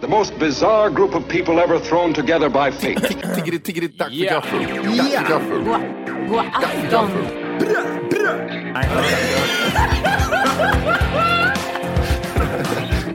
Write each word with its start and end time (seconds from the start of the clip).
The 0.00 0.08
most 0.08 0.38
bizarre 0.38 0.88
group 0.88 1.14
of 1.14 1.28
people 1.28 1.60
ever 1.60 1.78
thrown 1.78 2.14
together 2.14 2.48
by 2.48 2.70
fate. 2.70 2.96
Tiggeri, 3.34 3.58
tiggeri, 3.58 3.88
dack 3.88 4.08
för 4.10 4.24
gaffel. 4.24 4.96
Dack 4.96 5.10
för 5.10 5.28
gaffel. 5.28 5.64
God 6.28 6.44
afton! 6.54 7.10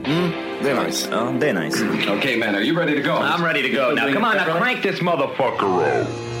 Mm, 0.04 0.30
det 0.62 0.70
är 0.70 0.84
nice. 0.84 1.08
Ja, 1.10 1.32
det 1.40 1.48
är 1.48 1.54
nice. 1.54 1.84
okay, 2.18 2.36
man, 2.36 2.54
are 2.54 2.62
you 2.62 2.78
ready 2.78 2.94
to 2.94 3.02
go? 3.02 3.14
I'm 3.14 3.44
ready 3.44 3.62
to 3.62 3.68
go 3.68 3.94
now. 3.94 4.12
Come 4.12 4.24
on, 4.24 4.36
now 4.36 4.58
crank 4.58 4.82
this 4.82 5.00
motherfucker 5.00 6.02
up. 6.02 6.35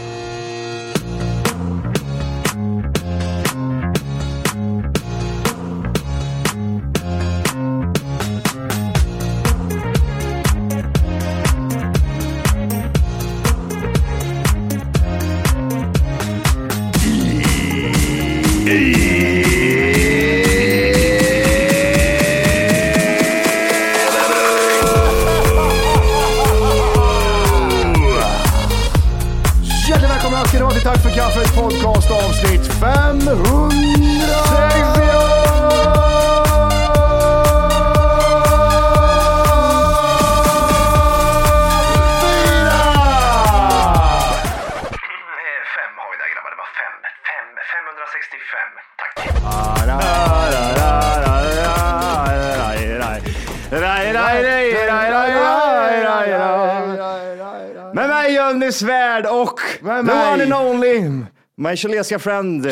Mig 58.26 58.34
Jonny 58.34 58.72
Svärd 58.72 59.26
och 59.26 59.60
the 59.80 59.88
one 60.12 60.42
and 60.42 60.52
only 60.52 61.24
my 61.56 61.76
chilenska 61.76 62.18
friend 62.18 62.66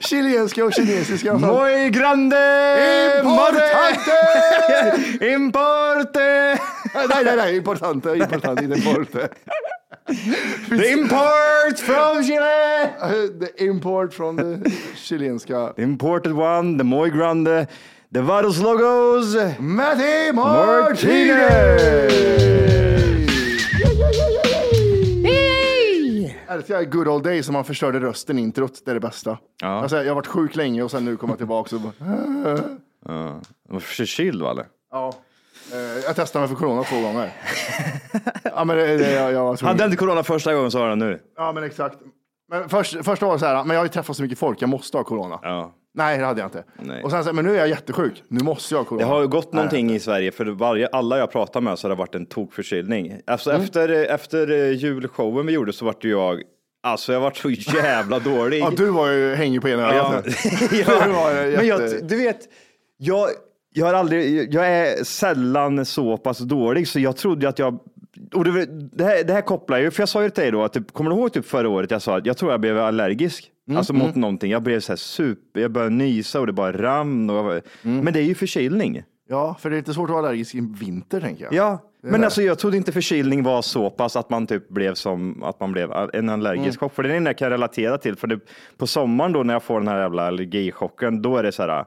Chilenska 0.00 0.64
och 0.64 0.72
kinesiska. 0.72 1.34
muy 1.34 1.90
grande 1.90 2.36
Importante! 3.18 4.12
Importe 5.34 6.58
nej, 6.94 7.24
nej, 7.24 7.36
nej, 7.36 7.56
importante, 7.56 8.16
importante, 8.16 8.64
inte 8.64 8.78
importe. 8.78 9.28
The 10.68 10.92
import 10.92 11.78
from 11.78 12.24
Chile 12.24 12.90
The 13.40 13.64
import 13.64 14.14
från 14.14 14.36
det 14.36 14.70
chilenska. 14.96 15.72
The 15.76 15.82
imported 15.82 16.32
one, 16.32 16.78
the 16.78 16.84
muy 16.84 17.10
grande 17.10 17.66
The 18.14 18.20
Vados 18.20 18.58
Logos 18.58 19.36
Matti 19.58 20.32
Martinez! 20.32 22.16
Älskar 26.48 26.84
good 26.84 27.08
old 27.08 27.24
days 27.24 27.46
som 27.46 27.52
man 27.52 27.64
förstörde 27.64 28.00
rösten 28.00 28.38
i 28.38 28.42
introt. 28.42 28.82
Det 28.84 28.90
är 28.90 28.94
det 28.94 29.00
bästa. 29.00 29.38
Ja. 29.62 29.68
Alltså, 29.68 29.96
jag 29.96 30.06
har 30.10 30.14
varit 30.14 30.26
sjuk 30.26 30.56
länge 30.56 30.82
och 30.82 30.90
sen 30.90 31.04
nu 31.04 31.16
kommer 31.16 31.32
jag 31.32 31.38
tillbaka 31.38 31.76
och 31.76 31.82
bara, 31.82 31.92
Ja, 33.08 33.40
var 33.68 33.80
förkyld 33.80 34.42
va 34.42 34.50
eller? 34.50 34.66
ja. 34.92 35.12
Eh, 35.72 35.78
Jag 36.04 36.16
testade 36.16 36.40
mig 36.40 36.48
för 36.48 36.56
corona 36.56 36.82
två 36.82 37.00
gånger. 37.00 37.32
ja, 38.44 38.64
men 38.64 38.76
det, 38.76 38.96
det, 38.96 39.12
jag, 39.12 39.32
jag. 39.32 39.54
Hade 39.60 39.84
inte 39.84 39.96
corona 39.96 40.22
första 40.22 40.54
gången 40.54 40.70
så 40.70 40.78
har 40.78 40.88
den 40.88 40.98
nu. 40.98 41.20
Ja, 41.36 41.52
men 41.52 41.64
exakt. 41.64 41.98
Men 42.48 42.68
först, 42.68 43.04
första 43.04 43.32
det 43.32 43.38
så 43.38 43.46
här, 43.46 43.64
men 43.64 43.74
jag 43.74 43.80
har 43.80 43.84
ju 43.84 43.88
träffat 43.92 44.16
så 44.16 44.22
mycket 44.22 44.38
folk, 44.38 44.62
jag 44.62 44.68
måste 44.68 44.96
ha 44.96 45.04
corona. 45.04 45.38
Ja. 45.42 45.72
Nej, 45.96 46.18
det 46.18 46.24
hade 46.24 46.40
jag 46.40 46.46
inte. 46.48 46.64
Nej. 46.82 47.02
Och 47.02 47.10
sen 47.10 47.24
så, 47.24 47.32
men 47.32 47.44
nu 47.44 47.54
är 47.54 47.58
jag 47.58 47.68
jättesjuk, 47.68 48.22
nu 48.28 48.44
måste 48.44 48.74
jag 48.74 48.86
corona. 48.86 49.04
Det 49.06 49.12
har 49.12 49.20
ju 49.20 49.28
gått 49.28 49.52
någonting 49.52 49.90
i 49.94 50.00
Sverige 50.00 50.32
för 50.32 50.44
varje, 50.46 50.86
alla 50.86 51.18
jag 51.18 51.32
pratar 51.32 51.60
med 51.60 51.78
så 51.78 51.84
har 51.88 51.90
det 51.94 51.98
varit 51.98 52.14
en 52.14 52.26
tokförkylning. 52.26 53.20
Alltså 53.26 53.50
Mm. 53.50 53.62
efter, 53.62 53.88
efter 53.88 54.50
eh, 54.50 54.70
julshowen 54.72 55.46
vi 55.46 55.52
gjorde 55.52 55.72
så 55.72 55.84
vart 55.84 56.04
jag, 56.04 56.42
alltså 56.82 57.12
jag 57.12 57.20
vart 57.20 57.36
så 57.36 57.50
jävla 57.50 58.18
dålig. 58.18 58.60
Ja, 58.60 58.72
du 58.76 58.86
var 58.90 59.10
ju 59.10 59.34
hängig 59.34 59.62
på 59.62 59.68
ena 59.68 59.82
Ja. 59.82 59.88
ögat. 60.14 60.26
ja. 60.72 61.08
Var 61.12 61.44
ju 61.44 61.56
Men 61.56 61.66
jätte- 61.66 61.84
jag, 61.84 62.08
du 62.08 62.16
vet, 62.16 62.38
jag, 62.96 63.28
jag 63.74 63.86
har 63.86 63.94
aldrig, 63.94 64.54
jag 64.54 64.68
är 64.68 65.04
sällan 65.04 65.84
så 65.84 66.16
pass 66.16 66.38
dålig 66.38 66.88
så 66.88 67.00
jag 67.00 67.16
trodde 67.16 67.48
att 67.48 67.58
jag 67.58 67.78
och 68.34 68.44
det, 68.44 68.66
det, 68.92 69.04
här, 69.04 69.24
det 69.24 69.32
här 69.32 69.40
kopplar 69.42 69.78
ju, 69.78 69.90
för 69.90 70.02
jag 70.02 70.08
sa 70.08 70.22
ju 70.22 70.30
till 70.30 70.42
dig 70.42 70.50
då, 70.50 70.62
att 70.64 70.72
typ, 70.72 70.92
kommer 70.92 71.10
du 71.10 71.16
ihåg 71.16 71.32
typ 71.32 71.46
förra 71.46 71.68
året 71.68 71.90
jag 71.90 72.02
sa 72.02 72.16
att 72.18 72.26
jag 72.26 72.36
tror 72.36 72.50
jag 72.50 72.60
blev 72.60 72.78
allergisk, 72.78 73.50
Mm, 73.68 73.78
alltså 73.78 73.92
mot 73.92 74.14
någonting. 74.14 74.50
Jag 74.50 74.62
blev 74.62 74.80
så 74.80 74.92
här 74.92 74.96
super, 74.96 75.60
jag 75.60 75.70
började 75.70 75.94
nysa 75.94 76.40
och 76.40 76.46
det 76.46 76.52
bara 76.52 76.72
rann. 76.72 77.30
Och, 77.30 77.36
jag 77.36 77.62
Mm. 77.84 78.04
Men 78.04 78.12
det 78.12 78.20
är 78.20 78.24
ju 78.24 78.34
förkylning. 78.34 79.02
Ja, 79.28 79.56
för 79.60 79.70
det 79.70 79.76
är 79.76 79.78
lite 79.78 79.94
svårt 79.94 80.10
att 80.10 80.14
vara 80.14 80.26
allergisk 80.26 80.54
i 80.54 80.60
vinter 80.80 81.20
tänker 81.20 81.44
jag. 81.44 81.54
Ja, 81.54 81.78
men 82.02 82.24
alltså 82.24 82.42
jag 82.42 82.58
trodde 82.58 82.76
inte 82.76 82.92
förkylning 82.92 83.42
var 83.42 83.62
så 83.62 83.90
pass 83.90 84.16
att 84.16 84.30
man 84.30 84.46
typ 84.46 84.68
blev 84.68 84.94
som 84.94 85.42
att 85.42 85.60
man 85.60 85.72
blev 85.72 85.92
en 86.12 86.28
allergisk 86.28 86.66
Mm. 86.66 86.76
chock. 86.78 86.94
För 86.94 87.02
det 87.02 87.08
är 87.08 87.14
den 87.14 87.26
jag 87.26 87.38
kan 87.38 87.50
relatera 87.50 87.98
till. 87.98 88.16
För 88.16 88.26
det, 88.26 88.40
på 88.76 88.86
sommaren 88.86 89.32
då 89.32 89.42
när 89.42 89.54
jag 89.54 89.62
får 89.62 89.78
den 89.80 89.88
här 89.88 90.00
jävla 90.00 90.26
allergichocken, 90.26 91.22
då 91.22 91.36
är 91.36 91.42
det 91.42 91.52
så 91.52 91.62
här. 91.62 91.84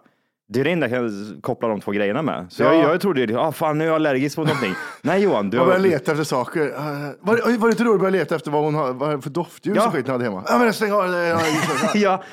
Det 0.51 0.59
är 0.59 0.63
det 0.63 0.71
enda 0.71 0.87
jag 0.89 0.97
kan 1.11 1.41
koppla 1.41 1.67
de 1.67 1.81
två 1.81 1.91
grejerna 1.91 2.21
med. 2.21 2.45
Så 2.49 2.63
Ja. 2.63 2.73
jag, 2.73 2.93
jag 2.93 3.01
trodde 3.01 3.21
ju, 3.21 3.37
ah, 3.37 3.51
fan 3.51 3.77
nu 3.77 3.83
är 3.83 3.87
jag 3.87 3.95
allergisk 3.95 4.37
mot 4.37 4.47
någonting. 4.47 4.73
Nej 5.01 5.23
Johan, 5.23 5.49
du 5.49 5.57
har... 5.57 5.65
började 5.65 5.83
leta 5.89 6.11
efter 6.11 6.23
saker. 6.23 6.61
Uh, 6.67 6.75
var, 7.19 7.35
det- 7.51 7.57
var 7.57 7.67
det 7.67 7.71
inte 7.71 7.83
då 7.83 7.91
du 7.93 7.97
började 7.99 8.17
leta 8.17 8.35
efter 8.35 8.51
vad 8.51 8.63
hon 8.63 8.75
har 8.75 8.93
vad 8.93 9.23
för 9.23 9.29
doftljus 9.29 9.77
Ja. 9.77 9.87
och 9.87 9.93
skit 9.93 10.05
hon 10.05 10.11
hade 10.11 10.23
hemma? 10.23 10.43
Ja, 10.47 10.59
men 10.59 10.73
stäng 10.73 10.91
av 10.91 11.11
det. 11.11 11.37
Ja. 11.93 12.23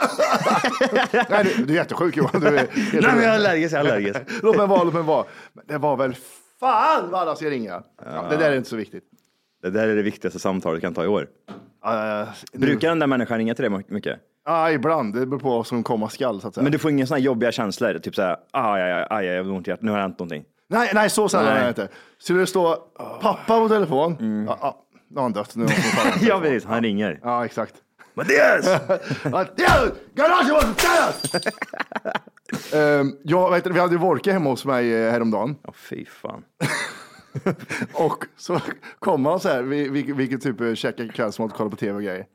Nej, 1.31 1.44
du, 1.56 1.65
du 1.65 1.72
är 1.72 1.76
jättesjuk 1.76 2.16
Johan. 2.16 2.41
Du 2.41 2.47
är, 2.47 2.53
Nej 2.53 2.69
men 3.03 3.03
jag 3.03 3.25
är 3.25 3.34
allergisk, 3.34 3.75
jag 3.75 3.87
är 3.87 3.91
allergisk. 3.93 4.21
låt 4.43 4.56
mig 4.56 4.66
vara, 4.66 4.82
låt 4.84 4.94
mig 4.94 5.03
vara. 5.03 5.25
Det 5.69 5.79
var 5.79 5.96
väl 5.96 6.17
fan 6.61 7.11
vad 7.11 7.20
alla 7.20 7.37
ska 7.37 7.46
ringa. 7.50 7.82
Ja, 8.05 8.26
det 8.31 8.37
där 8.37 8.50
är 8.50 8.56
inte 8.56 8.69
så 8.69 8.76
viktigt. 8.76 9.05
Det 9.62 9.70
där 9.70 9.88
är 9.88 9.96
det 9.96 10.02
viktigaste 10.02 10.38
samtalet 10.38 10.76
du 10.76 10.81
kan 10.87 10.94
ta 10.94 11.05
i 11.05 11.06
år. 11.08 11.26
Uh, 11.87 12.29
Brukar 12.52 12.88
den 12.88 12.99
där 12.99 13.06
människan 13.06 13.38
ringa 13.38 13.55
till 13.55 13.70
dig 13.70 13.82
mycket? 13.88 14.19
Ja, 14.46 14.70
ibland. 14.70 15.14
Det 15.14 15.26
beror 15.26 15.40
på 15.40 15.50
vad 15.50 15.66
som 15.66 15.82
komma 15.82 16.08
skall 16.08 16.40
så 16.40 16.48
att 16.48 16.54
säga. 16.54 16.62
Men 16.62 16.72
du 16.72 16.78
får 16.78 16.90
inga 16.90 17.06
sådana 17.06 17.20
jobbiga 17.25 17.52
känslor? 17.52 17.98
Typ 17.98 18.14
såhär, 18.14 18.37
aj, 18.52 18.82
aj, 18.82 18.93
aj, 18.93 19.06
aj, 19.10 19.26
jag 19.26 19.44
har 19.44 19.52
ont 19.52 19.69
i 19.69 19.70
hjärtat, 19.70 19.82
nu 19.84 19.90
har 19.90 19.98
det 19.98 20.02
hänt 20.02 20.19
någonting. 20.19 20.44
Nej, 20.69 20.90
nej, 20.94 21.10
så 21.10 21.28
sällan 21.28 21.56
är 21.56 21.62
det 21.62 21.69
inte. 21.69 21.88
Skulle 22.19 22.40
det 22.40 22.46
stå 22.46 22.76
pappa 23.20 23.60
på 23.60 23.69
telefon? 23.69 24.44
Ja, 24.48 24.58
ja, 24.60 24.82
nu 25.08 25.16
har 25.16 25.22
han 25.22 25.32
dött. 25.32 25.56
Nu 25.56 25.62
måste 25.62 25.82
han. 25.96 26.19
Ja 26.20 26.40
precis, 26.40 26.64
han 26.64 26.82
ringer. 26.82 27.20
Ja, 27.22 27.44
exakt. 27.44 27.75
Mattias! 28.14 28.81
Mattias! 29.25 29.93
Garaget 30.14 30.52
måste 30.52 30.75
stängas! 30.75 31.44
um, 33.00 33.19
jag 33.22 33.50
vet, 33.50 33.66
vi 33.66 33.81
hade 33.81 33.93
ju 33.93 33.98
Wolke 33.98 34.32
hemma 34.32 34.50
hos 34.50 34.64
mig 34.64 34.94
eh, 34.94 35.12
häromdagen. 35.12 35.56
Ja 35.62 35.72
fy 35.72 36.04
fan. 36.04 36.43
Och 37.93 38.25
så 38.37 38.60
kom 38.98 39.26
han 39.26 39.40
så 39.40 39.48
här, 39.48 39.62
vi, 39.62 39.88
vi, 39.88 40.02
vi 40.12 40.38
typ 40.38 40.60
eh, 40.60 40.75
käkade 40.75 41.08
kvällsmat 41.08 41.50
och 41.50 41.56
kollade 41.56 41.70
på 41.70 41.81
tv 41.81 41.93
och 41.96 42.02
grejer. 42.02 42.26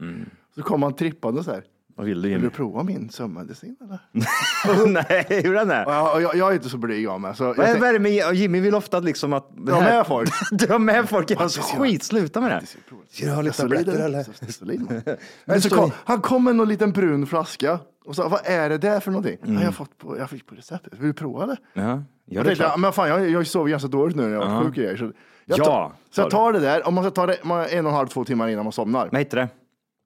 Så 0.56 0.62
kom 0.64 0.84
han 0.84 0.96
trippande 0.96 1.44
så 1.44 1.52
här. 1.52 1.64
Vad 1.96 2.06
vill 2.06 2.22
du 2.22 2.22
Vill 2.22 2.32
Jimmy? 2.32 2.44
du 2.44 2.50
prova 2.50 2.84
min 2.84 3.10
sömnmedicin 3.10 3.76
eller? 3.84 4.00
Nej, 4.88 5.26
hur 5.44 5.54
den 5.54 5.72
är? 5.72 5.84
Ja, 5.86 6.20
jag, 6.22 6.36
jag 6.36 6.50
är 6.52 6.54
inte 6.54 6.70
så 6.70 6.78
blyg 6.78 7.08
av 7.08 7.22
mig. 7.22 7.36
Så 7.36 7.44
jag 7.44 7.56
Vad 7.56 7.66
är 7.70 7.80
tänk- 7.80 8.02
med 8.02 8.36
Jimmy 8.36 8.60
vill 8.60 8.76
ofta 8.76 9.00
liksom 9.00 9.34
att... 9.34 9.50
Dra 9.58 9.80
med 9.80 10.08
folk. 10.08 10.30
Dra 10.52 10.78
med 10.80 11.10
folk 11.10 11.28
det 11.28 11.50
ser 11.50 11.62
skit, 11.62 12.04
sluta 12.04 12.42
med 12.42 12.52
det. 12.52 12.66
Ska 13.10 13.26
du 13.26 13.32
ha 13.32 13.42
lite 13.42 13.58
tabletter 13.58 13.92
eller? 14.06 14.26
eller? 14.62 15.18
Men 15.46 15.62
så 15.62 15.70
kom, 15.76 15.92
han 16.06 16.22
kom 16.22 16.44
med 16.44 16.56
någon 16.56 16.68
liten 16.70 16.92
brun 16.92 17.28
flaska 17.28 17.80
och 18.06 18.16
sa, 18.16 18.28
vad 18.28 18.40
är 18.44 18.70
det 18.70 18.78
där 18.78 19.00
för 19.00 19.12
någonting? 19.12 19.38
Ja, 19.44 19.54
jag, 19.54 19.62
har 19.62 19.72
fått 19.72 19.98
på, 19.98 20.18
jag 20.18 20.30
fick 20.30 20.46
på 20.48 20.56
receptet, 20.56 20.94
vill 20.94 21.08
du 21.08 21.14
prova 21.14 21.46
det? 21.46 21.58
Ja, 21.74 21.82
ja 21.82 22.04
Jag 22.26 22.36
det 22.36 22.40
är 22.40 22.44
tänkte, 22.44 22.64
ja, 22.64 22.68
klart. 22.70 22.80
men 22.80 22.94
fan, 22.94 23.10
jag, 23.10 23.30
jag 23.30 23.48
sov 23.48 23.68
ganska 23.68 23.88
dåligt 23.88 24.16
nu 24.16 24.24
när 24.24 24.30
jag 24.34 24.40
var 24.48 24.60
sjuk 24.60 24.68
och 24.70 24.74
grejer, 24.76 24.98
så 24.98 25.04
jag, 25.46 25.60
Ja, 25.60 25.66
tar, 25.66 25.90
så 26.10 26.16
sa 26.16 26.22
jag 26.22 26.32
tar 26.32 26.54
det 26.54 26.60
där, 26.60 26.88
om 26.88 26.94
man 26.94 27.04
ska 27.04 27.12
ta 27.12 27.26
det 27.26 27.38
man, 27.44 27.66
en 27.70 27.86
och 27.86 27.92
en 27.92 27.96
halv, 27.98 28.08
två 28.08 28.24
timmar 28.26 28.48
innan 28.48 28.66
man 28.66 28.72
somnar. 28.72 29.10
Vad 29.12 29.20
heter 29.22 29.38
det? 29.38 29.50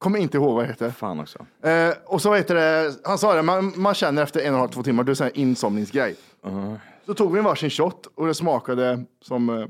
Kommer 0.06 0.20
inte 0.20 0.38
ihåg 0.38 0.56
vad 0.56 0.64
det 0.64 0.68
heter. 0.68 0.90
Fan 0.90 1.20
också. 1.20 1.40
Eh, 1.64 1.94
och 2.06 2.22
så 2.22 2.34
heter 2.34 2.56
det, 2.56 2.94
han 3.04 3.18
sa 3.18 3.34
det, 3.36 3.42
man, 3.42 3.74
man 3.76 3.94
känner 3.94 4.24
efter 4.24 4.40
en 4.40 4.46
och 4.48 4.54
en 4.54 4.60
halv, 4.60 4.70
två 4.70 4.84
timmar, 4.84 5.04
det 5.04 5.20
är 5.22 5.26
en 5.26 5.32
insomningsgrej. 5.34 6.16
Så 7.06 7.14
tog 7.14 7.32
vi 7.34 7.40
en 7.40 7.46
varsin 7.46 7.70
shot 7.70 8.08
och 8.16 8.28
det 8.28 8.34
smakade 8.34 9.04
som 9.22 9.50
eh, 9.50 9.66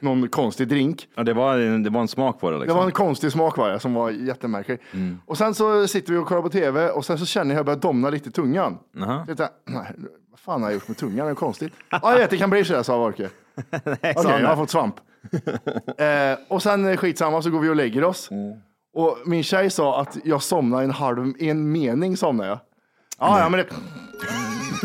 någon 0.00 0.28
konstig 0.28 0.68
drink. 0.68 1.08
Ja, 1.14 1.22
det, 1.22 1.32
var, 1.34 1.58
en- 1.58 1.82
det 1.82 1.90
var 1.90 2.00
en 2.00 2.08
smak 2.08 2.40
på 2.40 2.50
det 2.50 2.56
Det 2.56 2.60
liksom. 2.60 2.78
var 2.78 2.84
en 2.84 2.90
konstig 2.92 3.32
smak 3.32 3.56
var 3.56 3.70
det, 3.70 3.80
som 3.80 3.94
var 3.94 4.10
jättemärklig. 4.10 4.78
Och 5.26 5.38
sen 5.38 5.54
så 5.54 5.88
sitter 5.88 6.12
vi 6.12 6.18
och 6.18 6.26
kollar 6.26 6.42
på 6.42 6.48
tv 6.48 6.90
och 6.90 7.04
sen 7.04 7.18
så 7.18 7.26
känner 7.26 7.46
jag 7.46 7.54
att 7.54 7.58
jag 7.58 7.66
börjar 7.66 7.78
domna 7.80 8.10
lite 8.10 8.28
i 8.28 8.32
tungan. 8.32 8.78
Jaha. 8.96 9.26
Så 9.26 9.34
jag 9.42 9.48
nej, 9.64 9.86
vad 10.30 10.40
fan 10.40 10.62
har 10.62 10.68
jag 10.70 10.74
gjort 10.74 10.88
med 10.88 10.96
tungan? 10.96 11.26
Det 11.26 11.32
är 11.32 11.34
konstigt. 11.34 11.72
Ja, 11.90 12.00
jag 12.02 12.18
vet, 12.18 12.30
det 12.30 12.36
kan 12.38 12.50
bli 12.50 12.64
sådär, 12.64 12.82
sa 12.82 12.98
Vorke. 12.98 13.30
Okej, 13.72 14.14
han 14.16 14.24
jag 14.26 14.32
har 14.32 14.40
det? 14.50 14.56
fått 14.56 14.70
svamp. 14.70 14.94
eh, 15.98 16.38
och 16.48 16.62
sen 16.62 16.86
eh, 16.86 16.96
skitsamma 16.96 17.42
så 17.42 17.50
går 17.50 17.60
vi 17.60 17.68
och 17.68 17.76
lägger 17.76 18.04
oss. 18.04 18.30
Och 18.94 19.18
min 19.24 19.42
tjej 19.42 19.70
sa 19.70 20.00
att 20.00 20.16
jag 20.24 20.42
somnade 20.42 20.84
en 20.84 20.90
halv, 20.90 21.32
en 21.38 21.72
mening 21.72 22.16
somnade 22.16 22.48
jag. 22.48 22.58
Ja, 23.18 23.40
ja, 23.40 23.48
men 23.48 23.60
det... 23.60 23.66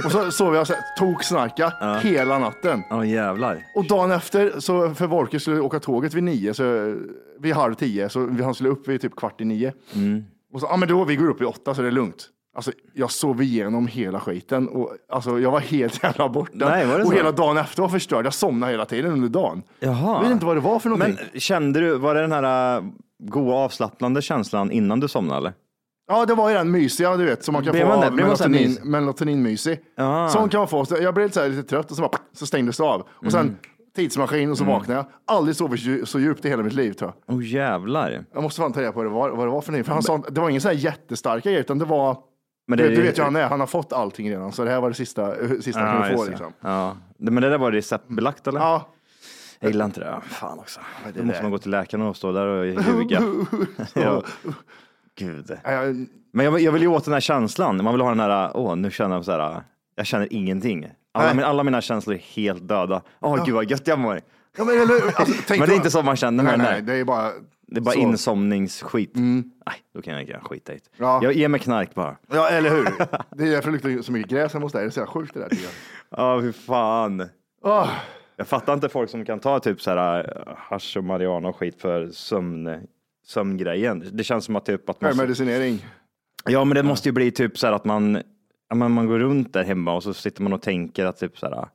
Och 0.05 0.11
så 0.11 0.31
sov 0.31 0.55
jag 0.55 0.65
här, 0.65 0.77
toksnarka 0.97 1.73
hela 2.03 2.39
natten. 2.39 2.83
Ja, 2.89 3.05
jävlar. 3.05 3.65
Och 3.75 3.87
dagen 3.87 4.11
efter, 4.11 4.59
så 4.59 4.93
för 4.93 5.07
Volker 5.07 5.39
skulle 5.39 5.59
åka 5.59 5.79
tåget 5.79 6.13
vid 6.13 6.23
nio, 6.23 6.53
så 6.53 6.95
vid 7.39 7.53
halv 7.53 7.73
tio, 7.73 8.09
så 8.09 8.29
han 8.43 8.53
skulle 8.55 8.69
upp 8.69 8.87
vid 8.87 9.01
typ 9.01 9.15
kvart 9.15 9.41
i 9.41 9.45
nio. 9.45 9.73
Och 10.53 10.59
så, 10.59 10.67
ja 10.69 10.77
men 10.77 10.89
då, 10.89 11.03
vi 11.03 11.15
går 11.15 11.29
upp 11.29 11.41
vid 11.41 11.47
åtta 11.47 11.75
så 11.75 11.81
det 11.81 11.87
är 11.87 11.91
lugnt. 11.91 12.29
Alltså, 12.55 12.71
jag 12.93 13.11
sov 13.11 13.41
igenom 13.41 13.87
hela 13.87 14.19
skiten 14.19 14.67
och 14.67 14.93
alltså, 15.09 15.39
jag 15.39 15.51
var 15.51 15.59
helt 15.59 16.03
jävla 16.03 16.29
borta. 16.29 16.69
Nej, 16.69 16.87
var 16.87 16.97
det 16.97 17.03
och 17.03 17.09
så? 17.09 17.15
hela 17.15 17.31
dagen 17.31 17.57
efter 17.57 17.81
var 17.81 17.89
förstörd. 17.89 18.25
Jag 18.25 18.33
somnade 18.33 18.71
hela 18.71 18.85
tiden 18.85 19.11
under 19.11 19.29
dagen. 19.29 19.63
Jaha. 19.79 20.13
Jag 20.15 20.21
vet 20.21 20.31
inte 20.31 20.45
vad 20.45 20.55
det 20.55 20.61
var 20.61 20.79
för 20.79 20.89
någonting. 20.89 21.17
Men 21.31 21.39
kände 21.41 21.79
du, 21.79 21.97
var 21.97 22.15
det 22.15 22.21
den 22.21 22.31
här 22.31 22.83
goa 23.19 23.55
avslappnande 23.55 24.21
känslan 24.21 24.71
innan 24.71 24.99
du 24.99 25.07
somnade 25.07 25.37
eller? 25.37 25.53
Ja, 26.11 26.25
det 26.25 26.33
var 26.35 26.49
ju 26.49 26.55
den 26.55 26.71
mysiga, 26.71 27.17
du 27.17 27.25
vet, 27.25 27.43
som 27.43 27.53
man 27.53 27.63
kan 27.63 27.71
Blir 27.71 27.81
få 27.81 27.87
man 27.87 27.99
det? 28.01 28.07
av 28.07 28.13
Blir 28.13 28.25
man 28.25 28.37
så 28.37 28.43
här 28.43 28.49
melatonin, 28.49 28.73
mys? 28.75 28.83
melatoninmysig. 28.83 29.79
Ja. 29.95 30.29
Sån 30.29 30.49
kan 30.49 30.57
man 30.59 30.67
få. 30.67 30.85
Så 30.85 30.95
jag 31.01 31.13
blev 31.13 31.25
lite, 31.27 31.33
så 31.33 31.41
här, 31.41 31.49
lite 31.49 31.63
trött 31.69 31.91
och 31.91 31.95
så, 31.97 32.01
bara, 32.01 32.11
så 32.33 32.45
stängdes 32.45 32.77
det 32.77 32.83
av. 32.83 33.07
Och 33.09 33.31
sen 33.31 33.41
Mm. 33.41 33.55
tidsmaskin 33.95 34.51
och 34.51 34.57
så 34.57 34.63
vaknade 34.63 34.99
jag. 34.99 35.05
Aldrig 35.27 35.55
sovit 35.55 35.79
dju- 35.79 36.05
så 36.05 36.19
djupt 36.19 36.45
i 36.45 36.49
hela 36.49 36.63
mitt 36.63 36.73
liv 36.73 36.93
tror 36.93 37.13
jag. 37.27 37.35
Åh 37.35 37.45
jävlar. 37.45 38.25
Jag 38.33 38.43
måste 38.43 38.61
fan 38.61 38.73
ta 38.73 38.81
reda 38.81 38.91
på 38.91 38.97
vad 38.99 39.05
det 39.05 39.09
var, 39.09 39.29
vad 39.29 39.47
det 39.47 39.51
var 39.51 39.61
för 39.61 39.71
någonting. 39.71 39.83
För 39.85 39.93
han 39.93 40.03
sa, 40.03 40.17
det 40.29 40.41
var 40.41 40.49
ingen 40.49 40.61
så 40.61 40.67
här 40.67 40.75
jättestarka 40.75 41.49
grejer, 41.49 41.59
utan 41.59 41.79
det 41.79 41.85
var 41.85 42.17
Men 42.67 42.77
du, 42.77 42.83
det- 42.83 42.89
vet- 42.89 42.97
du 42.97 43.03
vet 43.03 43.17
ju 43.17 43.21
hur 43.21 43.25
han 43.25 43.35
är, 43.35 43.47
han 43.47 43.59
har 43.59 43.67
fått 43.67 43.93
allting 43.93 44.29
redan. 44.31 44.51
Så 44.51 44.63
det 44.63 44.71
här 44.71 44.81
var 44.81 44.89
det 44.89 44.95
sista, 44.95 45.33
sista 45.61 45.79
han 45.81 45.95
Ja, 45.95 46.01
kunde 46.03 46.17
få. 46.17 46.23
det. 46.23 46.29
Liksom. 46.29 46.53
Ja. 46.61 46.97
Det- 47.17 47.31
Men 47.31 47.43
det 47.43 47.49
där 47.49 47.57
var 47.57 47.71
receptbelagt 47.71 48.47
eller? 48.47 48.59
Ja, 48.59 48.87
Jag 49.59 49.71
gillar 49.71 49.85
inte 49.85 49.99
det. 49.99 50.05
Ja, 50.05 50.21
Fan 50.21 50.59
också. 50.59 50.79
Då 51.05 51.11
det 51.13 51.23
måste 51.23 51.37
där. 51.37 51.41
man 51.43 51.51
gå 51.51 51.57
till 51.57 51.71
läkaren 51.71 52.03
och 52.05 52.17
stå 52.17 52.31
där 52.31 52.45
och 52.45 52.65
ljuga. 52.67 53.21
ja. 53.93 54.23
Gud. 55.15 55.51
Men 56.31 56.45
jag, 56.45 56.51
vill- 56.51 56.63
jag 56.65 56.71
vill 56.71 56.81
ju 56.81 56.87
åt 56.87 57.03
den 57.05 57.13
här 57.13 57.21
känslan. 57.21 57.83
Man 57.83 57.93
vill 57.93 58.01
ha 58.01 58.09
den 58.09 58.19
här, 58.19 58.51
åh, 58.57 58.75
nu 58.75 58.91
känner 58.91 59.15
jag 59.15 59.25
så 59.25 59.31
här, 59.31 59.61
jag 59.95 60.05
känner 60.05 60.33
ingenting. 60.33 60.87
Alla, 61.11 61.33
min, 61.33 61.43
alla 61.45 61.63
mina 61.63 61.81
känslor 61.81 62.15
är 62.15 62.19
helt 62.19 62.67
döda. 62.67 63.01
Åh, 63.19 63.45
gud 63.45 63.55
vad 63.55 63.71
gött 63.71 63.87
jag 63.87 63.99
mår. 63.99 64.21
ja, 64.57 64.63
men, 64.63 64.81
eller, 64.81 64.95
alltså, 65.19 65.35
Men 65.49 65.59
det 65.59 65.65
är 65.65 65.67
då- 65.67 65.73
inte 65.73 65.91
så 65.91 66.01
man 66.01 66.15
känner 66.15 66.43
med 66.43 66.57
Nej, 66.57 66.65
den 66.67 66.73
nej, 66.85 66.95
det 66.95 66.99
är 67.01 67.05
bara... 67.05 67.31
Det 67.71 67.77
är 67.77 67.81
bara 67.81 67.91
så. 67.91 67.99
Mm. 67.99 68.11
insomningsskit. 68.11 69.11
Nej, 69.15 69.75
då 69.93 70.01
kan 70.01 70.13
jag 70.13 70.23
gärna 70.29 70.43
skita 70.43 70.73
i. 70.73 70.79
Ja. 70.97 71.19
Jag 71.23 71.33
ger 71.33 71.47
mig 71.47 71.59
knark 71.59 71.93
bara. 71.95 72.15
Ja, 72.31 72.47
eller 72.49 72.69
hur? 72.69 72.83
Det 73.37 73.43
är 73.43 73.51
därför 73.51 73.71
det 73.71 73.87
luktar 73.87 74.01
så 74.03 74.11
mycket 74.11 74.31
gräs 74.31 74.53
hemma 74.53 74.65
hos 74.65 74.71
dig. 74.73 74.81
Det 74.81 74.87
är 74.87 74.91
så 74.91 74.99
jävla 74.99 75.11
sjukt 75.13 75.33
det 75.33 75.39
där 75.39 75.49
tycker 75.49 75.63
jag. 75.63 75.73
Ja, 76.19 76.39
hur 76.39 76.51
fan. 76.51 77.29
Åh, 77.63 77.89
Jag 78.39 78.47
fattar 78.47 78.73
inte 78.73 78.89
folk 78.89 79.09
som 79.09 79.25
kan 79.25 79.39
ta 79.39 79.59
typ 79.59 79.81
så 79.81 79.91
här 79.91 80.19
äh, 80.47 80.53
hasch 80.57 80.97
och 80.97 81.03
marijuana 81.03 81.49
och 81.49 81.55
skit 81.55 81.81
för 81.81 82.09
sömn, 82.11 82.87
sömngrejen. 83.25 84.03
Det 84.11 84.23
känns 84.23 84.45
som 84.45 84.55
att 84.55 84.65
typ 84.65 84.89
att 84.89 85.01
man... 85.01 85.17
medicinering. 85.17 85.85
Ja, 86.45 86.65
men 86.65 86.75
det 86.75 86.83
måste 86.83 87.09
ju 87.09 87.13
bli 87.13 87.31
typ 87.31 87.57
så 87.57 87.67
här 87.67 87.73
att 87.73 87.85
man, 87.85 88.21
ja, 88.69 88.75
men 88.75 88.91
man 88.91 89.07
går 89.07 89.19
runt 89.19 89.53
där 89.53 89.63
hemma 89.63 89.93
och 89.93 90.03
så 90.03 90.13
sitter 90.13 90.43
man 90.43 90.53
och 90.53 90.61
tänker 90.61 91.05
att 91.05 91.19
typ 91.19 91.37
så 91.37 91.45
här, 91.45 91.67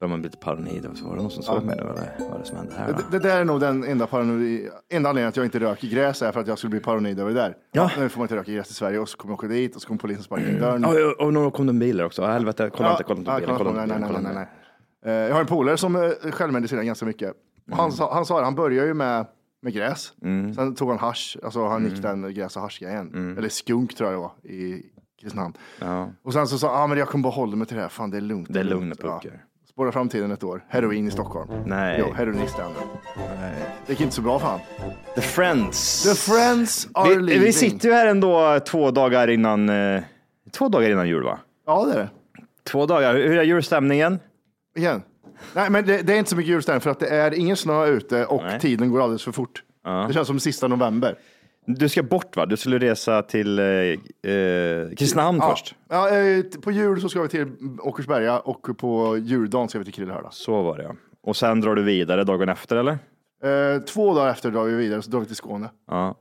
börjar 0.00 0.10
man 0.10 0.20
bli 0.20 0.30
lite 0.30 0.44
paranoid. 0.44 0.86
Och 0.86 0.96
så 0.96 1.04
var 1.08 1.16
det 1.16 1.22
någon 1.22 1.30
som 1.30 1.42
såg 1.42 1.64
mig 1.64 1.76
nu 1.76 1.82
eller 1.82 1.92
vad 2.18 2.34
är 2.34 2.38
det 2.38 2.44
som 2.44 2.56
hände 2.56 2.74
här? 2.78 2.86
Det, 2.86 3.18
det 3.18 3.28
där 3.28 3.40
är 3.40 3.44
nog 3.44 3.60
den 3.60 3.84
enda, 3.84 4.06
paranoid, 4.06 4.70
enda 4.90 5.08
anledningen 5.08 5.28
att 5.28 5.36
jag 5.36 5.46
inte 5.46 5.60
röker 5.60 5.88
gräs 5.88 6.22
är 6.22 6.32
för 6.32 6.40
att 6.40 6.46
jag 6.46 6.58
skulle 6.58 6.70
bli 6.70 6.80
paranoid 6.80 7.20
över 7.20 7.30
det 7.30 7.40
där. 7.40 7.56
Ja. 7.72 7.90
Nu 7.98 8.08
får 8.08 8.18
man 8.18 8.24
inte 8.24 8.36
röka 8.36 8.52
gräs 8.52 8.70
i 8.70 8.74
Sverige 8.74 8.98
och 8.98 9.08
så 9.08 9.16
kommer 9.16 9.32
jag 9.32 9.38
åka 9.38 9.46
dit 9.46 9.76
och 9.76 9.82
så 9.82 9.88
kommer 9.88 9.98
polisen 9.98 10.22
sparka 10.22 10.48
in 10.48 10.60
dörren. 10.60 10.82
Ja, 10.82 11.06
och, 11.06 11.26
och 11.26 11.32
nu 11.32 11.50
kom 11.50 11.66
det 11.66 11.70
en 11.70 11.78
bil 11.78 11.96
där 11.96 12.04
också. 12.04 12.22
Ja, 12.22 12.28
Helvete, 12.28 12.70
kolla 12.74 12.90
inte, 12.90 13.04
kolla 13.04 13.18
inte 13.18 13.30
ja, 13.30 13.56
kolla 13.58 13.82
inte, 13.82 14.04
kolla 14.06 14.20
nej, 14.20 14.30
inte. 14.30 14.61
Nej, 15.04 15.14
nej. 15.14 15.22
Eh, 15.22 15.28
Jag 15.28 15.34
har 15.34 15.40
en 15.40 15.46
polare 15.46 15.76
som 15.76 15.96
eh, 15.96 16.30
självmedicinerar 16.32 16.84
ganska 16.84 17.06
mycket. 17.06 17.32
Och 17.70 17.76
Han, 17.76 17.92
sa, 17.92 18.14
han 18.14 18.26
sa 18.26 18.38
det, 18.38 18.44
han 18.44 18.54
började 18.54 18.86
ju 18.88 18.94
med, 18.94 19.26
med 19.62 19.72
gräs. 19.72 20.12
Mm. 20.22 20.54
Sen 20.54 20.74
tog 20.74 20.88
han 20.88 20.98
hasch, 20.98 21.36
alltså 21.44 21.66
han 21.68 21.84
gick 21.84 22.02
den 22.02 22.34
gräs 22.34 22.56
och 22.56 22.62
haschgrejen. 22.62 23.36
Eller 23.38 23.48
skunk 23.48 23.94
tror 23.96 24.10
jag 24.12 24.18
det 24.18 24.22
var 24.22 24.52
i 24.54 24.82
Kristinehamn. 25.20 25.54
Ja. 25.80 26.10
Och 26.22 26.32
sen 26.32 26.46
så 26.46 26.58
sa 26.58 26.74
han, 26.74 26.82
ah, 26.82 26.86
men 26.86 26.98
jag 26.98 27.08
kommer 27.08 27.22
bara 27.22 27.32
hålla 27.32 27.56
mig 27.56 27.66
till 27.66 27.76
det 27.76 27.82
här, 27.82 27.88
fan 27.88 28.10
det 28.10 28.16
är 28.16 28.20
lugnt. 28.20 28.48
Det 28.50 28.60
är 28.60 28.64
lugnt." 28.64 28.80
lugna 29.00 29.18
puckar. 29.18 29.44
Spåra 29.70 29.92
framtiden 29.92 30.30
ett 30.30 30.44
år, 30.44 30.64
heroin 30.68 31.08
i 31.08 31.10
Stockholm. 31.10 31.50
Nej. 31.66 31.96
Jo, 32.06 32.12
heroinist 32.14 32.58
är 32.58 32.62
han. 32.62 32.72
Det 33.86 33.92
gick 33.92 34.00
inte 34.00 34.14
så 34.14 34.22
bra 34.22 34.38
för 34.38 34.46
han. 34.46 34.60
The 35.14 35.20
Friends. 35.20 36.02
The 36.02 36.14
friends 36.32 36.88
are 36.94 37.08
vi, 37.08 37.16
leaving. 37.16 37.40
vi 37.44 37.52
sitter 37.52 37.88
ju 37.88 37.94
här 37.94 38.06
ändå 38.06 38.60
två 38.60 38.90
dagar 38.90 39.28
innan, 39.28 39.68
eh, 39.68 40.02
två 40.50 40.68
dagar 40.68 40.90
innan 40.90 41.08
jul 41.08 41.22
va? 41.24 41.38
Ja, 41.66 41.84
det 41.84 41.92
är 41.92 41.98
det. 41.98 42.08
Två 42.64 42.86
dagar. 42.86 43.14
Hur 43.14 43.38
är 43.38 43.42
julstämningen? 43.42 44.18
Igen. 44.76 45.02
Nej, 45.54 45.70
men 45.70 45.86
det, 45.86 46.02
det 46.02 46.14
är 46.14 46.18
inte 46.18 46.30
så 46.30 46.36
mycket 46.36 46.50
julstämning 46.50 46.80
för 46.80 46.90
att 46.90 47.00
det 47.00 47.08
är 47.08 47.34
ingen 47.34 47.56
snö 47.56 47.86
ute 47.86 48.26
och 48.26 48.42
Nej. 48.42 48.60
tiden 48.60 48.90
går 48.90 49.02
alldeles 49.02 49.24
för 49.24 49.32
fort. 49.32 49.62
Det 50.08 50.14
känns 50.14 50.26
som 50.26 50.40
sista 50.40 50.68
november. 50.68 51.18
Du 51.66 51.88
ska 51.88 52.02
bort 52.02 52.36
va? 52.36 52.46
Du 52.46 52.56
skulle 52.56 52.78
resa 52.78 53.22
till 53.22 53.58
eh, 53.58 53.64
eh, 53.64 53.98
Kristinehamn 54.96 55.38
Ja. 55.42 55.50
först. 55.50 55.74
Ja, 55.88 56.10
eh, 56.10 56.44
på 56.62 56.70
jul 56.70 57.00
så 57.00 57.08
ska 57.08 57.22
vi 57.22 57.28
till 57.28 57.46
Åkersberga 57.80 58.38
och 58.38 58.78
på 58.78 59.16
juldagen 59.18 59.68
ska 59.68 59.78
vi 59.78 59.84
till 59.84 59.94
Krillehörda. 59.94 60.28
Så 60.30 60.62
var 60.62 60.76
det 60.76 60.82
ja. 60.84 60.94
Och 61.22 61.36
sen 61.36 61.60
drar 61.60 61.74
du 61.74 61.82
vidare 61.82 62.24
dagen 62.24 62.48
efter 62.48 62.76
eller? 62.76 62.92
Eh, 63.44 63.80
två 63.82 64.14
dagar 64.14 64.30
efter 64.30 64.50
drar 64.50 64.64
vi 64.64 64.74
vidare 64.74 65.02
så 65.02 65.10
drar 65.10 65.20
vi 65.20 65.26
till 65.26 65.36
Skåne. 65.36 65.70
Ja. 65.90 66.14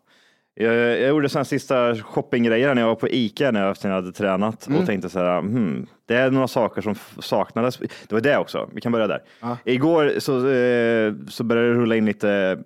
Jag, 0.55 0.75
jag 0.75 1.09
gjorde 1.09 1.29
sådana 1.29 1.45
sista 1.45 1.95
shoppinggrejer 1.95 2.75
när 2.75 2.81
jag 2.81 2.87
var 2.87 2.95
på 2.95 3.09
Ica 3.09 3.51
när 3.51 3.61
jag, 3.61 3.71
efter 3.71 3.89
jag 3.89 3.95
hade 3.95 4.11
tränat 4.11 4.67
och 4.79 4.85
tänkte 4.85 5.09
så 5.09 5.19
här, 5.19 5.39
hmm, 5.39 5.87
det 6.05 6.15
är 6.15 6.31
några 6.31 6.47
saker 6.47 6.81
som 6.81 6.95
saknades. 7.19 7.77
Det 7.77 8.11
var 8.11 8.21
det 8.21 8.37
också, 8.37 8.69
vi 8.73 8.81
kan 8.81 8.91
börja 8.91 9.07
där. 9.07 9.21
Igår 9.65 10.19
så, 10.19 10.49
eh, 10.49 11.13
så 11.29 11.43
började 11.43 11.67
det 11.67 11.73
rulla 11.73 11.95
in 11.95 12.05
lite, 12.05 12.59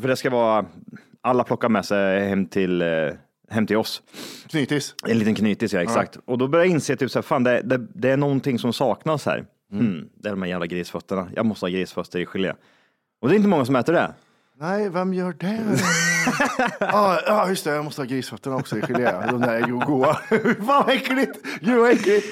för 0.00 0.08
det 0.08 0.16
ska 0.16 0.30
vara, 0.30 0.64
alla 1.20 1.44
plockar 1.44 1.68
med 1.68 1.84
sig 1.84 2.28
hem 2.28 2.46
till, 2.46 2.82
eh, 2.82 2.88
hem 3.50 3.66
till 3.66 3.76
oss. 3.76 4.02
Knytis. 4.48 4.94
En 5.06 5.18
liten 5.18 5.34
knytis, 5.34 5.72
ja 5.72 5.82
exakt. 5.82 6.18
Och 6.24 6.38
då 6.38 6.48
började 6.48 6.68
jag 6.68 6.74
inse 6.74 6.96
typ 6.96 7.10
så 7.10 7.18
här, 7.18 7.22
fan 7.22 7.44
det, 7.44 7.62
det, 7.64 7.86
det 7.94 8.10
är 8.10 8.16
någonting 8.16 8.58
som 8.58 8.72
saknas 8.72 9.26
här. 9.26 9.44
Hmm, 9.70 10.08
det 10.14 10.28
är 10.28 10.32
de 10.32 10.42
här 10.42 10.48
jävla 10.48 10.66
grisfötterna. 10.66 11.28
Jag 11.36 11.46
måste 11.46 11.66
ha 11.66 11.70
grisfötter 11.70 12.18
i 12.18 12.26
gelé. 12.26 12.52
Och 13.20 13.28
det 13.28 13.34
är 13.34 13.36
inte 13.36 13.48
många 13.48 13.64
som 13.64 13.76
äter 13.76 13.92
det. 13.92 14.12
Nej, 14.62 14.88
vem 14.88 15.14
gör 15.14 15.32
det? 15.38 15.58
Ah, 16.80 17.18
ja, 17.26 17.32
ah, 17.32 17.42
ah, 17.42 17.48
just 17.48 17.64
det, 17.64 17.70
jag 17.70 17.84
måste 17.84 18.00
ha 18.00 18.06
grisfötterna 18.06 18.56
också 18.56 18.78
i 18.78 18.80
gelé. 18.80 19.12
De 19.30 19.40
där 19.40 19.54
är 19.54 19.60
go- 19.66 19.82
goa. 19.86 20.14
Fan 20.30 20.54
vad 20.58 20.88
äckligt! 20.88 21.38
Gud 21.60 21.78
vad 21.78 21.90
äckligt! 21.90 22.26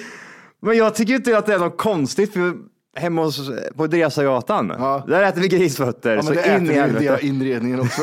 Men 0.61 0.77
jag 0.77 0.95
tycker 0.95 1.15
inte 1.15 1.39
att 1.39 1.47
det 1.47 1.55
är 1.55 1.59
något 1.59 1.79
konstigt 1.79 2.33
för 2.33 2.55
hemma 2.97 3.23
hos, 3.25 3.51
på 3.77 3.87
Dresagatan, 3.87 4.73
Ja. 4.79 5.05
där 5.09 5.23
äter 5.23 5.41
vi 5.41 5.49
grisfötter. 5.49 6.17
Ja, 6.17 6.23
så 6.23 6.33
men 6.33 6.37
det 6.43 6.57
in 6.57 6.67
i 6.67 6.69
äter 6.69 6.81
helvete. 6.81 7.17
det 7.21 7.27
inredningen 7.27 7.81
också. 7.81 8.03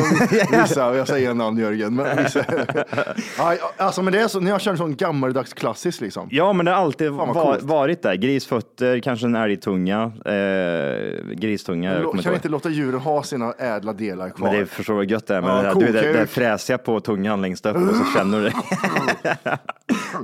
Vissa, 0.62 0.96
jag 0.96 1.08
säger 1.08 1.34
namn 1.34 1.58
Jörgen, 1.60 1.96
men 1.96 2.24
vissa. 2.24 2.46
Ja, 3.38 3.56
alltså 3.78 4.02
men 4.02 4.14
det 4.14 4.20
är 4.22 4.28
så, 4.28 4.40
ni 4.40 4.52
har 4.52 4.60
kört 4.60 4.78
sån 4.78 4.96
gammaldags 4.96 5.54
klassisk 5.54 6.02
liksom. 6.02 6.28
Ja, 6.32 6.54
men 6.54 6.66
det 6.66 6.72
har 6.72 6.78
alltid 6.82 7.12
vad 7.12 7.28
va- 7.28 7.34
coolt. 7.44 7.64
varit 7.64 8.02
där. 8.02 8.16
Grisfötter, 8.16 9.00
kanske 9.00 9.26
en 9.28 9.36
älgtunga, 9.36 10.12
eh, 10.26 11.34
gristunga. 11.36 12.02
kommer 12.02 12.24
Kan 12.24 12.32
ihåg. 12.32 12.38
inte 12.38 12.50
låta 12.50 12.70
djuren 12.70 13.00
ha 13.00 13.24
sina 13.24 13.54
ädla 13.54 13.94
delar 13.94 14.30
kvar? 14.30 14.48
Men 14.52 14.60
det 14.60 14.66
förstår 14.66 14.94
vad 14.94 15.12
gött 15.12 15.28
det 15.28 15.36
är 15.36 15.42
med 15.42 15.50
Ja, 15.66 15.74
det, 15.74 15.80
du, 15.86 15.92
vet, 15.92 16.04
det, 16.04 16.14
det 16.20 16.28
fräsiga 16.28 16.78
på 16.78 17.00
tungan 17.00 17.42
längst 17.42 17.66
upp 17.66 17.76
och 17.76 17.96
så 17.96 18.04
känner 18.18 18.38
du 18.42 18.44
det. 18.44 18.54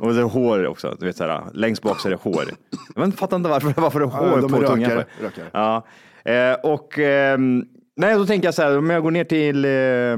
och 0.01 0.13
det 0.13 0.19
är 0.19 0.23
hår 0.23 0.67
också, 0.67 0.95
du 0.99 1.05
vet 1.05 1.17
så 1.17 1.23
här, 1.27 1.41
längst 1.53 1.83
bak 1.83 1.99
så 1.99 2.07
är 2.07 2.09
det 2.11 2.19
hår. 2.21 2.43
Men 2.95 3.09
jag 3.09 3.19
fattar 3.19 3.37
inte 3.37 3.49
varför, 3.49 3.73
varför 3.77 3.99
det 3.99 4.05
är 4.05 4.09
hår 4.09 4.41
de 4.41 4.52
på 4.57 4.63
är 4.63 4.67
tungan. 4.67 4.89
rökare, 4.91 5.05
rökare. 5.21 5.45
Ja. 5.53 5.85
Eh, 6.31 6.53
och 6.73 6.99
ehm, 6.99 7.65
nej, 7.95 8.15
då 8.15 8.25
tänker 8.25 8.47
jag 8.47 8.53
så 8.53 8.61
här, 8.61 8.77
om 8.77 8.89
jag 8.89 9.03
går 9.03 9.11
ner 9.11 9.23
till 9.23 9.65
eh, 9.65 10.17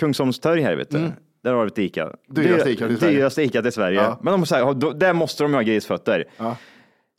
Kungsholmstorg 0.00 0.60
här, 0.62 0.76
vet 0.76 0.90
du. 0.90 0.98
Mm. 0.98 1.10
Där 1.42 1.52
har 1.52 1.62
vi 1.64 1.68
ett 1.68 1.78
Ica. 1.78 2.10
Dyraste 2.28 2.64
Dyra- 2.64 2.70
Icat 2.72 2.90
i 2.90 2.96
Sverige. 2.96 3.16
Dyraste 3.16 3.42
Icat 3.42 3.66
i 3.66 3.72
Sverige. 3.72 4.00
Ja. 4.02 4.18
Men 4.22 4.32
de 4.32 4.46
säger, 4.46 4.74
då- 4.74 4.92
där 4.92 5.12
måste 5.12 5.44
de 5.44 5.54
ha 5.54 5.60
grisfötter. 5.62 6.24
Ja. 6.36 6.56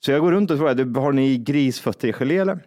Så 0.06 0.12
jag 0.12 0.22
går 0.22 0.32
runt 0.32 0.52
och 0.52 0.58
frågar, 0.58 0.74
"Du, 0.74 1.00
har 1.00 1.12
ni 1.12 1.38
grisfötter 1.38 2.08
i 2.08 2.14
gelé 2.14 2.38
eller? 2.38 2.60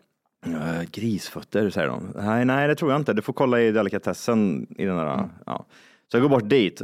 "Ja, 0.46 0.50
grisfötter, 0.92 1.70
säger 1.70 1.88
de. 1.88 2.12
Nej, 2.16 2.44
nej, 2.44 2.68
det 2.68 2.74
tror 2.74 2.90
jag 2.90 3.00
inte. 3.00 3.12
Du 3.12 3.22
får 3.22 3.32
kolla 3.32 3.60
i 3.60 3.70
delikatessen 3.70 4.66
i 4.78 4.84
den 4.84 4.96
där. 4.96 5.14
Mm. 5.14 5.26
Ja. 5.46 5.66
Så 6.10 6.16
jag 6.16 6.22
går 6.22 6.28
bort 6.28 6.48
dit. 6.48 6.82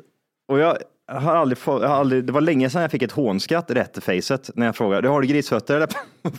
Och 0.48 0.58
jag 0.58 0.76
har 1.12 1.36
aldrig 1.36 1.58
jag 1.66 1.72
har 1.88 1.96
aldrig, 1.96 2.24
det 2.24 2.32
var 2.32 2.40
länge 2.40 2.70
sedan 2.70 2.82
jag 2.82 2.90
fick 2.90 3.02
ett 3.02 3.12
hånskratt 3.12 3.70
rätt 3.70 3.98
i 3.98 4.00
facet 4.00 4.50
när 4.54 4.66
jag 4.66 4.76
frågade, 4.76 5.08
har 5.08 5.20
du 5.20 5.26
grisfötter 5.28 5.76
eller? 5.76 5.88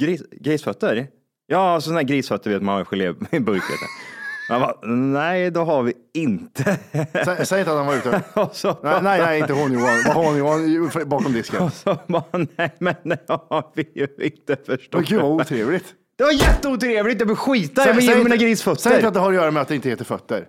Gris, 0.00 0.22
grisfötter? 0.30 1.06
Ja, 1.46 1.80
sådana 1.80 1.98
här 2.00 2.06
grisfötter 2.06 2.50
vet 2.50 2.62
man 2.62 2.74
har 2.74 2.82
i 2.82 2.84
gelé 2.84 3.14
i 3.30 3.40
burk. 3.40 3.62
Bara, 4.48 4.74
nej, 4.96 5.50
då 5.50 5.64
har 5.64 5.82
vi 5.82 5.92
inte. 6.14 6.78
Sä, 7.24 7.44
säg 7.46 7.58
inte 7.58 7.70
att 7.72 7.76
han 7.78 7.86
var 7.86 7.94
ute. 7.96 8.22
Så, 8.52 8.76
Nej, 8.82 9.02
nej, 9.02 9.20
nej 9.20 9.40
inte 9.40 9.52
hon 9.52 9.72
Johan. 9.72 10.04
Hon 10.14 10.38
Johan 10.38 10.90
bakom 11.08 11.32
disken? 11.32 11.70
så 11.70 11.98
bara, 12.06 12.24
nej, 12.56 12.74
men 12.78 12.94
det 13.04 13.24
har 13.28 13.72
vi 13.74 13.88
ju 13.94 14.08
inte 14.20 14.56
förstått. 14.66 14.92
Men 14.92 15.04
gud 15.04 15.20
vad 15.22 15.30
otrevligt. 15.40 15.84
Det 16.18 16.24
var 16.24 16.32
jätteotrevligt, 16.32 17.20
jag 17.20 17.26
vill 17.26 17.36
skita 17.36 17.82
i 17.82 17.84
Säg- 17.84 17.94
säg 17.94 18.02
mina 18.02 18.14
Säg 18.14 18.20
inte 18.22 18.36
grisfötter. 18.36 19.06
att 19.06 19.14
det 19.14 19.20
har 19.20 19.28
att 19.28 19.34
göra 19.34 19.50
med 19.50 19.62
att 19.62 19.68
det 19.68 19.74
inte 19.74 19.88
heter 19.88 20.04
fötter. 20.04 20.46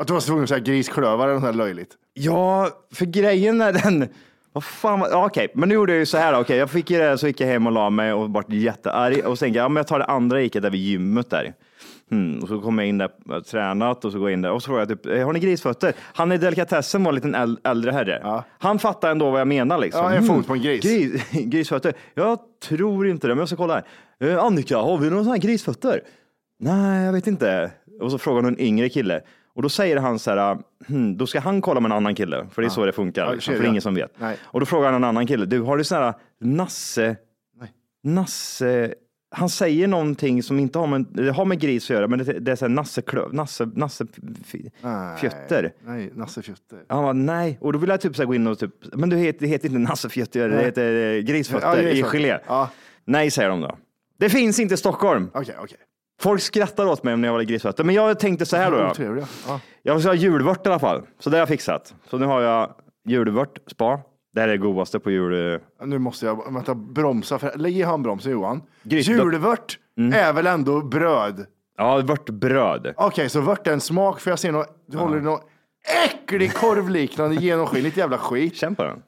Att 0.00 0.06
du 0.06 0.12
var 0.12 0.20
tvungen 0.20 0.42
att 0.42 0.48
säga 0.48 0.58
grisklövar 0.60 1.28
eller 1.28 1.40
något 1.40 1.56
löjligt. 1.56 1.90
Ja, 2.14 2.68
för 2.94 3.04
grejen 3.06 3.60
är 3.60 3.72
den, 3.72 4.08
vad 4.52 4.64
fan, 4.64 5.00
var- 5.00 5.08
ja, 5.08 5.26
okej, 5.26 5.48
men 5.54 5.68
nu 5.68 5.74
gjorde 5.74 5.92
jag 5.92 5.98
ju 5.98 6.06
så 6.06 6.18
här 6.18 6.32
då, 6.32 6.38
okej, 6.40 6.56
jag 6.56 6.70
fick 6.70 6.90
ju 6.90 6.98
det, 6.98 7.18
så 7.18 7.26
gick 7.26 7.40
jag 7.40 7.46
hem 7.48 7.66
och 7.66 7.72
la 7.72 7.90
mig 7.90 8.12
och 8.12 8.30
vart 8.30 8.52
jättearg 8.52 9.26
och 9.26 9.38
så 9.38 9.42
tänkte 9.44 9.58
jag, 9.58 9.64
ja 9.64 9.68
men 9.68 9.76
jag 9.76 9.86
tar 9.86 9.98
det 9.98 10.04
andra 10.04 10.42
Ica 10.42 10.60
där 10.60 10.70
vid 10.70 10.80
gymmet 10.80 11.30
där. 11.30 11.52
Hmm. 12.10 12.38
Och 12.42 12.48
så 12.48 12.60
kom 12.60 12.78
jag 12.78 12.88
in 12.88 12.98
där, 12.98 13.10
jag 13.26 13.34
har 13.34 13.40
tränat 13.40 14.04
och 14.04 14.12
så 14.12 14.18
går 14.18 14.28
jag 14.30 14.32
in 14.34 14.42
där 14.42 14.50
och 14.52 14.62
så 14.62 14.66
frågar 14.66 14.80
jag 14.80 14.88
typ, 14.88 15.06
"Eh, 15.06 15.24
har 15.26 15.32
ni 15.32 15.38
grisfötter? 15.40 15.92
Han 16.00 16.32
i 16.32 16.38
delikatessen 16.38 17.04
var 17.04 17.08
en 17.10 17.14
liten 17.14 17.34
äl- 17.36 17.56
äldre 17.64 17.90
herre. 17.90 18.42
Han 18.58 18.78
fattade 18.78 19.10
ändå 19.10 19.30
vad 19.30 19.40
jag 19.40 19.48
menar 19.48 19.78
liksom. 19.78 20.04
Ja, 20.04 20.12
en 20.12 20.22
fot 20.24 20.46
på 20.46 20.52
en 20.52 20.62
gris. 20.62 20.82
gris 20.84 21.22
grisfötter? 21.32 21.92
Jag 22.14 22.38
tror 22.68 23.08
inte 23.08 23.26
det, 23.28 23.34
men 23.34 23.38
jag 23.38 23.48
ska 23.48 23.56
kolla 23.56 23.74
här. 24.20 24.28
Eh, 24.30 24.44
Annika, 24.44 24.76
har 24.78 24.98
vi 24.98 25.10
några 25.10 25.22
sådana 25.24 25.34
här 25.36 25.42
grisfötter? 25.42 26.00
Nej, 26.60 27.04
jag 27.04 27.12
vet 27.12 27.26
inte. 27.26 27.70
Och 28.00 28.10
så 28.10 28.18
frågar 28.18 28.42
hon 28.42 28.52
en 28.54 28.60
yngre 28.60 28.88
kille. 28.88 29.20
Och 29.58 29.62
då 29.62 29.68
säger 29.68 29.96
han 29.96 30.18
så 30.18 30.30
här, 30.30 30.58
hmm, 30.88 31.16
då 31.16 31.26
ska 31.26 31.40
han 31.40 31.60
kolla 31.60 31.80
med 31.80 31.88
en 31.88 31.96
annan 31.96 32.14
kille, 32.14 32.46
för 32.52 32.62
det 32.62 32.68
är 32.68 32.70
så 32.70 32.86
det 32.86 32.92
funkar, 32.92 33.26
Ja, 33.26 33.32
liksom, 33.32 33.54
för 33.54 33.60
det 33.60 33.66
är 33.66 33.70
ingen 33.70 33.82
som 33.82 33.94
vet. 33.94 34.12
Nej. 34.18 34.36
Och 34.42 34.60
då 34.60 34.66
frågar 34.66 34.86
han 34.86 34.94
en 34.94 35.04
annan 35.04 35.26
kille, 35.26 35.46
du 35.46 35.60
har 35.60 35.76
du 35.76 35.84
sån 35.84 35.98
här 35.98 36.14
Nasse, 36.40 37.16
Nasse, 38.02 38.94
han 39.30 39.48
säger 39.48 39.88
någonting 39.88 40.42
som 40.42 40.58
inte 40.58 40.78
har 40.78 40.86
med, 40.86 41.06
det 41.10 41.30
har 41.30 41.44
med 41.44 41.60
gris 41.60 41.84
att 41.84 41.90
göra, 41.90 42.08
men 42.08 42.18
det, 42.18 42.24
det 42.24 42.52
är 42.52 42.56
så 42.56 42.64
här 42.64 42.70
Nasse, 43.32 43.66
Nasse, 43.74 44.06
Nej. 44.82 45.16
fjötter. 45.18 45.72
Nej, 45.84 46.10
Nasse 46.14 46.42
Fjutter. 46.42 46.78
Han 46.88 47.02
bara, 47.02 47.12
nej. 47.12 47.58
Och 47.60 47.72
då 47.72 47.78
vill 47.78 47.90
jag 47.90 48.00
typ 48.00 48.16
så 48.16 48.26
gå 48.26 48.34
in 48.34 48.46
och 48.46 48.58
typ, 48.58 48.74
men 48.92 49.08
du 49.08 49.16
heter, 49.16 49.40
det 49.40 49.46
heter 49.46 49.66
inte 49.68 49.78
Nasse 49.78 50.08
Fjötter, 50.08 50.48
det 50.48 50.54
Nej. 50.56 50.64
heter 50.64 51.16
eh, 51.16 51.20
grisfötter 51.22 51.82
Ja, 51.82 51.90
i 51.90 52.02
gelé. 52.02 52.38
Ja. 52.46 52.70
Nej, 53.04 53.30
säger 53.30 53.48
de 53.48 53.60
då. 53.60 53.78
Det 54.18 54.30
finns 54.30 54.58
inte 54.58 54.74
i 54.74 54.76
Stockholm. 54.76 55.30
Okej, 55.34 55.56
okej. 55.58 55.78
Folk 56.20 56.40
skrattar 56.42 56.86
åt 56.86 57.02
mig 57.02 57.16
när 57.16 57.28
jag 57.28 57.32
var 57.32 57.42
grisfötter, 57.42 57.84
men 57.84 57.94
jag 57.94 58.18
tänkte 58.18 58.46
så 58.46 58.56
här 58.56 58.70
då. 58.70 58.76
Ja. 58.78 58.90
Otrevliga. 58.90 59.26
Ja. 59.48 59.60
Jag 59.82 60.00
ska 60.00 60.08
ha 60.10 60.14
julvört 60.14 60.66
i 60.66 60.68
alla 60.68 60.78
fall, 60.78 61.02
så 61.18 61.30
det 61.30 61.36
har 61.36 61.40
jag 61.40 61.48
fixat. 61.48 61.94
Så 62.10 62.18
nu 62.18 62.26
har 62.26 62.40
jag 62.40 62.74
julvört, 63.04 63.58
spa. 63.70 64.00
Det 64.34 64.40
här 64.40 64.48
är 64.48 64.52
det 64.52 64.58
godaste 64.58 64.98
på 65.00 65.10
jul. 65.10 65.60
Nu 65.84 65.98
måste 65.98 66.26
jag 66.26 66.52
vänta, 66.52 66.74
bromsa. 66.74 67.38
För, 67.38 67.52
lägg 67.56 67.76
i 67.78 67.82
handbromsen 67.82 68.32
Johan. 68.32 68.62
Gryt- 68.82 69.08
Julvört 69.08 69.78
Mm. 69.98 70.12
är 70.12 70.32
väl 70.32 70.46
ändå 70.46 70.80
bröd? 70.80 71.46
Ja, 71.76 71.96
vörtbröd. 72.00 72.94
Okej, 72.96 73.28
så 73.28 73.40
vört 73.40 73.66
är 73.66 73.72
en 73.72 73.80
smak. 73.80 74.20
För 74.20 74.30
jag 74.30 74.38
ser 74.38 74.52
något, 74.52 74.84
du 74.86 74.98
håller 74.98 75.18
i 75.18 75.20
något 75.20 75.42
äcklig 76.04 76.54
korvliknande 76.54 77.34
genomskinligt 77.36 77.96
jävla 77.96 78.18
skit. 78.18 78.56
Känn 78.56 78.74
på 78.74 78.82
den. 78.82 79.02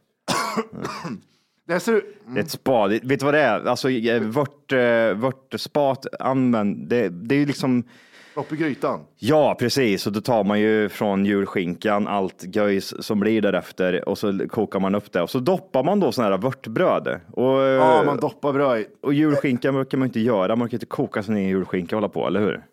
Det 1.71 1.81
ser 1.81 1.93
ut... 1.93 2.05
Är 2.37 2.41
ett 2.41 2.51
spa. 2.51 2.87
Vet 2.89 3.03
du 3.21 3.25
vad 3.25 3.35
det 3.35 3.41
är? 3.41 3.65
Alltså, 3.67 3.91
eh, 3.91 4.23
vört, 4.23 4.73
eh, 4.73 5.15
vörtspat, 5.15 6.07
använd. 6.21 6.89
Det, 6.89 7.09
det 7.09 7.35
är 7.35 7.39
ju 7.39 7.47
liksom, 7.47 7.85
Upp 8.35 8.53
i 8.53 8.57
grytan. 8.57 9.01
ja 9.19 9.57
precis, 9.59 10.07
och 10.07 10.13
då 10.13 10.21
tar 10.21 10.45
man 10.45 10.61
ju 10.61 10.89
från 10.89 11.25
julskinkan 11.27 12.09
allt 12.09 12.57
göjs 12.57 13.05
som 13.07 13.21
blir 13.21 13.43
därefter 13.43 14.09
och 14.09 14.19
så 14.19 14.49
kokar 14.49 14.81
man 14.81 14.95
upp 14.95 15.13
det 15.13 15.23
och 15.23 15.31
så 15.31 15.39
doppar 15.39 15.85
man 15.85 16.01
då 16.01 16.13
sån 16.13 16.25
här 16.25 16.39
vörtbröd. 16.39 17.21
Och, 17.33 17.59
Ja, 17.61 18.03
man 18.07 18.17
doppar 18.17 18.53
bröd 18.53 18.81
i. 18.81 18.87
och 19.03 19.15
julskinka 19.15 19.73
brukar 19.73 19.99
man 19.99 20.07
inte 20.09 20.21
göra, 20.21 20.57
man 20.57 20.69
kan 20.69 20.77
inte 20.77 20.87
koka 20.87 21.23
sin 21.23 21.37
egen 21.37 21.49
julskinka 21.49 21.97
och 21.97 22.03
hålla 22.03 22.13
på, 22.13 22.27
eller 22.27 22.41
hur? 22.41 22.65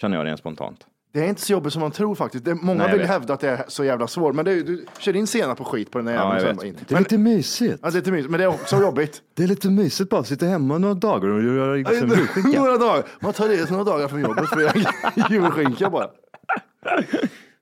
Känner 0.00 0.16
jag 0.16 0.26
rent 0.26 0.38
spontant. 0.40 0.86
Det 1.12 1.20
är 1.20 1.28
inte 1.28 1.40
så 1.40 1.52
jobbigt 1.52 1.72
som 1.72 1.80
man 1.80 1.90
tror 1.90 2.14
faktiskt. 2.14 2.44
Det, 2.44 2.54
många 2.54 2.82
Nej, 2.82 2.90
vill 2.92 3.00
vet. 3.00 3.08
hävda 3.10 3.34
att 3.34 3.40
det 3.40 3.48
är 3.48 3.64
så 3.68 3.84
jävla 3.84 4.06
svårt, 4.06 4.34
men 4.34 4.44
det, 4.44 4.62
du 4.62 4.86
kör 4.98 5.16
in 5.16 5.26
senap 5.26 5.58
på 5.58 5.64
skit 5.64 5.90
på 5.90 5.98
den 5.98 6.04
där 6.06 6.14
Ja, 6.14 6.38
jäveln. 6.38 6.58
Det 6.62 6.66
är 6.68 6.74
Men, 6.94 7.02
lite 7.02 7.18
mysigt. 7.18 7.78
ja, 7.82 7.90
det 7.90 7.94
är 7.94 8.00
lite 8.00 8.10
mysigt, 8.12 8.30
men 8.30 8.38
det 8.38 8.44
är 8.44 8.48
också 8.48 8.80
jobbigt. 8.80 9.22
Det 9.34 9.42
är 9.42 9.46
lite 9.48 9.68
mysigt 9.70 10.10
bara 10.10 10.20
att 10.20 10.26
sitta 10.26 10.46
hemma 10.46 10.78
några 10.78 10.94
dagar 10.94 11.28
och 11.28 11.42
göra 11.42 11.74
liksom 11.74 12.08
julskinka. 12.08 12.58
några 12.60 12.76
dagar. 12.76 13.04
Man 13.20 13.32
tar 13.32 13.48
det 13.48 13.70
några 13.70 13.84
dagar 13.84 14.08
från 14.08 14.20
jobbet 14.20 14.48
för 14.48 14.56
att 14.56 14.62
göra 14.76 15.28
julskinka 15.30 15.90
bara. 15.90 16.08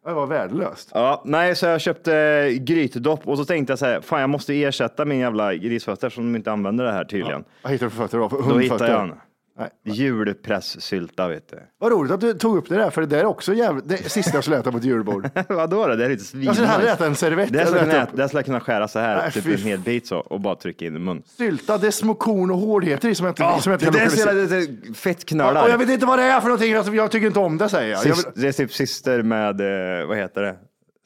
Det 0.07 0.13
var 0.13 0.27
värdelöst. 0.27 0.91
Ja, 0.95 1.23
nej, 1.25 1.57
så 1.57 1.67
jag 1.67 1.81
köpte 1.81 2.49
grytdopp 2.61 3.29
och 3.29 3.39
så 3.39 3.45
tänkte 3.45 3.71
jag 3.73 3.79
så 3.79 3.87
här, 3.87 4.01
fan 4.01 4.21
jag 4.21 4.31
måste 4.31 4.55
ersätta 4.63 5.05
min 5.05 5.19
jävla 5.19 5.55
grisfötter 5.55 6.11
som 6.11 6.33
de 6.33 6.37
inte 6.37 6.53
använder 6.53 6.85
det 6.85 6.93
här 6.93 7.05
tydligen. 7.05 7.45
Vad 7.63 7.73
hittar 7.73 7.87
du 7.87 7.91
för 7.91 8.03
fötter 8.03 8.19
då? 8.19 8.29
För 8.29 8.37
Då 8.37 8.43
hundfötter? 8.43 8.63
hittade 8.75 8.93
jag 8.93 9.03
en 9.03 9.15
Nej. 9.59 9.71
julpressylta, 9.85 11.29
vet 11.29 11.49
du. 11.51 11.57
Vad 11.79 11.93
roligt 11.93 12.13
att 12.13 12.21
du 12.21 12.35
tog 12.35 12.57
upp 12.57 12.69
det 12.69 12.75
där, 12.77 12.91
för 12.91 13.01
det 13.01 13.07
där 13.07 13.19
är 13.19 13.25
också 13.25 13.55
jävligt, 13.55 13.89
det 13.89 13.97
sista 14.11 14.35
jag 14.37 14.45
skulle 14.45 14.59
äta 14.59 14.73
på 14.73 14.79
ett 14.79 14.85
julbord. 14.85 15.29
Vadå 15.49 15.87
då? 15.87 15.95
Det 15.95 16.05
är 16.05 16.09
lite 16.09 16.25
svin. 16.25 16.43
Jag 16.43 16.55
skulle 16.55 16.69
hellre 16.69 16.91
äta 16.91 17.07
en 17.07 17.15
servett. 17.15 17.53
Det 17.53 17.59
här 17.59 17.67
skulle 17.67 17.81
jag 17.81 17.91
kunna 17.91 18.03
upp- 18.03 18.09
äta- 18.09 18.17
det 18.17 18.23
här 18.23 18.29
skulle 18.29 18.39
jag 18.39 18.45
kunna 18.47 18.61
skära 18.61 18.89
så 18.89 18.99
här, 18.99 19.17
Nej, 19.17 19.33
typ 19.33 19.45
fy 19.45 19.53
en 19.53 19.59
hel 19.59 19.79
bit 19.79 20.07
så 20.07 20.17
och 20.19 20.41
bara 20.41 20.55
trycka 20.57 20.85
in 20.87 20.97
i 20.97 20.99
mun. 20.99 21.23
Sylta, 21.27 21.79
det 21.79 21.87
är 21.87 21.91
små 21.91 22.15
korn 22.15 22.51
och 22.51 22.59
hårdheter 22.59 23.09
i 23.09 23.15
som 23.15 23.27
jag 23.27 23.31
inte, 23.31 23.63
som 23.63 23.73
jag 23.73 23.83
inte 23.83 23.91
det 23.91 23.99
kan 23.99 24.07
är 24.07 24.11
så 24.11 24.17
lokalisera. 24.25 24.41
jävla 24.41 24.57
lite 24.57 24.73
Ja, 24.87 24.91
och 24.91 24.97
fettknölar. 24.97 25.69
jag 25.69 25.79
vet 25.79 25.91
inte 25.91 26.07
vad 26.07 26.19
det 26.19 26.23
är 26.25 26.41
för 26.41 26.49
någonting, 26.49 26.75
alltså, 26.75 26.93
jag 26.95 27.11
tycker 27.11 27.27
inte 27.27 27.39
om 27.39 27.59
det 27.59 27.69
säger 27.69 27.91
jag. 27.93 28.07
jag 28.07 28.15
vill, 28.17 28.25
det 28.35 28.49
är 28.49 28.53
typ 28.53 28.73
syster 28.73 29.23
med, 29.23 29.61
eh, 30.01 30.07
vad 30.07 30.17
heter 30.17 30.43
det? 30.43 30.57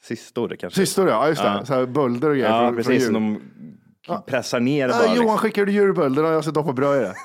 Sistor 0.03 0.55
kanske? 0.59 0.79
Systor 0.79 1.09
ja, 1.09 1.27
just 1.27 1.41
det. 1.43 1.61
Så 1.65 1.73
här 1.73 1.85
bölder 1.85 2.29
och 2.29 2.35
grejer. 2.35 2.49
Ja, 2.49 2.59
från- 2.59 2.83
från 2.83 2.83
precis. 2.93 3.05
Som 3.05 3.13
de 3.13 3.41
pressar 4.27 4.59
ner 4.59 4.87
det 4.87 4.93
Ja, 4.93 4.99
bara. 4.99 5.05
Johan 5.07 5.17
liksom. 5.21 5.37
skickar 5.37 5.65
du 5.65 5.71
julbölderna 5.71 6.27
och 6.27 6.33
jag 6.33 6.43
ska 6.43 6.51
doppa 6.51 6.73
bröd 6.73 7.01
i 7.01 7.05
det. 7.05 7.15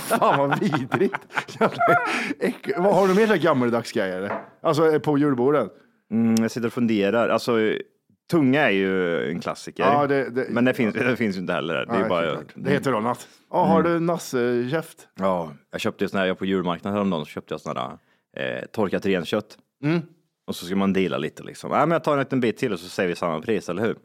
Fan 0.00 0.38
vad 0.38 0.60
vidrigt. 0.60 1.14
Vad 2.76 2.94
Har 2.94 3.08
du 3.08 3.14
mer 3.14 3.36
gammeldags 3.36 3.92
grejer? 3.92 4.32
Alltså 4.62 4.92
eh, 4.92 4.98
på 4.98 5.18
julborden? 5.18 5.68
Mm, 6.12 6.34
jag 6.42 6.50
sitter 6.50 6.66
och 6.66 6.72
funderar. 6.72 7.28
Alltså, 7.28 7.58
tunga 8.30 8.60
är 8.62 8.70
ju 8.70 9.24
en 9.30 9.40
klassiker. 9.40 9.82
Ja, 9.84 10.06
det- 10.06 10.30
det- 10.30 10.46
Men 10.50 10.64
det 10.64 10.74
finns, 10.74 10.94
det 10.94 11.16
finns 11.16 11.36
ju 11.36 11.40
inte 11.40 11.52
heller. 11.52 11.74
Det, 11.74 11.80
är 11.82 11.86
Nej, 11.86 12.02
ju 12.02 12.08
bara, 12.08 12.36
det 12.54 12.70
heter 12.70 12.92
annat. 12.92 13.28
Ja, 13.50 13.64
har 13.64 13.82
du 13.82 14.00
nassekäft? 14.00 15.08
ja, 15.18 15.52
jag 15.70 15.80
köpte 15.80 16.04
ju 16.04 16.08
sån 16.08 16.20
här, 16.20 16.26
jag 16.26 16.38
på 16.38 16.44
julmarknaden 16.46 16.94
häromdagen 16.96 17.24
så 17.24 17.30
köpte 17.30 17.54
jag 17.54 17.60
sån 17.60 17.76
här 17.76 17.90
eh, 18.36 18.64
torkat 18.72 19.06
renkött. 19.06 19.56
Mm. 19.84 20.00
Och 20.46 20.56
så 20.56 20.66
ska 20.66 20.76
man 20.76 20.92
dela 20.92 21.18
lite 21.18 21.42
liksom. 21.42 21.70
Ja, 21.70 21.78
men 21.78 21.90
jag 21.90 22.04
tar 22.04 22.12
en 22.12 22.18
liten 22.18 22.40
bit 22.40 22.56
till 22.56 22.72
och 22.72 22.80
så 22.80 22.88
säger 22.88 23.08
vi 23.08 23.16
samma 23.16 23.40
pris, 23.40 23.68
eller 23.68 23.82
hur? 23.82 23.96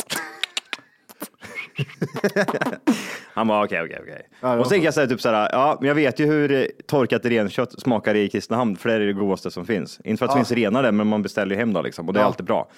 Han 3.34 3.48
bara 3.48 3.64
okej, 3.66 3.82
okej, 3.84 4.00
okej. 4.02 4.22
Ja, 4.42 4.48
det 4.50 4.56
var 4.56 4.58
Och 4.60 4.66
så 4.66 4.70
tänker 4.70 4.86
jag 4.88 4.94
så 4.94 5.00
här, 5.00 5.08
typ 5.08 5.22
så 5.22 5.30
här, 5.30 5.50
ja, 5.52 5.78
men 5.80 5.88
jag 5.88 5.96
vet 5.96 6.20
ju 6.20 6.26
hur 6.26 6.68
torkat 6.88 7.26
renkött 7.26 7.82
smakar 7.82 8.16
i 8.16 8.30
Kristinehamn, 8.30 8.76
för 8.76 8.90
det 8.90 8.96
är 8.96 9.00
det 9.00 9.14
godaste 9.14 9.52
som 9.52 9.66
finns. 9.66 10.00
Inte 10.04 10.20
för 10.20 10.26
att 10.26 10.32
det 10.32 10.38
finns 10.38 10.52
renar 10.52 10.84
där, 10.84 10.92
men 10.92 11.08
man 11.08 11.22
beställer 11.22 11.56
ju 11.56 11.60
hem 11.60 11.74
då 11.74 11.82
liksom, 11.82 12.08
och 12.08 12.14
det 12.14 12.20
är 12.20 12.22
Ja. 12.22 12.28
alltid 12.28 12.46
bra. 12.46 12.70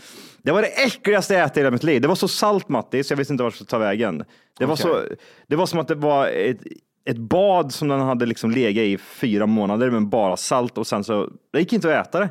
Det 0.44 0.52
var 0.52 0.62
det 0.62 0.68
äckligaste 0.68 1.34
jag 1.34 1.44
ätit 1.46 1.58
i 1.58 1.60
hela 1.60 1.72
mitt 1.72 1.84
liv. 1.84 2.02
Det 2.02 2.08
var 2.08 2.16
så 2.16 2.28
salt 2.28 2.70
Mattis, 2.70 3.10
jag 3.10 3.18
visste 3.18 3.34
inte 3.34 3.44
vart 3.44 3.52
jag 3.52 3.56
skulle 3.56 3.68
ta 3.68 3.78
vägen. 3.78 4.24
Det 4.60 4.66
var, 4.66 4.74
Okej. 4.74 4.84
så, 4.84 5.16
det 5.48 5.56
var 5.56 5.66
som 5.66 5.80
att 5.80 5.88
det 5.88 5.96
var 5.96 6.28
ett, 6.28 6.58
ett 7.10 7.18
bad 7.18 7.74
som 7.74 7.88
den 7.88 8.00
hade 8.02 8.26
liksom 8.26 8.52
legat 8.52 8.82
i 8.84 8.98
fyra 8.98 9.46
månader 9.46 9.90
med 9.92 10.08
bara 10.08 10.38
salt 10.38 10.78
och 10.78 10.88
sen 10.88 11.04
så, 11.04 11.30
det 11.54 11.60
gick 11.60 11.74
inte 11.74 12.00
att 12.00 12.08
äta 12.08 12.20
det. 12.20 12.30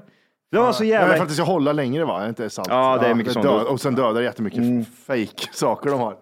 Det 0.52 0.58
var 0.58 0.72
så 0.72 0.84
jävla... 0.84 1.06
men 1.08 1.16
för 1.16 1.22
att 1.22 1.28
det 1.28 1.34
ska 1.34 1.44
hålla 1.44 1.72
längre 1.72 2.04
va? 2.04 2.18
Är 2.18 2.22
det 2.22 2.28
Inte 2.28 2.50
salt? 2.50 2.68
Ja, 2.70 2.98
det 3.00 3.06
är 3.06 3.14
mycket 3.14 3.32
sånt. 3.32 3.46
död, 3.46 3.62
Och 3.66 3.80
sen 3.80 3.94
dödar 3.94 4.14
det 4.14 4.22
jättemycket 4.22 4.58
Mm. 4.58 4.84
fake 5.06 5.48
saker 5.52 5.90
de 5.90 6.00
har. 6.00 6.16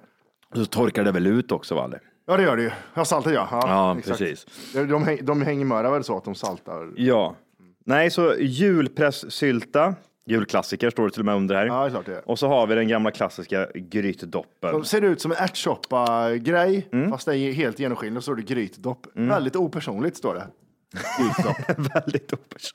Så 0.55 0.65
torkar 0.65 1.05
det 1.05 1.13
väl 1.13 1.27
ut 1.27 1.53
också 1.53 1.75
va? 1.75 1.85
eller? 1.85 2.01
Ja, 2.27 2.37
det 2.37 2.43
gör 2.43 2.57
det 2.57 2.63
ju. 2.63 2.71
Ja, 2.95 3.05
saltet 3.05 3.33
ja. 3.35 3.49
Ja, 3.51 3.99
exakt. 3.99 4.19
precis. 4.19 4.47
De, 4.75 4.85
de, 4.87 5.19
de 5.23 5.41
med 5.41 5.91
väl 5.91 6.05
så 6.05 6.17
att 6.17 6.25
de 6.25 6.35
saltar. 6.35 6.91
Ja. 6.97 7.37
Nej, 7.85 8.11
så 8.11 8.35
julpressylta, 8.39 9.95
julklassiker 10.27 10.91
står 10.91 11.05
det 11.05 11.11
till 11.11 11.21
och 11.21 11.27
med 11.27 11.35
under 11.37 11.55
här. 11.55 11.67
Ja, 11.67 11.81
det 11.81 11.87
är 11.87 11.91
klart 11.91 12.07
det 12.07 12.17
är. 12.17 12.29
Och 12.31 12.39
så 12.39 12.49
har 12.49 12.67
vi 12.67 12.75
den 12.75 12.89
gamla 12.89 13.11
klassiska 13.11 13.67
grytdoppen. 13.75 14.73
De 14.73 14.85
ser 14.85 15.03
ut 15.03 15.21
som 15.21 15.31
en 15.33 15.37
ärtsoppa-grej, 15.39 16.89
Mm. 16.93 17.11
fast 17.11 17.27
det 17.27 17.39
är 17.39 17.53
helt 17.53 17.79
genomskinligt. 17.79 18.25
Så 18.25 18.31
står 18.33 18.37
det 18.37 18.43
grytdopp. 18.43 19.07
Väldigt 19.15 19.57
opersonligt 19.57 20.17
står 20.17 20.35
det. 20.35 20.47
Grytdopp. 21.19 21.95
Väldigt 21.95 22.33
opers. 22.33 22.75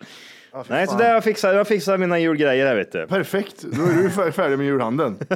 Fy 0.54 0.74
Nej, 0.74 0.88
så 0.88 0.98
där 0.98 1.06
har 1.06 1.14
jag 1.14 1.24
fixat, 1.24 1.56
jag 1.56 1.68
fixat 1.68 2.00
mina 2.00 2.20
julgrejer 2.20 2.68
här 2.68 2.76
vet 2.76 2.92
du. 2.92 3.08
Perfekt, 3.08 3.62
då 3.62 3.82
är 3.84 3.94
du 4.04 4.10
fär- 4.10 4.32
färdig 4.32 4.58
med 4.58 4.66
julhandeln. 4.68 5.18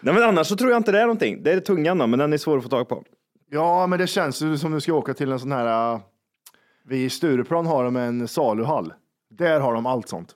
Nej, 0.00 0.14
men 0.14 0.22
annars 0.22 0.46
så 0.46 0.56
tror 0.56 0.70
jag 0.70 0.76
inte 0.76 0.92
det 0.92 0.98
är 0.98 1.02
någonting. 1.02 1.42
Det 1.42 1.52
är 1.52 1.60
tungan 1.60 1.98
då, 1.98 2.06
men 2.06 2.18
den 2.18 2.32
är 2.32 2.36
svår 2.38 2.56
att 2.56 2.62
få 2.62 2.68
tag 2.68 2.88
på. 2.88 3.04
Ja, 3.50 3.86
men 3.86 3.98
det 3.98 4.06
känns 4.06 4.42
ju 4.42 4.58
som 4.58 4.72
du 4.72 4.80
ska 4.80 4.92
åka 4.92 5.14
till 5.14 5.32
en 5.32 5.38
sån 5.40 5.52
här... 5.52 5.94
äh, 5.94 6.00
Vi 6.88 7.04
i 7.04 7.10
Stureplan 7.10 7.66
har 7.66 7.84
de 7.84 7.96
en 7.96 8.28
saluhall. 8.28 8.92
Där 9.30 9.60
har 9.60 9.74
de 9.74 9.86
allt 9.86 10.08
sånt. 10.08 10.34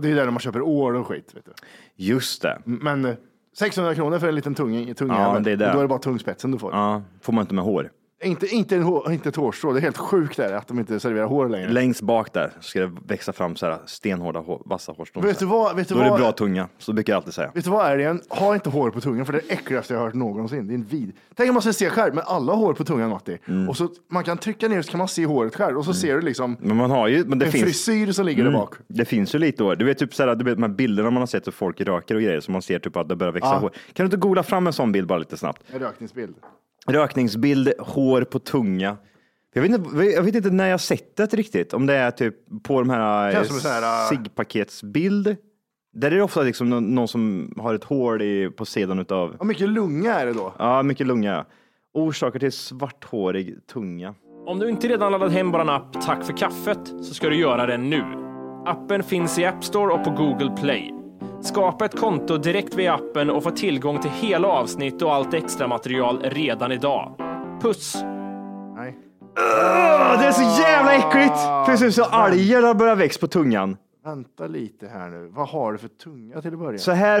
Det 0.00 0.10
är 0.10 0.14
där 0.14 0.30
man 0.30 0.38
köper 0.40 0.60
år 0.60 0.92
och 0.94 1.06
skit. 1.06 1.32
Vet 1.34 1.44
du. 1.44 1.52
Just 1.96 2.42
det. 2.42 2.58
Men 2.64 3.04
eh, 3.04 3.14
600 3.58 3.94
kronor 3.94 4.18
för 4.18 4.28
en 4.28 4.34
liten 4.34 4.54
tung, 4.54 4.94
tung 4.94 5.08
Ja, 5.08 5.40
det 5.40 5.52
är 5.52 5.56
det. 5.56 5.72
Då 5.72 5.78
är 5.78 5.82
det 5.82 5.88
bara 5.88 5.98
tungspetsen 5.98 6.50
du 6.50 6.58
får. 6.58 6.72
Ja, 6.72 7.02
får 7.22 7.32
man 7.32 7.42
inte 7.42 7.54
med 7.54 7.64
hår. 7.64 7.90
Inte, 8.24 8.46
inte, 8.46 8.76
en, 8.76 9.12
inte 9.12 9.28
ett 9.28 9.36
hårstrå. 9.36 9.72
Det 9.72 9.78
är 9.78 9.82
helt 9.82 9.96
sjukt 9.98 10.36
där 10.36 10.52
att 10.52 10.68
de 10.68 10.78
inte 10.78 11.00
serverar 11.00 11.26
hår 11.26 11.48
längre. 11.48 11.68
Längst 11.72 12.00
bak 12.02 12.32
där 12.32 12.52
ska 12.60 12.80
det 12.80 12.92
växa 13.06 13.32
fram 13.32 13.56
så 13.56 13.66
här 13.66 13.78
stenhårda, 13.86 14.40
hår, 14.40 14.62
vassa 14.64 14.92
hårstrån. 14.92 15.24
Vet 15.24 15.38
du 15.38 15.46
vad? 15.46 15.76
Vet 15.76 15.88
du 15.88 15.94
Då 15.94 16.00
är 16.00 16.04
det 16.10 16.16
bra 16.18 16.32
tunga, 16.32 16.68
så 16.78 16.92
brukar 16.92 17.12
jag 17.12 17.16
alltid 17.18 17.34
säga. 17.34 17.50
Vet 17.54 17.64
du 17.64 17.70
vad 17.70 18.00
igen? 18.00 18.20
Ha 18.28 18.54
inte 18.54 18.70
hår 18.70 18.90
på 18.90 19.00
tungan 19.00 19.26
för 19.26 19.32
det 19.32 19.38
är 19.38 19.42
det 19.48 19.52
äckligaste 19.54 19.92
jag 19.94 20.00
har 20.00 20.06
hört 20.06 20.14
någonsin. 20.14 20.66
Det 20.66 20.72
är 20.72 20.74
en 20.74 20.84
vid. 20.84 21.12
Tänk 21.34 21.48
om 21.48 21.54
man 21.54 21.62
ska 21.62 21.72
se 21.72 21.90
själv, 21.90 22.14
men 22.14 22.24
alla 22.26 22.52
har 22.52 22.58
hår 22.60 22.74
på 22.74 22.84
tungan 22.84 23.10
Matti. 23.10 23.38
Mm. 23.48 23.68
Och 23.68 23.76
så 23.76 23.88
man 24.10 24.24
kan 24.24 24.38
trycka 24.38 24.68
ner 24.68 24.82
så 24.82 24.90
kan 24.90 24.98
man 24.98 25.08
se 25.08 25.26
håret 25.26 25.56
själv 25.56 25.78
och 25.78 25.84
så 25.84 25.94
ser 25.94 26.14
du 26.14 26.20
liksom 26.20 26.56
Men 26.60 26.76
man 26.76 26.90
har 26.90 27.08
ju, 27.08 27.24
men 27.24 27.38
det 27.38 27.46
en 27.46 27.52
finns, 27.52 27.64
frisyr 27.64 28.12
som 28.12 28.26
ligger 28.26 28.40
Mm. 28.42 28.52
där 28.52 28.60
bak. 28.60 28.74
det 28.88 29.04
finns 29.04 29.34
ju 29.34 29.38
lite 29.38 29.62
hår. 29.62 29.76
Du 29.76 29.84
vet 29.84 29.98
typ 29.98 30.14
såhär, 30.14 30.34
du 30.34 30.44
vet 30.44 30.56
de 30.56 30.62
här 30.62 30.68
bilderna 30.70 31.10
man 31.10 31.20
har 31.22 31.26
sett 31.26 31.46
hur 31.46 31.52
folk 31.52 31.80
röker 31.80 32.14
och 32.14 32.20
grejer, 32.22 32.40
så 32.40 32.52
man 32.52 32.62
ser 32.62 32.78
typ 32.78 32.96
att 32.96 33.08
det 33.08 33.16
börjar 33.16 33.32
växa 33.32 33.48
Ja. 33.48 33.58
hår. 33.58 33.68
Kan 33.92 34.04
du 34.04 34.04
inte 34.04 34.16
googla 34.16 34.42
fram 34.42 34.66
en 34.66 34.72
sån 34.72 34.92
bild 34.92 35.06
bara 35.08 35.18
lite 35.18 35.36
snabbt? 35.36 35.62
En 35.72 35.78
rökningsbild. 35.80 36.34
Rökningsbild, 36.86 37.72
hår 37.78 38.22
på 38.22 38.38
tunga. 38.38 38.96
Jag 39.54 39.62
vet, 39.62 39.70
inte, 39.70 40.04
jag 40.04 40.22
vet 40.22 40.34
inte 40.34 40.50
när 40.50 40.68
jag 40.68 40.80
sett 40.80 41.16
det 41.16 41.34
riktigt, 41.34 41.74
om 41.74 41.86
det 41.86 41.94
är 41.94 42.10
typ 42.10 42.34
på 42.62 42.80
de 42.80 42.90
här, 42.90 43.32
här, 43.32 44.08
ciggpaketsbild. 44.08 45.36
Där 45.92 46.10
är 46.10 46.16
det 46.16 46.22
ofta 46.22 46.42
liksom 46.42 46.70
någon, 46.70 46.94
någon 46.94 47.08
som 47.08 47.54
har 47.58 47.74
ett 47.74 47.84
hål 47.84 48.22
i, 48.22 48.50
på 48.50 48.64
sidan 48.64 48.98
utav, 48.98 49.36
Hur 49.38 49.46
mycket 49.46 49.68
lunga 49.68 50.14
är 50.14 50.26
det 50.26 50.32
då? 50.32 50.54
ja 50.58 50.82
mycket 50.82 51.06
lunga. 51.06 51.44
Orsaker 51.94 52.38
till 52.38 52.52
svarthårig 52.52 53.66
tunga. 53.66 54.14
Om 54.46 54.58
du 54.58 54.68
inte 54.68 54.88
redan 54.88 55.12
laddat 55.12 55.32
hem 55.32 55.50
vår 55.52 55.70
app 55.70 55.92
Tack 56.02 56.24
för 56.24 56.36
kaffet 56.36 56.86
så 57.02 57.14
ska 57.14 57.28
du 57.28 57.36
göra 57.36 57.66
det 57.66 57.76
nu. 57.76 58.02
Appen 58.66 59.02
finns 59.02 59.38
i 59.38 59.44
App 59.44 59.64
Store 59.64 59.92
och 59.94 60.04
på 60.04 60.10
Google 60.10 60.56
Play. 60.60 61.03
Skapa 61.44 61.84
ett 61.84 62.00
konto 62.00 62.36
direkt 62.36 62.74
via 62.74 62.94
appen 62.94 63.30
och 63.30 63.42
få 63.42 63.50
tillgång 63.50 64.00
till 64.00 64.10
hela 64.10 64.48
avsnitt 64.48 65.02
och 65.02 65.14
allt 65.14 65.34
extra 65.34 65.68
material 65.68 66.20
redan 66.22 66.72
idag. 66.72 67.14
Puss! 67.62 67.96
Nej. 68.76 68.98
Ah, 69.36 70.16
det 70.16 70.26
är 70.26 70.32
så 70.32 70.62
jävla 70.62 70.94
äckligt! 70.94 71.38
Precis 71.66 71.94
så 71.94 72.04
alger 72.04 72.62
har 72.62 72.74
börjat 72.74 72.98
växa 72.98 73.20
på 73.20 73.26
tungan. 73.26 73.76
Vänta 74.04 74.46
lite 74.46 74.86
här 74.88 75.08
nu. 75.08 75.30
Vad 75.32 75.48
har 75.48 75.72
du 75.72 75.78
för 75.78 75.88
tunga 75.88 76.40
till 76.40 76.52
att 76.52 76.58
börja? 76.58 76.78
Så 76.78 76.92
här 76.92 77.20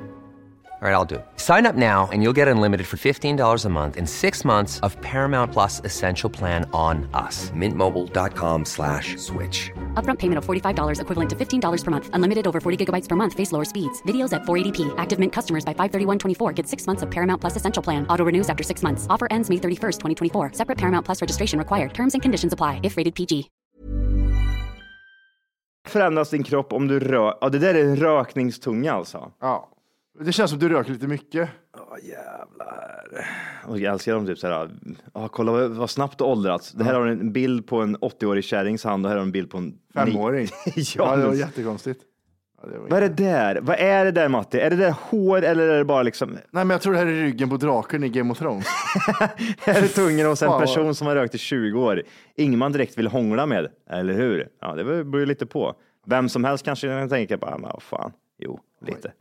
All 0.81 0.87
right, 0.87 0.95
I'll 0.95 1.05
do 1.05 1.15
it. 1.17 1.25
Sign 1.35 1.67
up 1.67 1.75
now 1.75 2.09
and 2.11 2.23
you'll 2.23 2.37
get 2.41 2.47
unlimited 2.47 2.87
for 2.87 2.97
$15 2.97 3.65
a 3.65 3.69
month 3.69 3.97
in 3.97 4.07
six 4.07 4.43
months 4.43 4.79
of 4.79 4.99
Paramount 5.01 5.51
Plus 5.51 5.79
Essential 5.85 6.27
Plan 6.27 6.67
on 6.73 7.07
us. 7.13 7.51
Mintmobile.com 7.51 8.65
slash 8.65 9.15
switch. 9.17 9.69
Upfront 9.93 10.17
payment 10.17 10.39
of 10.39 10.45
$45 10.47 10.99
equivalent 10.99 11.29
to 11.29 11.35
$15 11.35 11.83
per 11.83 11.91
month. 11.91 12.09
Unlimited 12.13 12.47
over 12.47 12.59
40 12.59 12.83
gigabytes 12.83 13.07
per 13.07 13.15
month. 13.15 13.33
Face 13.35 13.51
lower 13.51 13.63
speeds. 13.63 14.01
Videos 14.07 14.33
at 14.33 14.41
480p. 14.41 14.91
Active 14.97 15.19
Mint 15.19 15.31
customers 15.31 15.63
by 15.63 15.75
531.24 15.75 16.55
get 16.55 16.67
six 16.67 16.87
months 16.87 17.03
of 17.03 17.11
Paramount 17.11 17.39
Plus 17.39 17.55
Essential 17.55 17.83
Plan. 17.83 18.07
Auto 18.07 18.25
renews 18.25 18.49
after 18.49 18.63
six 18.63 18.81
months. 18.81 19.05
Offer 19.07 19.27
ends 19.29 19.51
May 19.51 19.57
31st, 19.57 19.99
2024. 19.99 20.53
Separate 20.53 20.79
Paramount 20.79 21.05
Plus 21.05 21.21
registration 21.21 21.59
required. 21.59 21.93
Terms 21.93 22.15
and 22.15 22.23
conditions 22.23 22.53
apply 22.53 22.79
if 22.81 22.97
rated 22.97 23.13
PG. 23.13 23.51
förändras 25.87 26.29
din 26.29 26.43
kropp 26.43 26.73
om 26.73 26.87
du 26.87 26.99
rör... 26.99 27.37
Ja, 27.41 27.49
det 27.49 27.59
där 27.59 27.75
är 27.75 27.83
en 27.83 27.95
rökningstunga 27.95 28.93
alltså. 28.93 29.31
Ja. 29.41 29.67
Det 30.25 30.31
känns 30.31 30.51
som 30.51 30.59
du 30.59 30.69
röker 30.69 30.91
lite 30.91 31.07
mycket. 31.07 31.49
Åh 31.77 31.97
jävlar. 32.09 33.27
Och 33.67 33.79
jag 33.79 33.93
älskar 33.93 34.13
dem 34.13 34.25
typ 34.25 34.39
såhär, 34.39 34.69
ah, 35.13 35.27
kolla 35.27 35.51
vad, 35.51 35.71
vad 35.71 35.89
snabbt 35.89 36.17
du 36.17 36.23
åldrats. 36.23 36.71
Det 36.71 36.83
här 36.83 36.93
har 36.93 37.07
en 37.07 37.31
bild 37.31 37.67
på 37.67 37.81
en 37.81 37.97
80-årig 37.97 38.43
kärrings 38.43 38.83
hand 38.83 39.05
och 39.05 39.09
här 39.09 39.17
har 39.17 39.23
en 39.23 39.31
bild 39.31 39.49
på 39.49 39.57
en... 39.57 39.73
Femåring. 39.93 40.47
ja, 40.65 40.83
Ja, 40.95 41.15
det 41.15 41.25
var 41.25 41.33
jättekonstigt. 41.33 42.01
Ja, 42.61 42.69
det 42.69 42.77
var 42.77 42.89
Vad 42.89 43.03
är 43.03 43.09
det 43.09 43.15
där? 43.15 43.59
Vad 43.61 43.79
är 43.79 44.05
det 44.05 44.11
där 44.11 44.27
Matti? 44.27 44.59
Är 44.59 44.69
det 44.69 44.75
där 44.75 44.95
hår 45.01 45.41
eller 45.41 45.67
är 45.67 45.77
det 45.77 45.85
bara 45.85 46.03
liksom... 46.03 46.31
Nej, 46.31 46.41
men 46.51 46.69
jag 46.69 46.81
tror 46.81 46.93
det 46.93 46.99
här 46.99 47.07
är 47.07 47.21
ryggen 47.21 47.49
på 47.49 47.57
draken 47.57 48.03
i 48.03 48.09
Game 48.09 48.31
of 48.31 48.37
Thrones. 48.39 48.65
Är 49.65 49.81
det 49.81 49.87
tungen 49.87 50.27
hos 50.27 50.41
en 50.41 50.59
person 50.59 50.95
som 50.95 51.07
har 51.07 51.15
rökt 51.15 51.35
i 51.35 51.37
20 51.37 51.81
år? 51.81 52.03
Ingen 52.35 52.59
man 52.59 52.71
direkt 52.71 52.97
vill 52.97 53.07
hångla 53.07 53.45
med, 53.45 53.67
eller 53.89 54.13
hur? 54.13 54.47
Ja, 54.61 54.75
det 54.75 54.83
beror 54.83 55.19
ju 55.19 55.25
lite 55.25 55.45
på. 55.45 55.75
Vem 56.05 56.29
som 56.29 56.43
helst 56.43 56.65
kanske 56.65 56.87
kan 56.87 57.09
tänka 57.09 57.37
på, 57.37 57.45
ah, 57.45 57.57
men 57.57 57.69
vad 57.73 57.83
fan, 57.83 58.11
jo, 58.39 58.59
lite. 58.85 59.11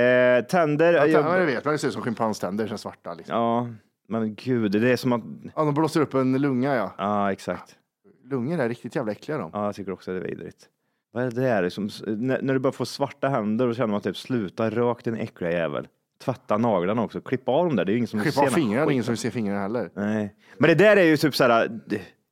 Eh, 0.00 0.44
tänder, 0.44 0.92
Ja, 0.92 1.06
jag- 1.06 1.24
men 1.24 1.40
det 1.40 1.46
vet 1.46 1.64
man, 1.64 1.72
det 1.72 1.78
ser 1.78 1.88
ut 1.88 1.94
som 1.94 2.02
schimpanständer, 2.02 2.66
så 2.66 2.78
svarta. 2.78 3.14
Liksom. 3.14 3.36
ja, 3.36 3.68
men 4.08 4.34
gud, 4.34 4.72
det 4.72 4.90
är 4.92 4.96
som 4.96 5.12
att, 5.12 5.22
Ja, 5.56 5.64
de 5.64 5.74
blåser 5.74 6.00
upp 6.00 6.14
en 6.14 6.40
lunga, 6.42 6.74
ja. 6.74 6.94
ja 6.98 7.32
exakt. 7.32 7.76
Lungor 8.24 8.60
är 8.60 8.68
riktigt 8.68 8.96
jävla 8.96 9.12
äckliga 9.12 9.38
de. 9.38 9.50
Ja, 9.52 9.64
jag 9.64 9.74
tycker 9.74 9.92
också 9.92 10.10
det 10.12 10.18
är 10.18 10.22
vidrigt. 10.22 10.68
Vad 11.12 11.24
är 11.24 11.30
det 11.30 11.40
där? 11.40 11.62
Liksom, 11.62 11.90
när, 12.06 12.42
när 12.42 12.54
du 12.54 12.58
börjar 12.60 12.72
få 12.72 12.86
svarta 12.86 13.28
händer, 13.28 13.66
då 13.66 13.74
känner 13.74 13.86
man 13.92 14.00
typ, 14.00 14.16
sluta 14.16 14.70
rök 14.70 15.04
din 15.04 15.16
äckliga 15.16 15.50
jävel. 15.52 15.88
Tvätta 16.24 16.58
naglarna 16.58 17.02
också, 17.02 17.20
klipp 17.20 17.48
av 17.48 17.66
dem 17.66 17.76
där, 17.76 17.84
det 17.84 17.92
är 17.92 17.96
ingen 17.96 18.06
som 18.08 18.20
Klippa 18.20 18.40
av 18.40 18.46
någon 18.46 18.54
fingrarna, 18.54 18.92
ingen 18.92 19.04
som 19.04 19.12
vill 19.12 19.18
se 19.18 19.30
fingrarna 19.30 19.60
heller. 19.60 19.90
Nej, 19.94 20.34
men 20.58 20.68
det 20.68 20.74
där 20.74 20.96
är 20.96 21.02
ju 21.04 21.16
typ 21.16 21.34
så 21.36 21.44
här. 21.44 21.80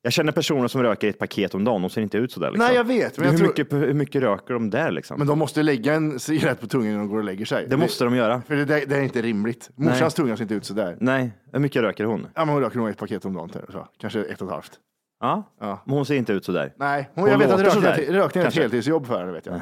Jag 0.06 0.12
känner 0.12 0.32
personer 0.32 0.68
som 0.68 0.82
röker 0.82 1.08
ett 1.08 1.18
paket 1.18 1.54
om 1.54 1.64
dagen, 1.64 1.82
de 1.82 1.90
ser 1.90 2.00
inte 2.02 2.18
ut 2.18 2.32
så 2.32 2.40
där. 2.40 2.50
Liksom. 2.50 2.66
Nej, 2.66 2.76
jag 2.76 2.84
vet, 2.84 3.18
men 3.18 3.24
jag 3.26 3.32
hur, 3.32 3.38
tror- 3.38 3.48
mycket, 3.48 3.72
hur 3.72 3.94
mycket 3.94 4.22
röker 4.22 4.54
de 4.54 4.70
där 4.70 4.90
liksom? 4.90 5.18
Men 5.18 5.26
de 5.26 5.38
måste 5.38 5.62
lägga 5.62 5.94
en 5.94 6.18
cigarett 6.20 6.60
på 6.60 6.66
tungan 6.66 6.92
när 6.92 6.98
de 6.98 7.08
går 7.08 7.18
och 7.18 7.24
lägger 7.24 7.44
sig. 7.44 7.66
det 7.68 7.76
måste 7.76 8.04
de 8.04 8.16
göra. 8.16 8.42
För 8.48 8.56
det, 8.56 8.64
det, 8.64 8.84
det 8.84 8.96
är 8.96 9.02
inte 9.02 9.22
rimligt. 9.22 9.70
Morsans 9.74 10.14
tunga 10.14 10.36
ser 10.36 10.42
inte 10.42 10.54
ut 10.54 10.64
så 10.64 10.74
där. 10.74 10.96
Nej, 11.00 11.30
hur 11.52 11.58
mycket 11.60 11.82
röker 11.82 12.04
hon? 12.04 12.26
Ja, 12.34 12.44
men 12.44 12.54
hon 12.54 12.62
röker 12.62 12.78
nog 12.78 12.88
ett 12.88 12.98
paket 12.98 13.24
om 13.24 13.34
dagen, 13.34 13.50
så. 13.72 13.88
kanske 14.00 14.20
ett 14.24 14.40
och 14.42 14.46
ett 14.48 14.52
halvt. 14.52 14.72
Ja, 15.20 15.42
Ja. 15.60 15.82
men 15.86 15.94
hon 15.96 16.06
ser 16.06 16.14
inte 16.14 16.32
ut 16.32 16.44
så 16.44 16.52
där. 16.52 16.72
Nej, 16.76 17.10
hon, 17.14 17.22
Hon 17.22 17.30
jag 17.32 17.38
vet 17.38 17.50
att 17.50 17.60
rökning, 17.60 17.84
är- 17.84 18.12
rökning 18.12 18.44
är 18.44 18.48
ett 18.48 18.54
heltidsjobb 18.54 19.06
för 19.06 19.18
henne, 19.20 19.32
vet 19.32 19.46
jag. 19.46 19.60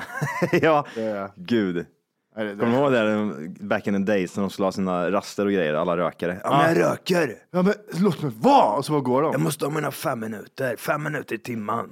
ja, 0.62 0.86
Det- 0.94 1.30
gud. 1.36 1.86
Kommer 2.34 2.54
du 2.66 2.72
ihåg 2.72 2.92
det 2.92 3.64
back 3.64 3.86
in 3.86 4.06
the 4.06 4.12
days 4.12 4.36
när 4.36 4.42
de 4.42 4.50
skulle 4.50 4.66
ha 4.66 4.72
sina 4.72 5.10
raster 5.10 5.46
och 5.46 5.52
grejer, 5.52 5.74
alla 5.74 5.96
rökare? 5.96 6.40
Ja, 6.44 6.50
men 6.50 6.76
jag 6.76 6.90
röker! 6.90 7.34
Ja, 7.50 7.62
men 7.62 7.74
låt 8.00 8.22
mig 8.22 8.32
vara! 8.40 8.76
Och 8.76 8.84
så 8.84 8.92
bara 8.92 9.00
går 9.02 9.22
de. 9.22 9.32
Jag 9.32 9.40
måste 9.40 9.64
ha 9.64 9.72
mina 9.72 9.90
fem 9.90 10.20
minuter, 10.20 10.76
fem 10.76 11.02
minuter 11.02 11.34
i 11.34 11.38
timmen. 11.38 11.90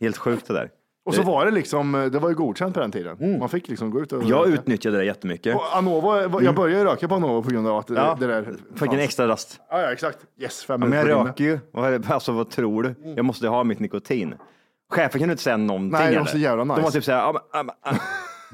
Helt 0.00 0.16
sjukt 0.16 0.46
det 0.48 0.54
där. 0.54 0.70
Och 1.04 1.14
så 1.14 1.22
var 1.22 1.44
det 1.44 1.50
liksom, 1.50 2.08
det 2.12 2.18
var 2.18 2.28
ju 2.28 2.34
godkänt 2.34 2.74
på 2.74 2.80
den 2.80 2.92
tiden. 2.92 3.38
Man 3.38 3.48
fick 3.48 3.68
liksom 3.68 3.90
gå 3.90 4.00
ut 4.00 4.12
och 4.12 4.22
Jag 4.24 4.40
röka. 4.40 4.52
utnyttjade 4.54 4.96
det 4.98 5.04
jättemycket. 5.04 5.54
Och 5.56 5.76
Anova, 5.76 6.22
jag 6.42 6.54
började 6.54 6.78
ju 6.82 6.84
röka 6.84 7.08
på 7.08 7.14
Anova 7.14 7.42
på 7.42 7.50
grund 7.50 7.68
av 7.68 7.78
att 7.78 7.90
Ja, 7.90 8.16
det 8.20 8.26
där 8.26 8.42
Fick 8.42 8.52
en 8.82 8.88
fanns. 8.88 8.94
extra 9.00 9.28
rast. 9.28 9.60
Ja, 9.70 9.80
ja, 9.80 9.92
exakt. 9.92 10.18
Yes, 10.40 10.64
fem 10.64 10.82
Ja, 10.82 10.86
men 10.88 10.98
jag 10.98 11.06
minuter 11.06 11.24
röker 11.24 11.44
ju. 11.44 11.58
Vad 11.72 12.06
Alltså 12.10 12.32
vad 12.32 12.50
tror 12.50 12.82
du? 12.82 12.94
Jag 13.16 13.24
måste 13.24 13.48
ha 13.48 13.64
mitt 13.64 13.78
nikotin. 13.78 14.34
Chefen 14.90 15.18
kunde 15.20 15.32
inte 15.32 15.42
säga 15.42 15.56
någonting. 15.56 15.90
Nej, 15.90 16.12
det 16.12 16.18
var 16.18 16.26
så 16.26 16.38
jävla 16.38 16.64
nice. 16.64 16.76
De 16.76 16.82
var 16.82 16.90
typ 16.90 17.04
såhär, 17.04 17.32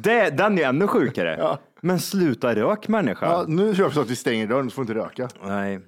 ja, 0.02 0.12
ja, 0.12 0.18
ja. 0.18 0.24
det, 0.24 0.37
den 0.37 0.58
är 0.58 0.62
ännu 0.62 0.87
sjukare. 0.87 1.37
Ja. 1.38 1.58
Men 1.80 2.00
sluta 2.00 2.54
rök 2.54 2.88
människa. 2.88 3.26
Ja, 3.26 3.44
nu 3.48 3.74
kör 3.74 3.88
vi 3.88 3.94
så 3.94 4.00
att 4.00 4.11
vi 4.11 4.16
stänger 4.16 4.46
dörren 4.46 4.70
så 4.70 4.74
får 4.74 4.84
du 4.84 4.92
inte 4.92 5.04
röka. 5.04 5.28
Nej. 5.44 5.80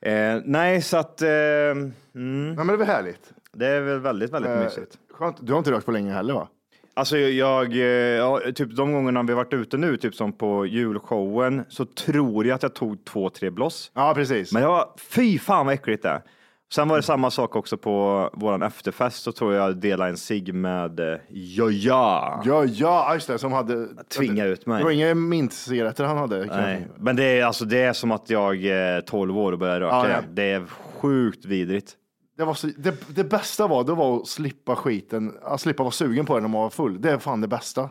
Eh, 0.00 0.40
nej, 0.44 0.82
så 0.82 0.96
att 0.96 1.22
eh, 1.22 1.28
mm, 1.28 1.92
Nej, 2.14 2.54
men 2.56 2.66
det 2.66 2.76
var 2.76 2.84
härligt. 2.86 3.32
det 3.52 3.66
är 3.66 3.80
väl 3.80 4.00
väldigt, 4.00 4.32
väldigt 4.32 4.50
Eh, 4.50 4.58
mysigt. 4.64 4.98
Skönt. 5.12 5.36
Du 5.40 5.52
har 5.52 5.58
inte 5.58 5.70
rökt 5.70 5.86
på 5.86 5.92
länge 5.92 6.12
heller 6.12 6.34
va? 6.34 6.48
Alltså 6.96 7.16
jag, 7.18 7.72
eh, 7.72 7.78
ja, 7.82 8.40
typ 8.54 8.76
de 8.76 8.92
gångerna 8.92 9.22
vi 9.22 9.32
varit 9.34 9.52
ute 9.52 9.76
nu, 9.76 9.96
typ 9.96 10.14
som 10.14 10.32
på 10.32 10.66
julshowen, 10.66 11.64
så 11.68 11.84
tror 11.84 12.46
jag 12.46 12.54
att 12.54 12.62
jag 12.62 12.74
tog 12.74 13.04
två, 13.04 13.30
tre 13.30 13.50
bloss. 13.50 13.90
Ja, 13.94 14.14
precis. 14.14 14.52
Men 14.52 14.62
det 14.62 14.68
var, 14.68 14.88
fy 14.98 15.38
fan 15.38 15.66
vad 15.66 15.74
äckligt 15.74 16.02
det 16.02 16.08
är. 16.08 16.22
Sen 16.74 16.88
var 16.88 16.96
det 16.96 17.02
samma 17.02 17.30
sak 17.30 17.56
också 17.56 17.76
på 17.76 18.30
våran 18.32 18.62
efterfest, 18.62 19.22
så 19.22 19.32
tror 19.32 19.54
jag 19.54 19.76
delade 19.76 20.10
en 20.10 20.16
cigg 20.16 20.54
med 20.54 21.00
eh, 21.00 21.18
Joja. 21.30 22.40
Ja, 22.44 22.64
ja, 22.64 23.14
just 23.14 23.26
det, 23.26 23.38
som 23.38 23.52
hade... 23.52 23.88
Tvinga 24.16 24.44
ut 24.44 24.66
mig. 24.66 24.78
Det 24.78 24.84
var 24.84 24.90
inga 24.90 25.14
mintcigaretter 25.14 26.04
han 26.04 26.16
hade. 26.16 26.44
Nej, 26.44 26.86
men 26.96 27.16
det 27.16 27.24
är, 27.24 27.44
alltså, 27.44 27.64
det 27.64 27.78
är 27.78 27.92
som 27.92 28.12
att 28.12 28.30
jag 28.30 28.64
är 28.64 29.00
12 29.00 29.38
år 29.38 29.52
och 29.52 29.58
börjar 29.58 29.80
röka. 29.80 29.96
Ja, 29.96 30.08
ja. 30.08 30.20
Det 30.32 30.42
är 30.42 30.66
sjukt 30.66 31.44
vidrigt. 31.44 31.92
Det, 32.36 32.44
var 32.44 32.54
så, 32.54 32.66
det, 32.78 33.08
det 33.08 33.24
bästa 33.24 33.66
var, 33.66 33.84
det 33.84 33.94
var 33.94 34.16
att 34.16 34.28
slippa 34.28 34.76
skiten, 34.76 35.32
att 35.42 35.60
slippa 35.60 35.82
vara 35.82 35.92
sugen 35.92 36.26
på 36.26 36.34
den 36.34 36.42
när 36.42 36.50
man 36.50 36.62
var 36.62 36.70
full. 36.70 37.00
Det 37.00 37.10
är 37.10 37.18
fan 37.18 37.40
det 37.40 37.48
bästa 37.48 37.90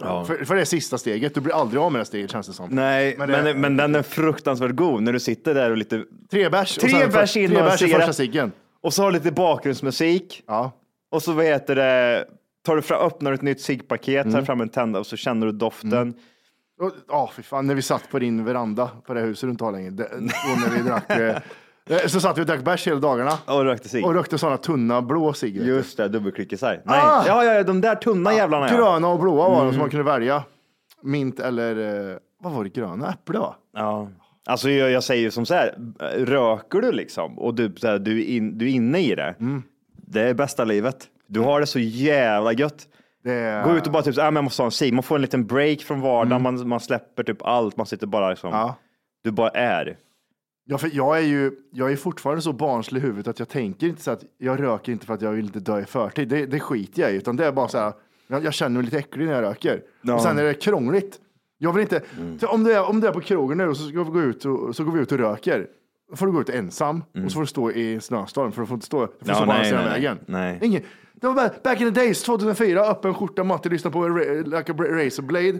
Ja. 0.00 0.24
för, 0.24 0.44
för 0.44 0.54
det 0.54 0.60
är 0.60 0.64
sista 0.64 0.98
steget. 0.98 1.34
Du 1.34 1.40
blir 1.40 1.54
aldrig 1.54 1.80
av 1.82 1.92
med 1.92 2.00
det 2.00 2.04
steget 2.04 2.30
känns 2.30 2.46
det 2.46 2.52
som. 2.52 2.68
Nej, 2.70 3.14
Men 3.18 3.30
men, 3.30 3.44
det- 3.44 3.54
men, 3.54 3.76
den 3.76 3.94
är 3.94 4.02
fruktansvärt 4.02 4.70
god 4.76 5.02
när 5.02 5.12
du 5.12 5.20
sitter 5.20 5.54
där 5.54 5.70
och 5.70 5.76
lite 5.76 6.04
Tre 6.30 6.48
bärs. 6.48 6.76
Tre 6.76 7.06
bärs 7.06 7.36
in 7.36 7.56
och 7.56 7.70
första 7.72 8.12
ciggen. 8.12 8.52
och 8.80 8.94
så 8.94 9.02
har 9.02 9.10
du 9.10 9.18
lite 9.18 9.32
bakgrundsmusik 9.32 10.42
Ja. 10.46 10.72
och 11.10 11.22
så 11.22 11.32
vad 11.32 11.44
heter 11.44 11.74
det, 11.76 12.24
tar 12.66 12.76
du 12.76 12.82
fram, 12.82 13.06
öppnar 13.06 13.32
ett 13.32 13.42
nytt 13.42 13.60
ciggpaket, 13.60 14.24
Mm. 14.26 14.32
tar 14.38 14.42
fram 14.42 14.60
en 14.60 14.68
tända 14.68 14.98
och 14.98 15.06
så 15.06 15.16
känner 15.16 15.46
du 15.46 15.52
doften. 15.52 16.14
Och- 16.80 16.92
Ja, 17.08 17.30
fy 17.36 17.42
fan, 17.42 17.66
när 17.66 17.74
vi 17.74 17.82
satt 17.82 18.10
på 18.10 18.18
din 18.18 18.44
veranda 18.44 18.90
på 19.06 19.14
det 19.14 19.20
huset 19.20 19.46
du 19.46 19.50
inte 19.50 19.64
har 19.64 19.72
längre. 19.72 19.90
Det, 19.90 20.04
och 20.04 20.20
när 20.70 20.76
vi 20.76 20.82
drack, 20.88 21.10
eh, 21.10 21.28
eh, 21.28 21.36
så 22.06 22.20
satt 22.20 22.38
vi 22.38 22.42
och 22.42 22.46
drack 22.46 22.64
bärs 22.64 22.86
hela 22.86 23.00
dagarna. 23.00 23.32
Och 23.46 23.64
rökte 23.64 23.88
cigg. 23.88 24.04
Och 24.06 24.14
rökte 24.14 24.38
sådana 24.38 24.56
tunna 24.56 25.02
blå 25.02 25.32
du. 25.40 25.48
Just 25.48 25.96
det, 25.96 26.08
dubbelklickisar. 26.08 26.82
Nej, 26.84 27.00
Ah! 27.02 27.24
ja, 27.26 27.44
ja, 27.44 27.62
de 27.62 27.80
där 27.80 27.94
tunna 27.94 28.34
jävlarna 28.34 28.68
ja. 28.70 28.76
Gröna 28.76 29.08
och 29.08 29.18
blåa 29.20 29.48
var 29.48 29.54
de 29.56 29.60
Mm. 29.60 29.72
som 29.72 29.80
man 29.80 29.90
kunde 29.90 30.04
välja. 30.04 30.44
Mint 31.02 31.40
eller, 31.40 32.10
eh, 32.10 32.16
vad 32.42 32.52
var 32.52 32.64
det, 32.64 32.70
gröna? 32.70 33.08
Äpple 33.08 33.38
va? 33.38 33.54
ja. 33.76 34.08
Alltså 34.46 34.70
jag, 34.70 34.90
jag 34.90 35.04
säger 35.04 35.30
som 35.30 35.46
så 35.46 35.54
här, 35.54 35.74
röker 36.24 36.80
du 36.80 36.92
liksom 36.92 37.38
och 37.38 37.54
du, 37.54 37.74
så 37.76 37.86
här, 37.88 37.98
du, 37.98 38.24
in, 38.24 38.58
du 38.58 38.66
är 38.66 38.70
inne 38.70 38.98
i 38.98 39.14
det, 39.14 39.34
Mm. 39.40 39.62
det 39.96 40.20
är 40.22 40.34
bästa 40.34 40.64
livet. 40.64 40.96
Du 41.26 41.40
har 41.40 41.60
det 41.60 41.66
så 41.66 41.78
jävla 41.78 42.52
gött. 42.52 42.86
Är... 43.24 43.64
Gå 43.64 43.76
ut 43.76 43.86
och 43.86 43.92
bara 43.92 44.02
typ, 44.02 44.18
ah, 44.18 44.22
men 44.24 44.34
jag 44.34 44.44
måste 44.44 44.62
ha 44.62 44.64
en 44.66 44.70
cigg. 44.70 44.92
Man 44.92 45.02
får 45.02 45.14
en 45.16 45.22
liten 45.22 45.46
break 45.46 45.80
från 45.80 46.00
vardagen, 46.00 46.42
man, 46.42 46.68
man 46.68 46.80
släpper 46.80 47.22
typ 47.22 47.42
allt, 47.42 47.76
man 47.76 47.86
sitter 47.86 48.06
bara 48.06 48.30
liksom, 48.30 48.48
Mm. 48.50 48.60
Ja. 48.60 48.74
du 49.24 49.30
bara 49.30 49.48
är. 49.50 49.96
Ja, 50.72 50.78
för 50.78 50.90
jag 50.92 51.18
är 51.18 51.22
ju 51.22 51.52
jag 51.70 51.92
är 51.92 51.96
fortfarande 51.96 52.42
så 52.42 52.52
barnslig 52.52 53.00
i 53.00 53.02
huvudet 53.02 53.28
att 53.28 53.38
jag 53.38 53.48
tänker 53.48 53.86
inte 53.86 54.02
så 54.02 54.10
att 54.10 54.24
jag 54.38 54.62
röker 54.62 54.92
inte 54.92 55.06
för 55.06 55.14
att 55.14 55.22
jag 55.22 55.32
vill 55.32 55.44
inte 55.44 55.60
dö 55.60 55.80
i 55.80 55.84
förtid. 55.84 56.28
Det, 56.28 56.46
det 56.46 56.60
skiter 56.60 57.02
jag 57.02 57.12
i, 57.12 57.16
utan 57.16 57.36
det 57.36 57.46
är 57.46 57.52
bara 57.52 57.68
så 57.68 57.78
här. 57.78 57.92
Jag, 58.26 58.44
jag 58.44 58.54
känner 58.54 58.74
mig 58.76 58.84
lite 58.84 58.98
äcklig 58.98 59.26
när 59.26 59.32
jag 59.32 59.42
röker. 59.42 59.82
Ja. 60.02 60.14
Och 60.14 60.22
sen 60.22 60.38
är 60.38 60.42
det 60.44 60.54
krångligt. 60.54 61.18
Jag 61.58 61.72
vill 61.72 61.82
inte, 61.82 62.02
Mm. 62.18 62.38
om, 62.42 62.64
du 62.64 62.72
är, 62.72 62.88
om 62.88 63.00
du 63.00 63.06
är 63.06 63.12
på 63.12 63.20
krogen 63.20 63.58
nu 63.58 63.68
och 63.68 63.76
så 63.76 63.88
ska 63.88 64.02
vi 64.04 64.10
gå 64.10 64.20
ut 64.20 64.44
och, 64.44 64.76
så 64.76 64.84
går 64.84 64.92
vi 64.92 65.00
ut 65.00 65.12
och 65.12 65.18
röker. 65.18 65.66
Får 66.14 66.26
du 66.26 66.32
gå 66.32 66.40
ut 66.40 66.48
ensam 66.48 67.04
och 67.24 67.30
så 67.30 67.34
får 67.34 67.40
du 67.40 67.46
stå 67.46 67.70
i 67.70 68.00
snöstorm 68.00 68.52
för 68.52 68.60
du 68.60 68.66
får 68.66 68.74
inte 68.74 68.86
stå, 68.86 69.00
du 69.00 69.06
får 69.06 69.16
Mm. 69.24 69.28
Ja, 69.28 69.34
stå 69.34 69.46
på 69.46 69.52
andra 69.52 69.64
sidan 69.64 69.84
vägen. 69.84 70.18
Nej. 70.26 70.58
Ingen, 70.62 70.82
det 71.14 71.26
var 71.26 71.34
bara 71.34 71.50
back 71.64 71.80
in 71.80 71.94
the 71.94 72.00
days, 72.00 72.22
2004, 72.22 72.80
öppen 72.80 73.14
skjorta, 73.14 73.44
matte, 73.44 73.68
lyssna 73.68 73.90
på 73.90 74.08
like 74.08 74.72
a 74.72 74.74
razor 74.78 75.22
blade, 75.22 75.58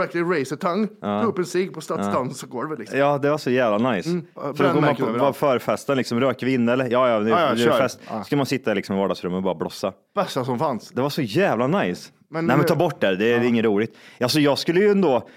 rökte 0.00 0.18
razor 0.20 0.56
tongue, 0.56 0.86
tog 0.86 1.28
upp 1.28 1.38
en 1.38 1.44
cigg 1.44 1.74
på 1.74 1.80
stadsdansgolvet. 1.80 2.78
Liksom. 2.78 2.98
Ja, 2.98 3.18
det 3.18 3.30
var 3.30 3.38
så 3.38 3.50
jävla 3.50 3.90
nice. 3.92 4.10
Mm. 4.10 4.26
Så 4.34 4.62
då 4.62 4.72
går 4.72 4.80
man 4.80 4.96
på 4.96 5.06
var 5.06 5.32
förfesten, 5.32 5.96
liksom, 5.96 6.20
röker 6.20 6.46
vi 6.46 6.54
inne 6.54 6.72
eller? 6.72 6.88
Ja, 6.90 7.08
ja, 7.08 7.20
det, 7.20 7.30
Ja, 7.30 7.40
ja, 7.40 7.54
det 7.54 7.64
är 7.64 7.78
fest. 7.78 8.00
Ja. 8.08 8.24
Ska 8.24 8.36
man 8.36 8.46
sitta 8.46 8.74
liksom, 8.74 8.96
i 8.96 8.98
vardagsrummet 8.98 9.36
och 9.36 9.42
bara 9.42 9.54
blossa. 9.54 9.92
Bästa 10.14 10.44
som 10.44 10.58
fanns. 10.58 10.88
Det 10.88 11.02
var 11.02 11.10
så 11.10 11.22
jävla 11.22 11.66
nice. 11.66 12.10
Men 12.28 12.46
Nej, 12.46 12.56
men 12.56 12.66
ta 12.66 12.74
bort 12.74 13.00
det, 13.00 13.16
det 13.16 13.32
är 13.32 13.44
inget 13.44 13.64
roligt. 13.64 13.96
Alltså, 14.20 14.40
jag 14.40 14.58
skulle 14.58 14.80
ju 14.80 14.88
ändå, 14.90 15.28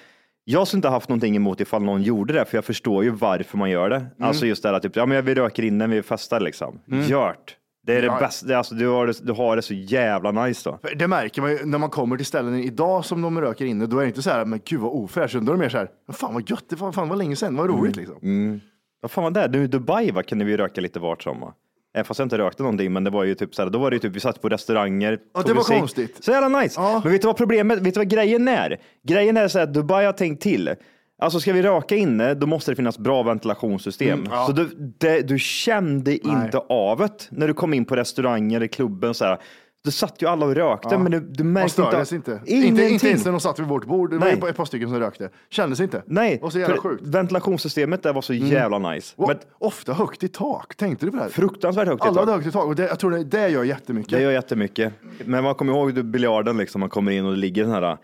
jag 0.49 0.67
skulle 0.67 0.77
inte 0.77 0.87
haft 0.89 1.09
någonting 1.09 1.35
emot 1.35 1.61
ifall 1.61 1.83
någon 1.83 2.01
gjorde 2.03 2.33
det, 2.33 2.45
för 2.45 2.57
jag 2.57 2.65
förstår 2.65 3.03
ju 3.03 3.09
varför 3.09 3.57
man 3.57 3.69
gör 3.69 3.89
det. 3.89 3.95
Mm. 3.95 4.11
Alltså 4.21 4.45
just 4.45 4.63
det 4.63 4.69
här, 4.69 4.79
typ, 4.79 4.95
ja 4.95 5.05
men 5.05 5.25
vi 5.25 5.35
röker 5.35 5.63
innan 5.63 5.89
vi 5.89 6.01
festar 6.03 6.39
liksom. 6.39 6.79
Gjort. 6.85 7.55
Det 7.85 7.97
är 7.97 8.01
det 8.01 8.07
Ja. 8.07 8.19
bästa, 8.19 8.57
alltså, 8.57 8.75
du, 8.75 8.87
har 8.87 9.07
det, 9.07 9.13
du 9.23 9.33
har 9.33 9.55
det 9.55 9.61
så 9.61 9.73
jävla 9.73 10.31
nice 10.31 10.69
då. 10.69 10.79
Det 10.95 11.07
märker 11.07 11.41
man 11.41 11.51
ju 11.51 11.65
när 11.65 11.77
man 11.77 11.89
kommer 11.89 12.17
till 12.17 12.25
ställen 12.25 12.55
idag 12.55 13.05
som 13.05 13.21
de 13.21 13.41
röker 13.41 13.65
inne. 13.65 13.85
Då 13.85 13.97
är 13.97 14.01
det 14.01 14.07
inte 14.07 14.21
så 14.21 14.29
här, 14.29 14.45
men 14.45 14.59
gud 14.65 14.79
vad 14.79 14.91
ofräscht. 14.91 15.33
Då 15.33 15.51
är 15.51 15.55
det 15.55 15.57
mer 15.61 15.69
så 15.69 15.77
här, 15.77 15.89
fan 16.13 16.33
vad 16.33 16.49
gött, 16.49 16.65
det 16.69 16.75
var, 16.75 16.91
fan 16.91 17.09
vad 17.09 17.17
länge 17.17 17.35
sedan, 17.35 17.55
vad 17.55 17.69
roligt 17.69 17.95
liksom. 17.95 18.59
Vad 19.01 19.11
fan 19.11 19.23
var 19.23 19.31
det? 19.31 19.47
Nu 19.47 19.63
i 19.63 19.67
Dubai 19.67 20.11
va, 20.11 20.23
kunde 20.23 20.45
vi 20.45 20.57
röka 20.57 20.81
lite 20.81 20.99
vart 20.99 21.23
som. 21.23 21.39
va? 21.39 21.53
Även 21.97 22.05
fast 22.05 22.19
jag 22.19 22.25
inte 22.25 22.37
rökte 22.37 22.63
någonting, 22.63 22.93
men 22.93 23.03
det 23.03 23.09
var 23.09 23.23
ju 23.23 23.35
typ 23.35 23.55
så 23.55 23.61
här, 23.61 23.69
då 23.69 23.79
var 23.79 23.91
det 23.91 23.95
ju 23.95 23.99
typ, 23.99 24.15
vi 24.15 24.19
satt 24.19 24.41
på 24.41 24.49
restauranger. 24.49 25.19
Ja, 25.33 25.41
det 25.41 25.53
var 25.53 25.63
cigg. 25.63 25.79
konstigt. 25.79 26.23
Så 26.23 26.31
jävla 26.31 26.61
nice. 26.61 26.81
Ja. 26.81 27.01
Men 27.03 27.11
vet 27.11 27.21
du 27.21 27.27
vad 27.27 27.37
problemet, 27.37 27.79
vet 27.79 27.93
du 27.93 27.99
vad 27.99 28.09
grejen 28.09 28.47
är? 28.47 28.77
Grejen 29.07 29.37
är 29.37 29.47
så 29.47 29.59
att 29.59 29.73
Dubai 29.73 30.05
har 30.05 30.13
tänkt 30.13 30.43
till. 30.43 30.75
Alltså 31.21 31.39
ska 31.39 31.53
vi 31.53 31.61
röka 31.61 31.95
inne, 31.95 32.33
då 32.33 32.47
måste 32.47 32.71
det 32.71 32.75
finnas 32.75 32.97
bra 32.97 33.23
ventilationssystem. 33.23 34.19
Mm, 34.19 34.31
ja. 34.31 34.45
Så 34.45 34.51
du, 34.51 34.93
det, 34.97 35.21
du 35.21 35.39
kände 35.39 36.27
inte 36.27 36.57
av 36.57 36.97
det 36.97 37.27
när 37.29 37.47
du 37.47 37.53
kom 37.53 37.73
in 37.73 37.85
på 37.85 37.95
restauranger 37.95 38.63
i 38.63 38.67
klubben. 38.67 39.13
Så 39.13 39.25
här. 39.25 39.37
Du 39.83 39.91
satt 39.91 40.21
ju 40.21 40.27
alla 40.27 40.45
och 40.45 40.55
rökte, 40.55 40.87
Ja. 40.91 40.97
men 40.97 41.11
du, 41.11 41.19
du 41.19 41.43
Man 41.43 41.53
märkte 41.53 41.81
inte. 41.81 41.91
stördes 41.91 42.13
inte. 42.13 42.31
Inte, 42.31 42.51
Ingenting. 42.53 42.87
inte 42.93 43.07
ens 43.07 43.25
när 43.25 43.31
de 43.31 43.39
satt 43.41 43.59
vid 43.59 43.67
vårt 43.67 43.85
bord. 43.85 44.09
Det 44.09 44.17
var 44.17 44.25
Nej. 44.25 44.39
ju 44.43 44.49
ett 44.49 44.55
par 44.57 44.65
stycken 44.65 44.89
som 44.89 44.99
rökte. 44.99 45.29
Kändes 45.49 45.79
inte. 45.79 46.03
Nej, 46.05 46.35
Det 46.35 46.41
var 46.43 46.49
så 46.49 46.59
jävla 46.59 46.77
sjukt. 46.77 47.03
ventilationssystemet 47.07 48.03
där 48.03 48.13
var 48.13 48.21
så 48.21 48.33
jävla 48.33 48.79
nice. 48.79 49.13
Och 49.17 49.27
Men 49.27 49.37
ofta 49.59 49.93
högt 49.93 50.23
i 50.23 50.27
tak. 50.27 50.75
Tänkte 50.75 51.05
du 51.05 51.11
på 51.11 51.17
det? 51.17 51.23
här? 51.23 51.29
fruktansvärt 51.29 51.87
högt 51.87 52.05
i 52.05 52.07
Alla 52.07 52.13
tak. 52.13 52.19
hade 52.19 52.31
högt 52.31 52.47
i 52.47 52.51
tak 52.51 52.65
och 52.65 52.75
det, 52.75 52.87
jag 52.87 52.99
tror 52.99 53.11
det, 53.11 53.23
det 53.23 53.49
gör 53.49 53.63
jättemycket. 53.63 54.11
Det 54.11 54.21
gör 54.21 54.31
jättemycket. 54.31 54.93
Men 55.25 55.43
man 55.43 55.55
kommer 55.55 55.73
ihåg 55.73 56.05
biljarden, 56.05 56.57
liksom, 56.57 56.79
man 56.79 56.89
kommer 56.89 57.11
in 57.11 57.25
och 57.25 57.31
det 57.31 57.37
ligger 57.37 57.63
den 57.63 57.71
här 57.71 57.97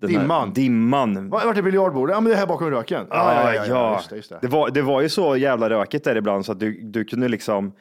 den 0.00 0.10
Dimman. 0.10 0.48
Här 0.48 0.54
dimman. 0.54 1.28
Vart 1.30 1.56
är 1.56 1.62
biljardbordet? 1.62 2.14
Ja 2.14 2.20
men 2.20 2.30
det 2.30 2.34
är 2.36 2.38
här 2.38 2.46
bakom 2.46 2.70
röken. 2.70 3.06
Ja, 3.10 3.54
ja, 3.54 3.94
Just 3.96 4.10
det, 4.10 4.16
just 4.16 4.28
det. 4.30 4.38
Det, 4.42 4.48
var, 4.48 4.70
det 4.70 4.82
var 4.82 5.00
ju 5.00 5.08
så 5.08 5.36
jävla 5.36 5.70
rökigt 5.70 6.04
där 6.04 6.16
ibland 6.16 6.46
så 6.46 6.52
att 6.52 6.60
du, 6.60 6.80
du 6.82 7.04
kunde 7.04 7.28
liksom, 7.28 7.72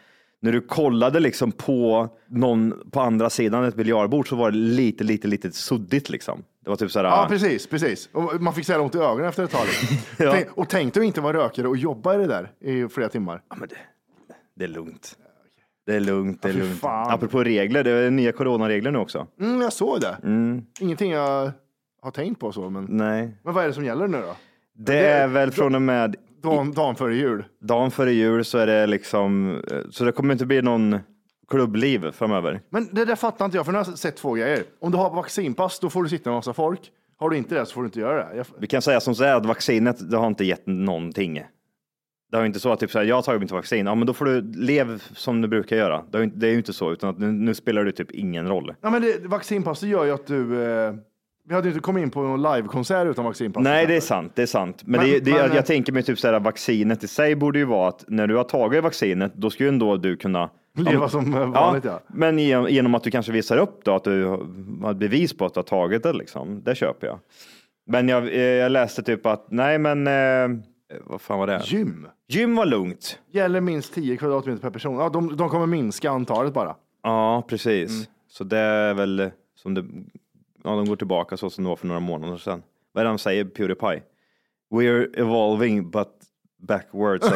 när 0.45 0.51
du 0.51 0.61
kollade 0.61 1.19
liksom 1.19 1.51
på 1.51 2.09
någon 2.27 2.89
på 2.91 3.01
andra 3.01 3.29
sidan 3.29 3.63
ett 3.63 3.75
biljardbord 3.75 4.29
så 4.29 4.35
var 4.35 4.51
det 4.51 4.57
lite, 4.57 5.03
lite, 5.03 5.27
lite 5.27 5.51
suddigt 5.51 6.09
liksom. 6.09 6.43
Det 6.63 6.69
var 6.69 6.77
typ 6.77 6.91
så 6.91 6.99
här, 6.99 7.05
Ja, 7.05 7.25
precis, 7.29 7.67
precis. 7.67 8.09
Och 8.13 8.41
man 8.41 8.53
fick 8.53 8.65
så 8.65 8.71
här 8.73 8.79
ont 8.81 8.95
i 8.95 8.97
ögonen 8.97 9.25
efter 9.25 9.43
ett 9.43 9.51
tag. 9.51 9.65
Ja. 10.19 10.31
Tänk, 10.31 10.47
och 10.57 10.69
tänk 10.69 10.93
dig 10.93 11.05
inte 11.05 11.21
vara 11.21 11.37
rökare 11.37 11.67
och 11.67 11.77
jobba 11.77 12.15
i 12.15 12.17
det 12.17 12.27
där 12.27 12.51
i 12.61 12.87
flera 12.87 13.09
timmar. 13.09 13.41
ja, 13.49 13.55
men 13.59 13.69
det, 13.69 13.75
det 14.55 14.63
är 14.63 14.67
lugnt. 14.67 15.15
Det 15.85 15.95
är 15.95 15.99
lugnt, 15.99 16.41
det 16.41 16.49
är 16.49 16.53
Ja, 16.53 16.59
lugnt. 16.59 16.79
fan. 16.79 17.11
Apropå 17.13 17.43
regler, 17.43 17.83
det 17.83 17.91
är 17.91 18.11
nya 18.11 18.31
coronaregler 18.31 18.91
nu 18.91 18.99
också. 18.99 19.27
Mm, 19.39 19.61
jag 19.61 19.73
såg 19.73 20.01
det. 20.01 20.17
Mm. 20.23 20.61
Ingenting 20.79 21.11
jag 21.11 21.51
har 22.01 22.11
tänkt 22.11 22.39
på 22.39 22.51
så, 22.51 22.69
men, 22.69 22.85
Nej, 22.89 23.37
men 23.43 23.53
vad 23.53 23.63
är 23.63 23.67
det 23.67 23.73
som 23.73 23.85
gäller 23.85 24.07
nu 24.07 24.17
då? 24.21 24.35
det 24.77 24.99
är 25.07 25.27
väl 25.27 25.51
från 25.51 25.75
och 25.75 25.81
med 25.81 26.15
Dagen, 26.45 26.71
dagen 26.71 26.95
före 26.95 27.15
jul. 27.15 27.45
dagen 27.61 27.91
före 27.91 28.13
jul 28.13 28.45
så 28.45 28.57
är 28.57 28.67
det 28.67 28.87
liksom, 28.87 29.61
så 29.89 30.03
det 30.03 30.11
kommer 30.11 30.33
inte 30.33 30.45
bli 30.45 30.61
någon 30.61 30.99
klubbliv 31.47 32.11
framöver. 32.11 32.61
Men 32.69 32.89
det 32.91 33.05
där 33.05 33.15
fattar 33.15 33.45
inte 33.45 33.57
jag, 33.57 33.65
för 33.65 33.73
nu 33.73 33.77
har 33.77 33.85
jag 33.85 33.97
sett 33.97 34.17
två 34.17 34.33
grejer. 34.33 34.63
Om 34.79 34.91
du 34.91 34.97
har 34.97 35.15
vaccinpass, 35.15 35.79
då 35.79 35.89
får 35.89 36.03
du 36.03 36.09
sitta 36.09 36.29
med 36.29 36.37
massa 36.37 36.53
folk. 36.53 36.91
Har 37.17 37.29
du 37.29 37.37
inte 37.37 37.55
det 37.55 37.65
så 37.65 37.73
får 37.73 37.81
du 37.81 37.85
inte 37.85 37.99
göra 37.99 38.29
det. 38.29 38.37
Jag, 38.37 38.45
Vi 38.59 38.67
kan 38.67 38.81
säga 38.81 38.99
som 38.99 39.15
så 39.15 39.23
här 39.23 39.35
att 39.35 39.45
vaccinet, 39.45 40.09
det 40.09 40.17
har 40.17 40.27
inte 40.27 40.45
gett 40.45 40.65
någonting. 40.65 41.43
Det 42.31 42.37
har 42.37 42.45
inte 42.45 42.59
så 42.59 42.71
att 42.71 42.79
typ 42.79 42.91
så 42.91 42.99
här, 42.99 43.05
jag 43.05 43.15
har 43.15 43.21
tagit 43.21 43.41
mitt 43.41 43.51
vaccin, 43.51 43.85
ja 43.85 43.95
men 43.95 44.07
då 44.07 44.13
får 44.13 44.25
du 44.25 44.41
lev 44.41 45.03
som 45.13 45.41
du 45.41 45.47
brukar 45.47 45.75
göra. 45.75 46.03
Det 46.11 46.17
är 46.17 46.51
ju 46.51 46.57
inte, 46.57 46.71
är 46.71 46.73
så, 46.73 46.91
utan 46.91 47.09
att 47.09 47.19
nu, 47.19 47.31
nu 47.31 47.53
spelar 47.53 47.85
det 47.85 47.91
typ 47.91 48.11
ingen 48.11 48.47
roll. 48.47 48.73
ja, 48.81 48.89
men 48.89 49.01
det, 49.01 49.27
vaccinpass 49.27 49.79
det 49.79 49.87
gör 49.87 50.05
ju 50.05 50.11
att 50.11 50.27
du... 50.27 50.63
Eh, 50.63 50.93
vi 51.47 51.53
hade 51.55 51.67
ju 51.67 51.71
inte 51.73 51.81
kommit 51.83 52.01
in 52.01 52.11
på 52.11 52.21
någon 52.21 52.41
livekonsert 52.41 53.07
utan 53.07 53.25
vaccinpass. 53.25 53.63
Nej, 53.63 53.87
det 53.87 53.95
är 53.95 54.01
sant, 54.01 54.31
det 54.35 54.41
är 54.41 54.45
sant. 54.45 54.81
Men, 54.85 55.01
Men- 55.01 55.09
det, 55.09 55.19
det, 55.19 55.31
men- 55.31 55.39
jag, 55.39 55.55
jag 55.55 55.65
tänker 55.65 55.93
mig 55.93 56.03
typ 56.03 56.19
så 56.19 56.27
här, 56.27 56.39
vaccinet 56.39 57.03
i 57.03 57.07
sig 57.07 57.35
borde 57.35 57.59
ju 57.59 57.65
vara 57.65 57.89
att 57.89 58.05
när 58.07 58.27
du 58.27 58.35
har 58.35 58.43
tagit 58.43 58.83
vaccinet, 58.83 59.33
då 59.35 59.49
ska 59.49 59.63
ju 59.63 59.69
ändå 59.69 59.97
du 59.97 60.17
kunna 60.17 60.49
Leva 60.77 61.09
som 61.09 61.33
eh, 61.33 61.47
vanligt 61.47 61.85
ja. 61.85 61.99
Men 62.07 62.39
genom, 62.39 62.95
att 62.95 63.03
du 63.03 63.11
kanske 63.11 63.31
visar 63.31 63.57
upp 63.57 63.83
då 63.83 63.95
att 63.95 64.03
du 64.03 64.25
har 64.81 64.93
bevis 64.93 65.37
på 65.37 65.45
att 65.45 65.53
du 65.53 65.57
har 65.57 65.63
tagit 65.63 66.03
det, 66.03 66.13
liksom. 66.13 66.63
det 66.63 66.75
köper 66.75 67.07
jag. 67.07 67.19
Men 67.87 68.09
jag, 68.09 68.27
eh, 68.27 68.39
jag 68.41 68.71
läste 68.71 69.03
typ 69.03 69.25
att, 69.25 69.51
nej 69.51 69.79
men, 69.79 70.07
eh, 70.07 70.59
vad 71.05 71.21
fan 71.21 71.39
var 71.39 71.47
det? 71.47 71.61
Gym. 71.65 72.07
Gym 72.27 72.55
var 72.55 72.65
lugnt. 72.65 73.19
Gäller 73.31 73.61
minst 73.61 73.93
10 73.93 74.17
kvadratmeter 74.17 74.61
per 74.61 74.69
person. 74.69 74.95
Ja, 74.95 75.09
de, 75.09 75.37
de 75.37 75.49
kommer 75.49 75.65
minska 75.65 76.09
antalet 76.11 76.53
bara. 76.53 76.75
Ja, 77.03 77.43
precis. 77.47 77.91
Mm. 77.91 78.05
Så 78.27 78.43
det 78.43 78.57
är 78.57 78.93
väl 78.93 79.31
som 79.55 79.73
det, 79.73 79.85
ja, 80.65 80.75
de 80.75 80.85
går 80.85 80.95
tillbaka 80.95 81.37
så 81.37 81.49
som 81.49 81.63
det 81.63 81.69
var 81.69 81.75
för 81.75 81.87
några 81.87 81.99
månader 81.99 82.37
sedan. 82.37 82.63
Vad 82.91 83.01
är 83.01 83.05
det 83.05 83.11
de 83.11 83.17
säger, 83.17 83.45
Pewdiepie? 83.45 84.03
We're 84.71 85.19
evolving 85.19 85.89
but 85.91 86.09
backwards. 86.67 87.27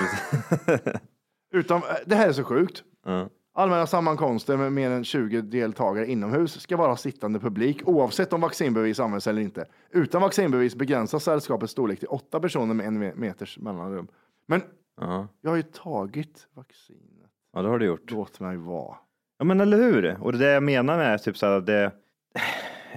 Utan, 1.54 1.78
eh, 1.78 1.84
det 2.06 2.16
här 2.16 2.28
är 2.28 2.32
så 2.34 2.44
sjukt. 2.44 2.84
ja. 3.06 3.30
Allmänna 3.54 3.88
sammankomster 3.88 4.58
med 4.58 4.74
mer 4.74 4.92
än 4.92 5.04
20 5.04 5.42
deltagare 5.42 6.08
inomhus 6.08 6.60
ska 6.62 6.78
vara 6.78 6.96
sittande 6.96 7.40
publik 7.40 7.82
oavsett 7.88 8.34
om 8.34 8.42
vaccinbevis 8.42 9.00
används 9.00 9.28
eller 9.28 9.42
inte. 9.42 9.66
Utan 9.92 10.22
vaccinbevis 10.22 10.76
begränsas 10.76 11.24
sällskapets 11.24 11.72
storlek 11.72 12.00
till 12.00 12.08
åtta 12.08 12.40
personer 12.40 12.74
med 12.74 12.86
en 12.88 13.04
me- 13.04 13.16
meters 13.16 13.58
mellanrum. 13.60 14.08
Men 14.48 14.62
Ja. 15.02 15.28
jag 15.42 15.50
har 15.50 15.58
ju 15.58 15.64
tagit 15.64 16.48
vaccinet. 16.54 17.30
ja, 17.54 17.62
det 17.62 17.68
har 17.70 17.80
du 17.80 17.86
gjort. 17.86 18.12
Låt 18.12 18.40
mig 18.40 18.58
vara. 18.58 18.96
Ja, 19.38 19.46
men 19.46 19.60
eller 19.62 19.78
hur? 19.78 20.18
Och 20.24 20.34
det 20.34 20.46
jag 20.52 20.64
menar 20.64 20.98
med 20.98 21.24
typ 21.24 21.38
så 21.38 21.46
här, 21.46 21.62
det, 21.62 21.92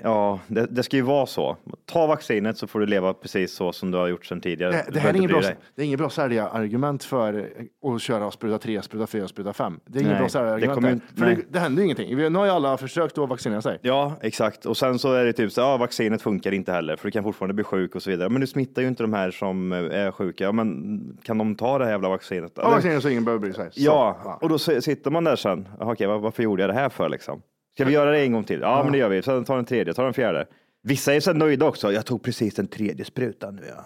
ja, 0.02 0.40
det, 0.46 0.66
det 0.66 0.82
ska 0.82 0.96
ju 0.96 1.02
vara 1.02 1.26
så. 1.26 1.56
Ta 1.86 2.06
vaccinet 2.06 2.58
så 2.58 2.66
får 2.66 2.80
du 2.80 2.86
leva 2.86 3.14
precis 3.14 3.54
så 3.54 3.72
som 3.72 3.90
du 3.90 3.98
har 3.98 4.06
gjort 4.08 4.26
sedan 4.26 4.40
tidigare. 4.40 4.72
Det, 4.72 4.84
det 4.92 5.00
här 5.00 5.10
är 5.10 5.16
inte 5.16 5.28
bra, 5.28 5.40
det 5.74 5.82
är 5.82 5.86
ingen 5.86 5.98
bra 5.98 6.10
säljarargument 6.10 7.04
för 7.04 7.48
att 7.94 8.02
köra 8.02 8.30
spruta 8.30 8.58
3, 8.58 8.82
spruta 8.82 9.06
4, 9.06 9.28
spruta 9.28 9.52
5. 9.52 9.80
Det 9.86 9.98
är 9.98 10.00
ingen 10.00 10.10
Nej, 10.10 10.18
bra 10.18 10.26
det 10.26 10.30
säljarargument. 10.32 10.74
kommer 10.74 10.88
där. 10.88 10.94
inte- 10.94 11.06
För 11.14 11.26
nej. 11.26 11.34
det, 11.36 11.42
det 11.48 11.58
händer 11.58 11.78
ju 11.82 11.84
ingenting. 11.84 12.16
Nu 12.16 12.38
har 12.38 12.44
ju 12.44 12.50
alla 12.50 12.76
försökt 12.76 13.18
att 13.18 13.28
vaccinera 13.28 13.62
sig. 13.62 13.78
Ja, 13.82 14.12
exakt. 14.22 14.66
Och 14.66 14.76
sen 14.76 14.98
så 14.98 15.12
är 15.12 15.24
det 15.24 15.32
typ 15.32 15.52
så 15.52 15.60
ja, 15.60 15.76
vaccinet 15.76 16.22
funkar 16.22 16.52
inte 16.54 16.72
heller, 16.72 16.96
för 16.96 17.04
du 17.08 17.10
kan 17.12 17.24
fortfarande 17.24 17.54
bli 17.54 17.64
sjuk 17.64 17.94
och 17.94 18.02
så 18.02 18.10
vidare. 18.10 18.28
Men 18.28 18.40
du 18.40 18.46
smittar 18.46 18.82
ju 18.82 18.88
inte 18.88 19.02
de 19.02 19.12
här 19.12 19.30
som 19.30 19.72
eh, 19.72 19.78
är 19.78 20.10
sjuka. 20.12 20.44
Ja, 20.44 20.52
men 20.52 21.00
kan 21.22 21.38
de 21.38 21.54
ta 21.54 21.78
det 21.78 21.84
här 21.84 21.92
jävla 21.92 22.08
vaccinet? 22.08 22.52
Ja, 22.56 22.70
vaccinera 22.70 23.00
så 23.00 23.08
ingen 23.08 23.24
behöver 23.24 23.40
bry 23.40 23.52
sig. 23.52 23.68
Så, 23.72 23.80
Ja, 23.80 24.38
och 24.42 24.48
då 24.48 24.58
sitter 24.58 25.10
man 25.10 25.24
där 25.24 25.36
sen. 25.36 25.68
Okej, 25.80 26.06
var- 26.06 26.18
varför 26.18 26.42
gjorde 26.42 26.62
jag 26.62 26.70
det 26.70 26.74
här 26.74 26.88
för 26.88 27.08
liksom? 27.08 27.42
Ska 27.74 27.84
vi 27.84 27.92
göra 27.92 28.10
det 28.10 28.20
en 28.20 28.32
gång 28.32 28.44
till? 28.44 28.60
Ja, 28.60 28.82
men 28.82 28.92
det 28.92 28.98
gör 28.98 29.08
vi. 29.08 29.22
Sen 29.22 29.44
tar 29.44 29.56
den 29.56 29.64
tredje, 29.64 29.94
tar 29.94 30.04
den 30.04 30.14
fjärde. 30.14 30.46
Vissa 30.82 31.14
är 31.14 31.20
så 31.20 31.32
nöjda 31.32 31.66
också. 31.66 31.92
Jag 31.92 32.06
tog 32.06 32.22
precis 32.22 32.54
den 32.54 32.66
tredje 32.66 33.04
sprutan 33.04 33.56
nu. 33.56 33.62
Ja. 33.68 33.84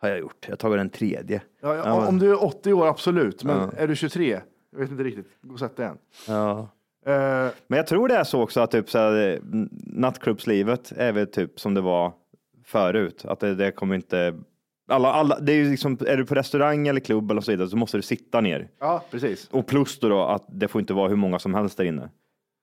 Har 0.00 0.08
jag 0.08 0.18
gjort. 0.18 0.46
Jag 0.48 0.58
tagit 0.58 0.78
den 0.78 0.90
tredje. 0.90 1.42
Ja, 1.62 1.74
ja, 1.74 2.08
Om 2.08 2.18
du 2.18 2.30
är 2.30 2.44
80 2.44 2.72
år, 2.72 2.86
absolut. 2.88 3.44
Men 3.44 3.70
är 3.76 3.88
du 3.88 3.96
23? 3.96 4.40
Jag 4.72 4.78
vet 4.78 4.90
inte 4.90 5.02
riktigt. 5.04 5.26
Gå 5.42 5.52
och 5.52 5.58
sätt 5.58 5.76
dig 5.76 5.84
igen. 5.86 5.98
Ja. 6.28 6.58
Eh, 7.06 7.50
Men 7.66 7.76
jag 7.76 7.86
tror 7.86 8.08
det 8.08 8.14
är 8.16 8.24
så 8.24 8.42
också 8.42 8.60
att 8.60 8.70
typ 8.70 8.90
så 8.90 8.98
här, 8.98 9.32
eh, 9.32 9.38
nattklubbslivet 9.86 10.92
är 10.96 11.12
väl 11.12 11.26
typ 11.26 11.60
som 11.60 11.74
det 11.74 11.80
var 11.80 12.12
förut. 12.64 13.24
Att 13.28 13.40
det, 13.40 13.54
det 13.54 13.72
kommer 13.72 13.94
inte... 13.94 14.34
Alla, 14.88 15.12
alla, 15.12 15.40
det 15.40 15.52
är 15.52 15.64
liksom, 15.64 15.98
är 16.06 16.16
du 16.16 16.26
på 16.26 16.34
restaurang 16.34 16.88
eller 16.88 17.00
klubb 17.00 17.30
eller 17.30 17.40
så 17.40 17.50
vidare 17.50 17.68
så 17.68 17.76
måste 17.76 17.98
du 17.98 18.02
sitta 18.02 18.40
ner. 18.40 18.68
ja, 18.80 19.04
precis. 19.10 19.48
Och 19.50 19.66
plus 19.66 19.98
då, 19.98 20.08
då 20.08 20.22
att 20.22 20.44
det 20.48 20.68
får 20.68 20.80
inte 20.80 20.94
vara 20.94 21.08
hur 21.08 21.16
många 21.16 21.38
som 21.38 21.54
helst 21.54 21.76
där 21.76 21.84
inne. 21.84 22.10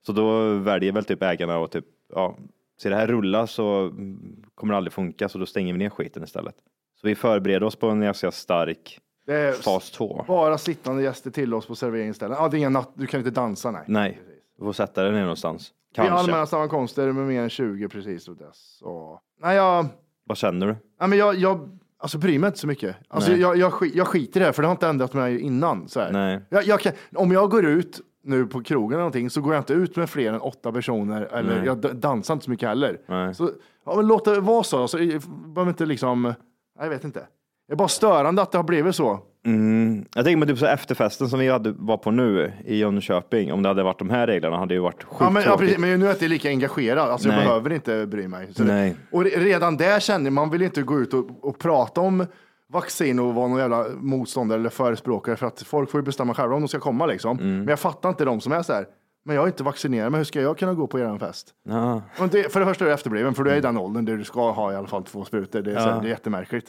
Så 0.05 0.11
då 0.11 0.53
väljer 0.53 0.91
väl 0.91 1.05
typ 1.05 1.23
ägarna 1.23 1.57
och 1.57 1.71
typ, 1.71 1.85
ja, 2.09 2.37
ser 2.81 2.89
det 2.89 2.95
här 2.95 3.07
rulla 3.07 3.47
så 3.47 3.79
mm, 3.79 4.43
kommer 4.55 4.73
det 4.73 4.77
aldrig 4.77 4.93
funka 4.93 5.29
så 5.29 5.37
då 5.37 5.45
stänger 5.45 5.73
vi 5.73 5.79
ner 5.79 5.89
skiten 5.89 6.23
istället. 6.23 6.55
Så 7.01 7.07
vi 7.07 7.15
förbereder 7.15 7.63
oss 7.63 7.75
på 7.75 7.87
en 7.87 8.01
ganska 8.01 8.31
stark 8.31 8.99
Det 9.25 9.33
är 9.33 9.51
fas 9.53 9.91
2. 9.91 10.25
bara 10.27 10.57
sittande 10.57 11.03
gäster 11.03 11.31
till 11.31 11.53
oss 11.53 11.67
på 11.67 11.75
serveringsställen. 11.75 12.37
Ja, 12.39 12.47
det 12.49 12.55
är 12.55 12.59
ingen 12.59 12.73
natt. 12.73 12.91
Du 12.95 13.07
kan 13.07 13.19
inte 13.19 13.31
dansa, 13.31 13.71
nej. 13.71 13.83
Nej, 13.87 14.21
du 14.57 14.63
får 14.63 14.73
sätta 14.73 15.03
dig 15.03 15.11
ner 15.11 15.21
någonstans. 15.21 15.71
Det 15.95 16.01
är 16.01 16.07
Kanske. 16.07 16.23
allmänna 16.23 16.45
sammankomster 16.45 17.11
med 17.11 17.27
mer 17.27 17.41
än 17.41 17.49
20 17.49 17.89
precis 17.89 18.27
och 18.27 18.37
dess. 18.37 18.77
Så. 18.79 19.21
Nej, 19.41 19.55
jag, 19.55 19.85
Vad 20.23 20.37
känner 20.37 20.67
du? 20.67 20.75
nej, 20.99 21.09
men 21.09 21.17
jag, 21.17 21.35
jag 21.35 21.79
alltså, 21.97 22.17
bryr 22.17 22.39
mig 22.39 22.47
inte 22.47 22.59
så 22.59 22.67
mycket. 22.67 22.95
Alltså, 23.07 23.31
jag, 23.31 23.57
jag, 23.57 23.73
jag 23.93 24.07
skiter 24.07 24.39
i 24.39 24.41
det 24.41 24.45
här, 24.45 24.51
för 24.53 24.61
det 24.61 24.67
har 24.67 24.71
inte 24.71 24.87
ändrat 24.87 25.13
mig 25.13 25.39
innan. 25.39 25.87
Så 25.87 25.99
här. 25.99 26.11
Nej. 26.11 26.41
Jag, 26.49 26.63
jag 26.63 26.79
kan, 26.79 26.93
om 27.15 27.31
jag 27.31 27.49
går 27.49 27.65
ut 27.65 28.01
nu 28.23 28.45
på 28.45 28.63
krogen 28.63 28.91
eller 28.91 28.97
någonting 28.99 29.29
så 29.29 29.41
går 29.41 29.53
jag 29.53 29.61
inte 29.61 29.73
ut 29.73 29.95
med 29.95 30.09
fler 30.09 30.33
än 30.33 30.41
åtta 30.41 30.71
personer 30.71 31.21
eller 31.21 31.55
Nej. 31.55 31.65
jag 31.65 31.77
d- 31.77 31.89
dansar 31.93 32.33
inte 32.33 32.43
så 32.45 32.51
mycket 32.51 32.69
heller. 32.69 32.97
Nej. 33.07 33.35
Så, 33.35 33.49
ja, 33.85 33.95
men 33.95 34.07
låt 34.07 34.25
det 34.25 34.39
vara 34.39 34.63
så. 34.63 34.87
Jag 34.99 35.21
behöver 35.53 35.71
inte 35.71 35.85
liksom, 35.85 36.21
nej, 36.23 36.33
jag 36.81 36.89
vet 36.89 37.03
inte. 37.03 37.19
Det 37.67 37.73
är 37.73 37.77
bara 37.77 37.87
störande 37.87 38.41
att 38.41 38.51
det 38.51 38.57
har 38.57 38.63
blivit 38.63 38.95
så. 38.95 39.19
Mm. 39.45 40.05
Jag 40.15 40.25
tänker 40.25 40.37
mig 40.37 40.47
typ 40.47 40.57
så 40.57 40.65
efterfesten 40.65 41.29
som 41.29 41.39
vi 41.39 41.49
hade, 41.49 41.71
var 41.71 41.97
på 41.97 42.11
nu 42.11 42.53
i 42.65 42.77
Jönköping. 42.77 43.53
Om 43.53 43.61
det 43.63 43.69
hade 43.69 43.83
varit 43.83 43.99
de 43.99 44.09
här 44.09 44.27
reglerna 44.27 44.57
hade 44.57 44.67
det 44.67 44.73
ju 44.75 44.81
varit 44.81 45.05
Ja, 45.19 45.29
men, 45.29 45.43
ja, 45.43 45.57
precis, 45.57 45.77
men 45.77 45.99
nu 45.99 46.05
är 46.05 46.09
jag 46.09 46.15
inte 46.15 46.27
lika 46.27 46.49
engagerad. 46.49 47.09
Alltså, 47.09 47.27
jag 47.29 47.35
Nej. 47.35 47.45
behöver 47.45 47.73
inte 47.73 48.05
bry 48.07 48.27
mig. 48.27 48.53
Så 48.53 48.63
det- 48.63 48.73
Nej. 48.73 48.95
och 49.11 49.23
re- 49.23 49.39
redan 49.39 49.77
där 49.77 49.99
känner 49.99 50.31
man 50.31 50.49
vill 50.49 50.61
inte 50.61 50.81
gå 50.81 50.99
ut 50.99 51.13
och, 51.13 51.27
och 51.41 51.59
prata 51.59 52.01
om 52.01 52.25
vaccin 52.71 53.19
och 53.19 53.33
vara 53.35 53.47
någon 53.47 53.59
jävla 53.59 53.85
motståndare 53.95 54.59
eller 54.59 54.69
förespråkare 54.69 55.35
för 55.35 55.47
att 55.47 55.61
folk 55.61 55.89
får 55.91 55.99
ju 55.99 56.05
bestämma 56.05 56.33
själva 56.33 56.55
om 56.55 56.61
de 56.61 56.67
ska 56.67 56.79
komma 56.79 57.05
liksom. 57.05 57.39
Mm. 57.39 57.57
Men 57.57 57.67
jag 57.67 57.79
fattar 57.79 58.09
inte 58.09 58.25
de 58.25 58.41
som 58.41 58.51
är 58.51 58.61
så 58.61 58.73
här. 58.73 58.87
Men 59.25 59.35
jag 59.35 59.43
är 59.43 59.47
inte 59.47 59.63
vaccinerad, 59.63 60.11
men 60.11 60.17
hur 60.19 60.25
ska 60.25 60.41
jag 60.41 60.57
kunna 60.57 60.73
gå 60.73 60.87
på 60.87 60.99
er 60.99 61.17
fest? 61.17 61.49
Ja. 61.63 62.01
Det, 62.31 62.51
för 62.53 62.59
det 62.59 62.65
första 62.65 62.85
är 62.85 62.87
du 62.89 62.93
efterbliven, 62.93 63.33
för 63.33 63.43
du 63.43 63.51
är 63.51 63.55
i 63.57 63.61
den 63.61 63.77
åldern 63.77 64.05
där 64.05 64.17
du 64.17 64.23
ska 64.23 64.51
ha 64.51 64.73
i 64.73 64.75
alla 64.75 64.87
fall 64.87 65.03
två 65.03 65.25
sprutor. 65.25 65.61
Det 65.61 65.71
är, 65.71 65.75
så 65.75 65.81
här, 65.81 65.95
Ja. 65.95 66.01
det 66.01 66.07
är 66.07 66.09
jättemärkligt. 66.09 66.67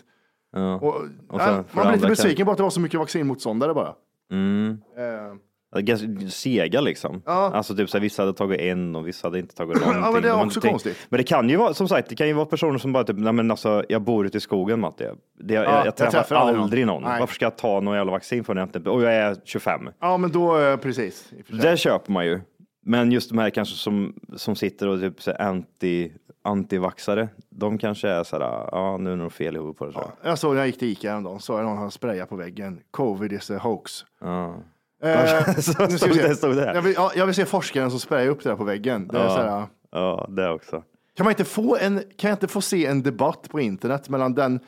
Ja. 0.52 0.74
Och, 0.74 0.94
Och 0.94 1.02
nej, 1.38 1.46
sen 1.46 1.64
för 1.64 1.76
man 1.76 1.84
blir 1.86 1.92
lite 1.92 2.00
kan- 2.00 2.08
besviken 2.08 2.46
på 2.46 2.50
att 2.52 2.56
det 2.56 2.62
var 2.62 2.70
så 2.70 2.80
mycket 2.80 3.00
vaccinmotståndare 3.00 3.74
bara. 3.74 3.94
Mm. 4.32 4.70
Eh, 4.96 5.36
Ganska 5.80 6.06
Sega 6.28 6.80
liksom. 6.80 7.22
Ja. 7.26 7.50
Alltså 7.54 7.76
typ 7.76 7.90
så 7.90 7.96
här, 7.96 8.02
vissa 8.02 8.22
hade 8.22 8.32
tagit 8.34 8.60
en 8.60 8.96
och 8.96 9.06
vissa 9.06 9.26
hade 9.28 9.38
inte 9.38 9.54
tagit 9.54 9.80
någonting. 9.80 10.12
men 10.12 10.22
det 10.22 10.28
är 10.28 10.44
också 10.44 10.60
tänkt- 10.60 10.72
konstigt. 10.72 11.06
Men 11.08 11.18
det 11.18 11.24
kan 11.24 11.48
ju 11.48 11.56
vara, 11.56 11.74
som 11.74 11.88
sagt, 11.88 12.08
det 12.08 12.14
kan 12.14 12.26
ju 12.26 12.32
vara 12.32 12.46
personer 12.46 12.78
som 12.78 12.92
bara 12.92 13.04
typ, 13.04 13.16
nej 13.18 13.32
men 13.32 13.50
alltså 13.50 13.84
jag 13.88 14.02
bor 14.02 14.26
ute 14.26 14.36
i 14.38 14.40
skogen 14.40 14.80
Matte. 14.80 15.14
Det, 15.40 15.54
jag, 15.54 15.64
jag 15.64 15.86
jag 15.86 15.96
träffar 15.96 16.10
träffar 16.12 16.36
aldrig 16.36 16.86
någon. 16.86 17.02
någon. 17.02 17.18
Varför 17.20 17.34
ska 17.34 17.44
jag 17.44 17.56
ta 17.58 17.80
någon 17.80 17.96
jävla 17.96 18.12
vaccin 18.12 18.44
för 18.44 18.54
när 18.54 18.62
jag 18.62 18.68
inte, 18.76 18.90
och 18.90 19.02
jag 19.02 19.14
är 19.14 19.36
25. 19.44 19.88
ja, 20.00 20.16
men 20.16 20.30
då, 20.32 20.58
eh, 20.60 20.76
precis. 20.76 21.30
Det 21.62 21.76
köper 21.76 22.12
man 22.12 22.26
ju. 22.26 22.40
Men 22.84 23.12
just 23.12 23.28
de 23.28 23.38
här 23.38 23.50
kanske 23.50 23.74
som, 23.76 24.14
som 24.36 24.56
sitter 24.56 24.88
och 24.88 25.00
typ 25.00 25.22
så 25.22 25.32
anti, 25.38 26.12
antivaxare, 26.44 27.28
de 27.50 27.78
kanske 27.78 28.08
är 28.08 28.24
så 28.24 28.36
här, 28.38 28.68
ja 28.72 28.96
nu 29.00 29.10
är 29.12 29.16
det 29.16 29.22
nog 29.22 29.32
fel 29.32 29.56
i 29.56 29.58
huvudet 29.58 29.78
på 29.78 29.86
det 29.86 29.92
tror 29.92 30.04
jag. 30.22 30.30
Jag 30.30 30.38
såg 30.38 30.52
när 30.54 30.60
jag 30.60 30.66
gick 30.66 30.78
till 30.78 30.88
Ica 30.88 31.12
en 31.12 31.22
dag, 31.22 31.42
så 31.42 31.62
någon 31.62 31.78
hade 31.78 31.90
sprayat 31.90 32.28
på 32.28 32.36
väggen. 32.36 32.80
Covid 32.90 33.32
is 33.32 33.50
a 33.50 33.58
hoax. 33.58 33.92
Ja. 34.20 34.56
Eh, 35.02 35.54
Så 35.58 35.82
nu 35.82 35.88
ska 35.88 35.98
stod 35.98 36.08
vi 36.08 36.14
se. 36.14 36.28
det- 36.28 36.36
stod 36.36 36.56
det? 36.56 36.72
Jag, 36.74 36.82
vill, 36.82 36.94
ja, 36.96 37.12
jag 37.16 37.26
vill 37.26 37.34
se 37.34 37.46
forskaren 37.46 37.90
som 37.90 38.00
sprayar 38.00 38.28
upp 38.28 38.42
det 38.42 38.48
där 38.48 38.56
på 38.56 38.64
väggen. 38.64 39.08
Det 39.08 39.18
är 39.18 39.22
Ja. 39.24 39.28
så 39.30 39.42
här, 39.42 39.66
Ja, 39.92 40.26
det 40.30 40.50
också. 40.50 40.82
kan, 41.16 41.24
man 41.24 41.30
inte 41.30 41.44
få 41.44 41.76
en, 41.76 42.02
kan 42.16 42.28
jag 42.30 42.34
inte 42.36 42.48
få 42.48 42.60
se 42.60 42.86
en 42.86 43.02
debatt 43.02 43.48
på 43.50 43.60
internet 43.60 44.08
mellan 44.08 44.34
den, 44.34 44.60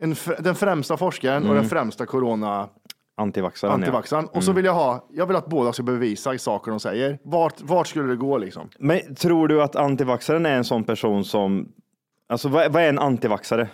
en, 0.00 0.14
fr- 0.14 0.42
den 0.42 0.54
främsta 0.54 0.96
forskaren 0.96 1.42
och 1.42 1.48
Mm. 1.50 1.56
den 1.56 1.68
främsta 1.70 2.06
corona 2.06 2.68
Antivaxaren 3.16 3.74
antivaxaren? 3.74 4.24
Och 4.26 4.32
Mm. 4.34 4.42
så 4.42 4.52
vill 4.52 4.64
jag 4.64 4.74
ha, 4.74 5.06
jag 5.12 5.26
vill 5.26 5.36
att 5.36 5.46
båda 5.46 5.72
ska 5.72 5.82
bevisa 5.82 6.38
saker 6.38 6.70
de 6.70 6.80
säger. 6.80 7.18
Vart, 7.24 7.60
vart 7.60 7.86
skulle 7.86 8.08
det 8.08 8.16
gå 8.16 8.38
liksom? 8.38 8.68
Men 8.78 9.14
tror 9.14 9.48
du 9.48 9.62
att 9.62 9.76
antivaxaren 9.76 10.46
är 10.46 10.56
en 10.56 10.64
sån 10.64 10.84
person 10.84 11.24
som, 11.24 11.68
alltså 12.28 12.48
vad, 12.48 12.72
vad 12.72 12.82
är 12.82 12.88
en 12.88 12.98
antivaxare? 12.98 13.68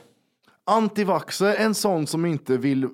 Antivaxer 0.66 1.46
är 1.46 1.64
en 1.64 1.74
sån 1.74 2.06
som 2.06 2.26
inte 2.26 2.56
vill, 2.56 2.84
eh, 2.84 2.90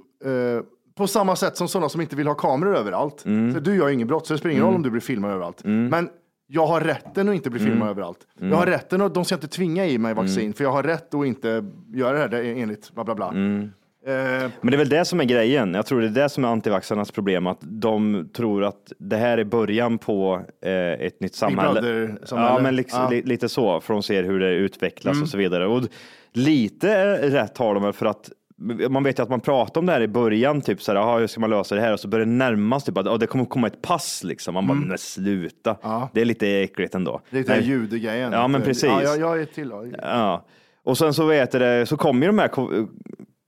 på 1.01 1.07
samma 1.07 1.37
sätt 1.37 1.57
som 1.57 1.69
sådana 1.69 1.89
som 1.89 2.01
inte 2.01 2.17
vill 2.17 2.27
ha 2.27 2.35
kameror 2.35 2.77
överallt. 2.77 3.25
Mm. 3.25 3.55
Så 3.55 3.61
du 3.61 3.77
gör 3.77 3.89
ju 3.89 3.95
inget 3.95 4.09
brott, 4.09 4.27
så 4.27 4.35
det 4.35 4.39
spelar 4.39 4.53
ingen 4.53 4.65
roll 4.65 4.75
om 4.75 4.83
du 4.83 4.91
blir 4.91 5.01
filmad 5.01 5.31
överallt. 5.31 5.61
Men 5.65 6.09
jag 6.47 6.67
har 6.67 6.81
rätten 6.81 7.29
att 7.29 7.35
inte 7.35 7.51
bli 7.51 7.61
filmad 7.61 7.77
Mm. 7.77 7.89
överallt. 7.89 8.19
Jag 8.41 8.57
har 8.57 8.67
rätten 8.67 9.01
att 9.03 9.15
de 9.15 9.25
ska 9.25 9.35
inte 9.35 9.49
tvinga 9.49 9.87
i 9.87 9.99
mig 9.99 10.15
vaccin, 10.15 10.53
för 10.53 10.65
jag 10.65 10.73
har 10.73 10.83
rätt 10.83 11.15
att 11.15 11.27
inte 11.27 11.65
göra 11.95 12.29
det 12.29 12.37
här 12.37 12.45
enligt 12.45 12.95
bla 12.95 13.05
bla 13.05 13.15
bla. 13.15 13.29
Mm. 13.29 13.71
Eh, 14.07 14.13
Men 14.61 14.71
det 14.71 14.75
är 14.75 14.79
väl 14.79 14.89
det 14.89 15.05
som 15.05 15.21
är 15.21 15.25
grejen. 15.25 15.75
Jag 15.75 15.87
tror 15.87 16.01
det 16.01 16.07
är 16.07 16.23
det 16.23 16.29
som 16.29 16.45
är 16.45 16.49
antivaxarnas 16.49 17.11
problem, 17.11 17.47
att 17.47 17.59
de 17.61 18.29
tror 18.37 18.65
att 18.65 18.93
det 18.99 19.17
här 19.17 19.39
är 19.39 19.45
början 19.45 19.99
på 19.99 20.41
eh, 20.65 20.73
ett 21.07 21.21
nytt 21.21 21.35
samhälle. 21.35 21.81
Brother-samhälle. 21.81 22.51
Ja, 22.57 22.63
men 22.63 22.77
liksom, 22.77 23.03
Ja. 23.03 23.11
li, 23.11 23.23
lite 23.23 23.49
så, 23.49 23.81
för 23.81 23.95
de 23.95 24.03
ser 24.03 24.23
hur 24.25 24.41
det 24.41 24.51
utvecklas 24.55 25.13
Mm. 25.13 25.23
och 25.23 25.29
så 25.29 25.39
vidare. 25.39 25.67
Och 25.67 25.83
lite 26.33 27.17
rätt 27.31 27.59
har 27.59 27.75
de 27.75 27.83
väl 27.83 27.93
för 27.93 28.07
att 28.07 28.31
man 28.91 29.03
vet 29.03 29.19
ju 29.19 29.23
att 29.23 29.29
man 29.29 29.41
pratar 29.41 29.81
om 29.81 29.87
det 29.87 29.93
här 29.93 30.01
i 30.01 30.09
början, 30.09 30.61
typ 30.61 30.83
så 30.83 30.93
här, 30.93 30.99
"Jaha, 30.99 31.19
hur 31.19 31.27
ska 31.27 31.41
man 31.41 31.51
lösa 31.51 31.75
det 31.75 31.81
här? 31.81 31.93
Och 31.93 32.01
så 32.01 32.09
börjar 32.09 32.27
det 32.27 32.33
närmas 32.33 32.85
typ 32.85 32.99
att 32.99 33.07
"Ja, 33.07 33.17
det 33.17 33.27
kommer 33.27 33.45
komma 33.45 33.67
ett 33.67 33.83
pass 33.83 34.25
liksom. 34.25 34.55
Man 34.55 34.67
bara, 34.67 34.75
men 34.79 34.99
sluta. 34.99 35.77
Det 36.13 36.21
är 36.21 36.25
lite 36.25 36.49
äckligt 36.49 36.95
ändå. 36.95 37.11
Mm. 37.11 37.23
det 37.31 37.37
är 37.37 37.41
lite 37.41 37.55
den 37.55 37.65
judegrejen. 37.65 38.33
Ja, 38.33 38.49
men 38.49 38.63
precis. 38.63 38.85
Ja, 38.85 39.03
jag, 39.03 39.21
jag 39.21 39.41
är 39.41 39.45
till. 39.45 39.73
Ja, 40.03 40.45
och 40.85 40.99
sen 40.99 41.15
så 41.15 41.27
vet 41.27 41.51
det, 41.51 41.87
så 41.87 41.97
kommer 41.97 42.21
ju 42.21 42.27
de 42.27 42.39
här 42.39 42.49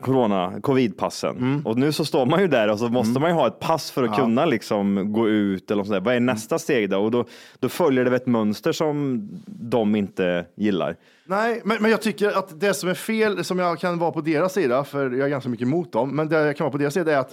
corona, 0.02 0.52
covidpassen 0.60 1.62
och 1.64 1.78
nu 1.78 1.92
så 1.92 2.04
står 2.04 2.26
man 2.26 2.40
ju 2.40 2.48
där 2.48 2.70
och 2.70 2.78
så 2.78 2.88
måste 2.88 3.20
man 3.20 3.30
ju 3.30 3.34
ha 3.34 3.46
ett 3.46 3.58
pass 3.60 3.90
för 3.90 4.02
att 4.02 4.08
Mm. 4.08 4.18
Ja. 4.20 4.24
kunna 4.26 4.44
liksom 4.46 5.12
gå 5.12 5.28
ut 5.28 5.70
eller 5.70 5.84
sådär. 5.84 6.00
Vad 6.00 6.14
är 6.14 6.20
nästa 6.20 6.58
steg 6.58 6.90
då? 6.90 6.98
Och 6.98 7.10
då, 7.10 7.24
då 7.58 7.68
följer 7.68 8.04
det 8.04 8.16
ett 8.16 8.26
mönster 8.26 8.72
som 8.72 9.28
de 9.46 9.96
inte 9.96 10.46
gillar. 10.56 10.96
Nej, 11.26 11.60
men, 11.64 11.76
men 11.80 11.90
jag 11.90 12.02
tycker 12.02 12.38
att 12.38 12.60
det 12.60 12.74
som 12.74 12.88
är 12.88 12.94
fel, 12.94 13.44
som 13.44 13.58
jag 13.58 13.78
kan 13.78 13.98
vara 13.98 14.12
på 14.12 14.20
deras 14.20 14.52
sida, 14.52 14.84
för 14.84 15.10
jag 15.10 15.20
är 15.26 15.28
ganska 15.28 15.50
mycket 15.50 15.66
emot 15.66 15.92
dem, 15.92 16.16
men 16.16 16.28
det 16.28 16.36
jag 16.46 16.56
kan 16.56 16.64
vara 16.64 16.72
på 16.72 16.78
deras 16.78 16.94
sida 16.94 17.12
är 17.12 17.18
att 17.18 17.32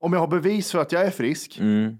om 0.00 0.12
jag 0.12 0.20
har 0.20 0.26
bevis 0.26 0.72
för 0.72 0.78
att 0.78 0.92
jag 0.92 1.02
är 1.06 1.10
frisk, 1.10 1.58
Mm. 1.60 1.98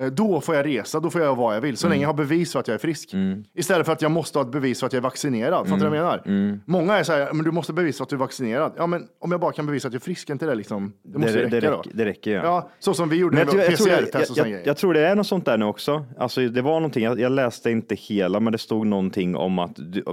Eh, 0.00 0.06
då 0.06 0.40
får 0.40 0.54
jag 0.54 0.66
resa, 0.66 1.00
då 1.00 1.10
får 1.10 1.20
jag 1.20 1.26
göra 1.26 1.36
vad 1.36 1.56
jag 1.56 1.60
vill, 1.60 1.76
så 1.76 1.88
länge 1.88 2.02
jag 2.02 2.08
har 2.08 2.14
bevis 2.14 2.52
för 2.52 2.60
att 2.60 2.68
jag 2.68 2.74
är 2.74 2.78
frisk. 2.78 3.12
Mm. 3.12 3.44
Istället 3.54 3.86
för 3.86 3.92
att 3.92 4.02
jag 4.02 4.10
måste 4.10 4.38
ha 4.38 4.44
ett 4.46 4.52
bevis 4.52 4.80
för 4.80 4.86
att 4.86 4.92
jag 4.92 5.00
är 5.00 5.02
vaccinerad. 5.02 5.68
Fattar 5.68 5.84
du 5.84 5.90
vad 5.90 5.98
jag 5.98 6.04
menar? 6.04 6.22
Mm. 6.26 6.60
Många 6.66 6.98
är 6.98 7.02
så 7.02 7.12
här, 7.12 7.32
men 7.32 7.44
du 7.44 7.50
måste 7.50 7.72
bevisa 7.72 8.02
att 8.02 8.08
du 8.08 8.16
är 8.16 8.20
vaccinerad. 8.20 8.72
Ja, 8.76 8.86
men 8.86 9.06
om 9.20 9.30
jag 9.32 9.40
bara 9.40 9.52
kan 9.52 9.66
bevisa 9.66 9.88
att 9.88 9.94
jag 9.94 10.00
är 10.00 10.04
frisk, 10.04 10.28
är 10.28 10.32
inte 10.32 10.46
det 10.46 10.54
liksom, 10.54 10.92
det 11.02 11.18
måste 11.18 11.32
det, 11.32 11.44
räcka 11.44 11.60
det, 11.60 11.66
då. 11.66 11.76
räcker, 11.76 11.90
det 11.94 12.04
räcker 12.04 12.30
ja. 12.30 12.42
Ja, 12.44 12.70
så 12.78 12.94
som 12.94 13.08
vi 13.08 13.16
gjorde 13.16 13.34
med 13.34 13.42
jag, 13.42 13.50
tror- 13.50 13.62
jag, 13.62 13.76
tror 13.76 13.86
det, 13.86 13.96
PCR-test 13.96 14.30
och 14.30 14.36
sådana 14.36 14.50
grejer. 14.50 14.66
jag 14.66 14.76
tror 14.76 14.94
det 14.94 15.00
är 15.00 15.14
något 15.14 15.26
sånt 15.26 15.44
där 15.44 15.58
nu 15.58 15.64
också. 15.64 16.04
Alltså, 16.18 16.48
det 16.48 16.62
var 16.62 16.74
någonting, 16.74 17.04
jag, 17.04 17.20
jag 17.20 17.32
läste 17.32 17.70
inte 17.70 17.94
hela, 17.94 18.40
men 18.40 18.52
det 18.52 18.58
stod 18.58 18.86
någonting 18.86 19.36
om 19.36 19.58
att 19.58 19.72
du, 19.76 20.04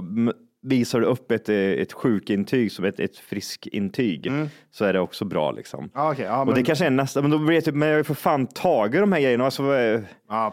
visar 0.62 1.00
du 1.00 1.06
upp 1.06 1.30
ett, 1.30 1.48
eh, 1.48 1.56
ett 1.56 1.92
sjukintyg 1.92 2.72
som 2.72 2.84
ett, 2.84 3.00
ett 3.00 3.16
friskintyg 3.16 4.32
så 4.70 4.84
är 4.84 4.92
det 4.92 5.00
också 5.00 5.24
bra 5.24 5.50
liksom. 5.52 5.78
Mm. 5.80 5.90
Ja, 5.94 6.12
okej, 6.12 6.24
ja, 6.24 6.40
Och 6.40 6.46
det 6.46 6.52
men- 6.54 6.64
kanske 6.64 6.86
är 6.86 6.90
nästa, 6.90 7.22
men 7.22 7.30
då 7.30 7.38
blir 7.38 7.54
det 7.56 7.60
typ, 7.62 7.74
men 7.74 7.88
jag 7.88 7.94
har 7.94 7.98
ju 7.98 8.04
för 8.04 8.14
fan 8.14 8.46
tagit 8.46 9.00
de 9.00 9.12
här 9.12 9.20
grejerna. 9.20 9.44
Alltså, 9.44 9.62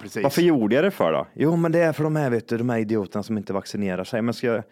precis. 0.01 0.23
varför 0.23 0.41
gjorde 0.41 0.75
jag 0.75 0.83
det 0.83 0.91
för 0.91 1.11
då? 1.13 1.27
Jo, 1.33 1.55
men 1.55 1.71
det 1.71 1.79
är 1.79 1.93
för 1.93 2.03
de 2.03 2.15
här, 2.15 2.29
vet 2.29 2.47
du, 2.47 2.57
de 2.57 2.69
här 2.69 2.77
idioterna 2.79 3.23
som 3.23 3.37
inte 3.37 3.53
vaccinerar 3.53 4.03
sig. 4.03 4.21
Men 4.21 4.33
ska 4.33 4.47
jag... 4.47 4.63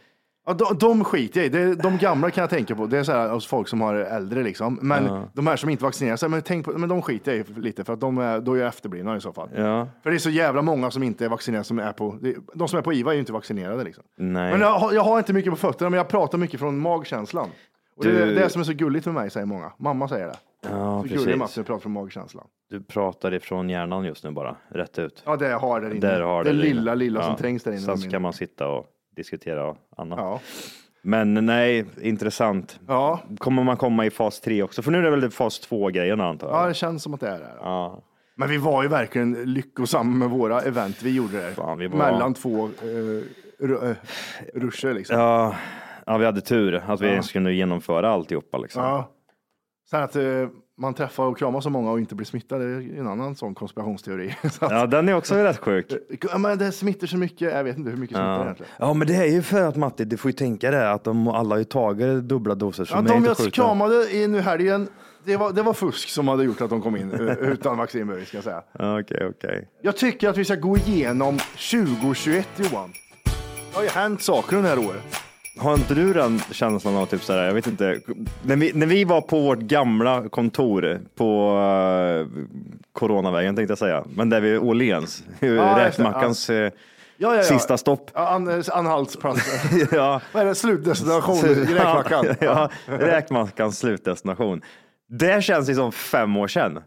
Ja, 0.46 0.54
de, 0.54 0.78
de 0.78 1.04
skiter 1.04 1.40
jag 1.40 1.46
i. 1.46 1.50
Det, 1.50 1.76
de 1.76 1.98
gamla 1.98 2.32
kan 2.32 2.42
jag 2.42 2.50
tänka 2.50 2.76
på. 2.76 2.86
Det 2.86 2.98
är 2.98 3.04
så 3.04 3.12
här 3.12 3.30
hos 3.30 3.48
folk 3.48 3.68
som 3.68 3.82
har 3.82 3.96
äldre 3.96 4.44
liksom. 4.44 4.80
Men 4.82 5.06
Ja. 5.06 5.24
de 5.34 5.48
här 5.48 5.56
som 5.56 5.70
inte 5.70 5.84
vaccinerar 5.84 6.16
sig, 6.16 6.30
men, 6.30 6.42
tänk 6.42 6.66
på, 6.66 6.72
men 6.72 6.90
de 6.90 7.02
skiter 7.02 7.32
jag 7.36 7.50
i 7.50 7.54
lite 7.62 7.84
för 7.84 7.94
att 7.94 8.00
de 8.00 8.18
är, 8.18 8.40
då 8.40 8.54
är 8.54 8.58
jag 8.60 8.68
efterblivna 8.68 9.18
i 9.18 9.22
så 9.22 9.34
fall. 9.34 9.50
Ja. 9.56 9.88
För 10.04 10.10
det 10.10 10.16
är 10.16 10.20
så 10.20 10.30
jävla 10.30 10.62
många 10.62 10.92
som 10.92 11.04
inte 11.04 11.26
är 11.26 11.30
vaccinerade 11.30 11.64
som 11.64 11.80
är 11.80 11.92
på, 11.92 12.18
det- 12.22 12.36
de 12.54 12.68
som 12.68 12.80
är 12.80 12.84
på 12.84 12.94
IVA 12.94 13.12
är 13.12 13.14
ju 13.14 13.20
inte 13.20 13.34
vaccinerade 13.34 13.84
liksom. 13.84 14.04
Nej. 14.18 14.52
Men 14.52 14.62
jag, 14.62 14.94
jag 14.94 15.02
har 15.04 15.18
inte 15.18 15.34
mycket 15.34 15.52
på 15.52 15.58
fötterna, 15.58 15.90
men 15.90 15.98
jag 15.98 16.08
pratar 16.08 16.38
mycket 16.38 16.60
från 16.60 16.80
magkänslan. 16.80 17.50
Och 17.98 18.04
det 18.04 18.10
är 18.22 18.26
Du- 18.26 18.34
det 18.36 18.50
som 18.50 18.60
är 18.62 18.66
så 18.66 18.74
gulligt 18.74 19.06
med 19.06 19.16
mig, 19.16 19.30
säger 19.30 19.46
många. 19.46 19.72
Mamma 19.80 20.08
säger 20.08 20.28
det. 20.28 20.36
Ja, 20.70 20.70
så 21.02 21.08
precis. 21.10 21.26
gullig 21.26 21.40
pratar 21.40 21.78
från 21.80 21.92
magkänslan. 21.92 22.46
Du 22.70 22.84
pratar 22.84 23.34
ifrån 23.34 23.70
hjärnan 23.70 24.06
just 24.06 24.24
nu 24.24 24.32
bara, 24.32 24.56
rätt 24.70 25.00
ut. 25.00 25.24
Ja, 25.26 25.36
det 25.36 25.48
har 25.54 25.82
där 25.82 25.90
inne. 25.92 26.00
Där 26.00 26.22
har 26.22 26.44
det 26.44 26.50
du 26.52 26.58
lilla, 26.58 26.96
lilla 26.96 27.22
som 27.22 27.32
Ja. 27.32 27.38
trängs 27.38 27.64
där 27.64 27.72
inne. 27.72 27.82
Sen 27.82 27.98
ska 27.98 28.20
man 28.20 28.34
sitta 28.34 28.68
och 28.68 28.86
diskutera 29.15 29.76
annat. 29.97 30.19
Ja. 30.19 30.39
Men 31.02 31.34
nej, 31.45 31.86
intressant. 32.02 32.80
Ja. 32.88 33.19
Kommer 33.38 33.63
man 33.63 33.78
komma 33.78 34.06
i 34.06 34.10
fas 34.10 34.41
3 34.41 34.63
också? 34.63 34.82
För 34.82 34.91
nu 34.91 34.97
är 34.97 35.02
det 35.02 35.10
väl 35.10 35.32
fas 35.32 35.69
2-grejen 35.69 36.21
antar 36.21 36.47
jag? 36.47 36.58
ja, 36.63 36.67
det 36.67 36.73
känns 36.73 37.04
som 37.04 37.13
att 37.13 37.19
det 37.19 37.30
är 37.30 37.39
det. 37.39 37.54
Ja. 37.60 38.04
Men 38.36 38.49
vi 38.49 38.58
var 38.58 38.84
ju 38.84 38.89
verkligen 38.89 39.34
lyckosamma 39.54 40.15
med 40.17 40.30
våra 40.30 40.62
event 40.62 41.02
vi 41.04 41.15
gjorde 41.15 41.38
där. 41.41 41.52
Fan, 41.52 41.78
vi 41.78 41.88
var- 41.88 41.97
Mellan 41.97 42.34
två 42.34 42.65
eh, 42.65 43.95
ruscher 44.54 44.93
liksom. 44.93 45.19
Ja, 45.19 45.56
ja, 46.06 46.17
vi 46.17 46.26
hade 46.26 46.41
tur 46.41 46.76
att 46.88 47.02
vi 47.02 47.06
Ja. 47.06 47.12
ens 47.12 47.32
kunde 47.32 47.54
genomföra 47.54 48.10
alltihopa. 48.10 48.58
Liksom. 48.58 48.84
Ja. 48.84 49.10
Sen 49.89 50.04
att 50.04 50.15
eh, 50.15 50.47
man 50.78 50.94
träffar 50.94 51.24
och 51.24 51.38
kramar 51.38 51.62
så 51.62 51.70
många 51.70 51.92
och 51.92 52.00
inte 52.00 52.16
blir 52.16 52.26
smittad, 52.26 52.62
det 52.62 52.66
är 52.66 53.00
en 53.00 53.08
annan 53.08 53.36
sån 53.36 53.56
konspirationsteori. 53.56 54.36
Så 54.52 54.66
att, 54.66 54.72
Ja, 54.72 54.86
den 54.88 55.10
är 55.10 55.14
också 55.16 55.36
rätt 55.36 55.58
sjuk. 55.58 55.92
ja, 56.32 56.38
men 56.38 56.58
det 56.58 56.72
smittar 56.72 57.08
så 57.08 57.18
mycket, 57.18 57.54
jag 57.54 57.64
vet 57.64 57.78
inte 57.78 57.90
hur 57.90 57.98
mycket 57.98 58.16
smittar 58.18 58.34
Ja. 58.38 58.44
egentligen. 58.44 58.72
ja, 58.80 58.94
men 58.94 59.08
det 59.08 59.16
är 59.16 59.26
ju 59.26 59.42
för 59.42 59.62
att 59.62 59.76
Matti, 59.76 60.06
du 60.06 60.18
får 60.18 60.30
ju 60.32 60.34
tänka 60.36 60.72
det 60.72 60.92
att 60.92 61.04
de 61.04 61.28
alla 61.28 61.56
har 61.56 61.60
ju 61.60 61.64
tagit 61.64 62.24
dubbla 62.24 62.56
doser. 62.56 62.86
Så 62.86 62.96
Ja, 62.96 63.02
de 63.02 63.26
jag 63.26 63.38
sjuka. 63.38 63.52
kramade 63.52 64.12
i 64.16 64.28
nu 64.28 64.42
helgen, 64.42 64.88
det 65.26 65.38
var, 65.38 65.52
det 65.52 65.62
var 65.62 65.74
fusk 65.74 66.10
som 66.10 66.28
hade 66.28 66.44
gjort 66.44 66.62
att 66.62 66.70
de 66.70 66.82
kom 66.82 66.96
in 66.96 67.12
eh, 67.12 67.20
utan 67.50 67.78
vaccinbevis 67.78 68.28
ska 68.28 68.38
jag 68.38 68.44
säga. 68.44 68.64
Okej, 69.00 69.28
okej. 69.30 69.70
Jag 69.82 69.98
tycker 69.98 70.30
att 70.30 70.38
vi 70.38 70.46
ska 70.46 70.56
gå 70.56 70.78
igenom 70.78 71.38
2021 71.72 72.48
Johan. 72.58 72.94
Det 73.72 73.76
har 73.78 73.84
ju 73.84 73.90
hänt 73.90 74.22
saker 74.22 74.58
under 74.58 74.76
det 74.76 74.82
här 74.82 74.90
året. 74.90 75.04
Har 75.58 75.74
inte 75.74 75.94
du 75.94 76.13
den 76.13 76.39
känslan 76.52 76.96
av 76.96 77.06
typ 77.06 77.24
sådär, 77.24 77.46
jag 77.46 77.54
vet 77.54 77.68
inte, 77.68 78.00
när 78.44 78.56
vi, 78.56 78.72
när 78.74 78.88
vi 78.88 79.04
var 79.04 79.22
på 79.22 79.39
vårt 79.39 79.60
gamla 79.60 80.30
kontor 80.30 81.02
på 81.16 81.58
uh, 81.58 82.28
Coronavägen 82.94 83.56
tänkte 83.56 83.72
jag 83.72 83.78
säga, 83.78 84.04
men 84.16 84.30
där 84.30 84.42
vid 84.42 84.60
Åhléns, 84.60 85.24
Ja, 85.39 85.78
räkmackans 85.78 86.50
eh, 86.50 86.72
Ja, 87.18 87.36
ja, 87.36 87.36
ja. 87.36 87.44
sista 87.44 87.78
stopp. 87.78 88.12
Ja, 88.13 88.28
an, 88.28 88.63
anhaltsplats. 88.72 89.63
ja. 89.92 90.22
Vad 90.32 90.42
är 90.42 90.48
det? 90.48 90.56
Slutdestination? 90.56 91.38
Räkmackan? 91.44 92.26
ja, 92.39 92.70
räkmackans 92.86 93.80
slutdestination. 93.80 94.62
Det 95.10 95.44
känns 95.44 95.70
ju 95.70 95.76
som 95.76 95.92
fem 95.92 96.38
år 96.38 96.48
sedan. 96.48 96.80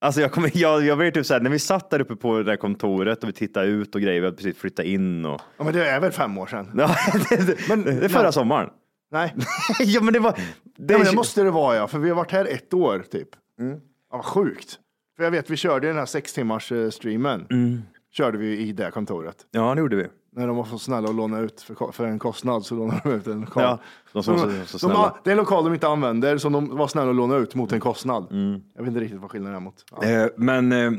Alltså 0.00 0.20
jag, 0.20 0.32
kommer, 0.32 0.50
jag, 0.54 0.84
jag 0.84 0.96
vet 0.96 1.14
typ 1.14 1.26
såhär, 1.26 1.40
när 1.40 1.50
vi 1.50 1.58
satt 1.58 1.90
där 1.90 2.00
uppe 2.00 2.16
på 2.16 2.36
det 2.38 2.44
där 2.44 2.56
kontoret 2.56 3.22
och 3.22 3.28
vi 3.28 3.32
tittade 3.32 3.66
ut 3.66 3.94
och 3.94 4.00
grejer, 4.00 4.20
vi 4.20 4.26
hade 4.26 4.36
precis 4.36 4.56
flyttat 4.56 4.84
in 4.86 5.24
och... 5.24 5.40
Ja, 5.56 5.64
men 5.64 5.72
det 5.72 5.88
är 5.88 6.00
väl 6.00 6.12
fem 6.12 6.38
år 6.38 6.46
sedan? 6.46 6.70
Ja, 6.76 6.96
det, 7.30 7.68
Men- 7.68 7.84
det 7.84 8.04
är 8.04 8.08
förra 8.08 8.24
ja. 8.24 8.32
sommaren. 8.32 8.70
Nej. 9.10 9.34
ja 9.80 10.00
men 10.00 10.12
det 10.14 10.20
var... 10.20 10.32
Det, 10.78 10.92
Ja, 10.92 10.98
men 10.98 11.06
det 11.06 11.14
måste 11.16 11.42
det 11.42 11.50
vara 11.50 11.76
ja, 11.76 11.86
för 11.86 11.98
vi 11.98 12.08
har 12.08 12.16
varit 12.16 12.30
här 12.32 12.44
ett 12.44 12.74
år 12.74 13.04
typ. 13.10 13.28
Mm. 13.60 13.80
Ja, 14.10 14.16
vad 14.16 14.24
sjukt. 14.24 14.78
För 15.16 15.24
jag 15.24 15.30
vet, 15.30 15.50
vi 15.50 15.56
körde 15.56 15.86
den 15.86 15.96
här 15.96 16.06
sex 16.06 16.32
timmars 16.32 16.72
eh, 16.72 16.90
streamen. 16.90 17.46
Mm. 17.50 17.82
Körde 18.12 18.38
vi 18.38 18.58
i 18.58 18.72
det 18.72 18.90
kontoret. 18.90 19.36
Ja 19.50 19.74
det 19.74 19.80
gjorde 19.80 19.96
vi. 19.96 20.06
När 20.32 20.46
de 20.46 20.56
var 20.56 20.64
så 20.64 20.78
snälla 20.78 21.08
att 21.08 21.14
låna 21.14 21.38
ut 21.40 21.60
för, 21.60 21.92
för 21.92 22.06
en 22.06 22.18
kostnad 22.18 22.64
så 22.64 22.74
lånade 22.74 23.00
de 23.04 23.12
ut 23.14 23.26
en 23.26 23.40
lokal. 23.40 23.62
Ja, 23.62 23.78
de 24.12 24.22
som 24.22 24.34
var 24.34 24.40
så- 24.40 24.46
de, 24.48 24.66
så 24.66 24.88
de, 24.88 24.96
har- 24.96 25.20
det 25.24 25.30
är 25.30 25.32
en 25.32 25.38
lokal 25.38 25.64
de 25.64 25.74
inte 25.74 25.88
använder 25.88 26.38
som 26.38 26.52
de 26.52 26.76
var 26.76 26.88
snälla 26.88 27.10
att 27.10 27.16
låna 27.16 27.36
ut 27.36 27.54
mot 27.54 27.72
en 27.72 27.80
kostnad. 27.80 28.26
Jag 28.74 28.82
vet 28.82 28.88
inte 28.88 29.00
riktigt 29.00 29.20
vad 29.20 29.30
skillnaden 29.30 29.56
är 29.56 29.60
mot. 29.60 29.84
Ja. 30.00 30.04
Eh, 30.08 30.26
men 30.36 30.72
eh, 30.72 30.90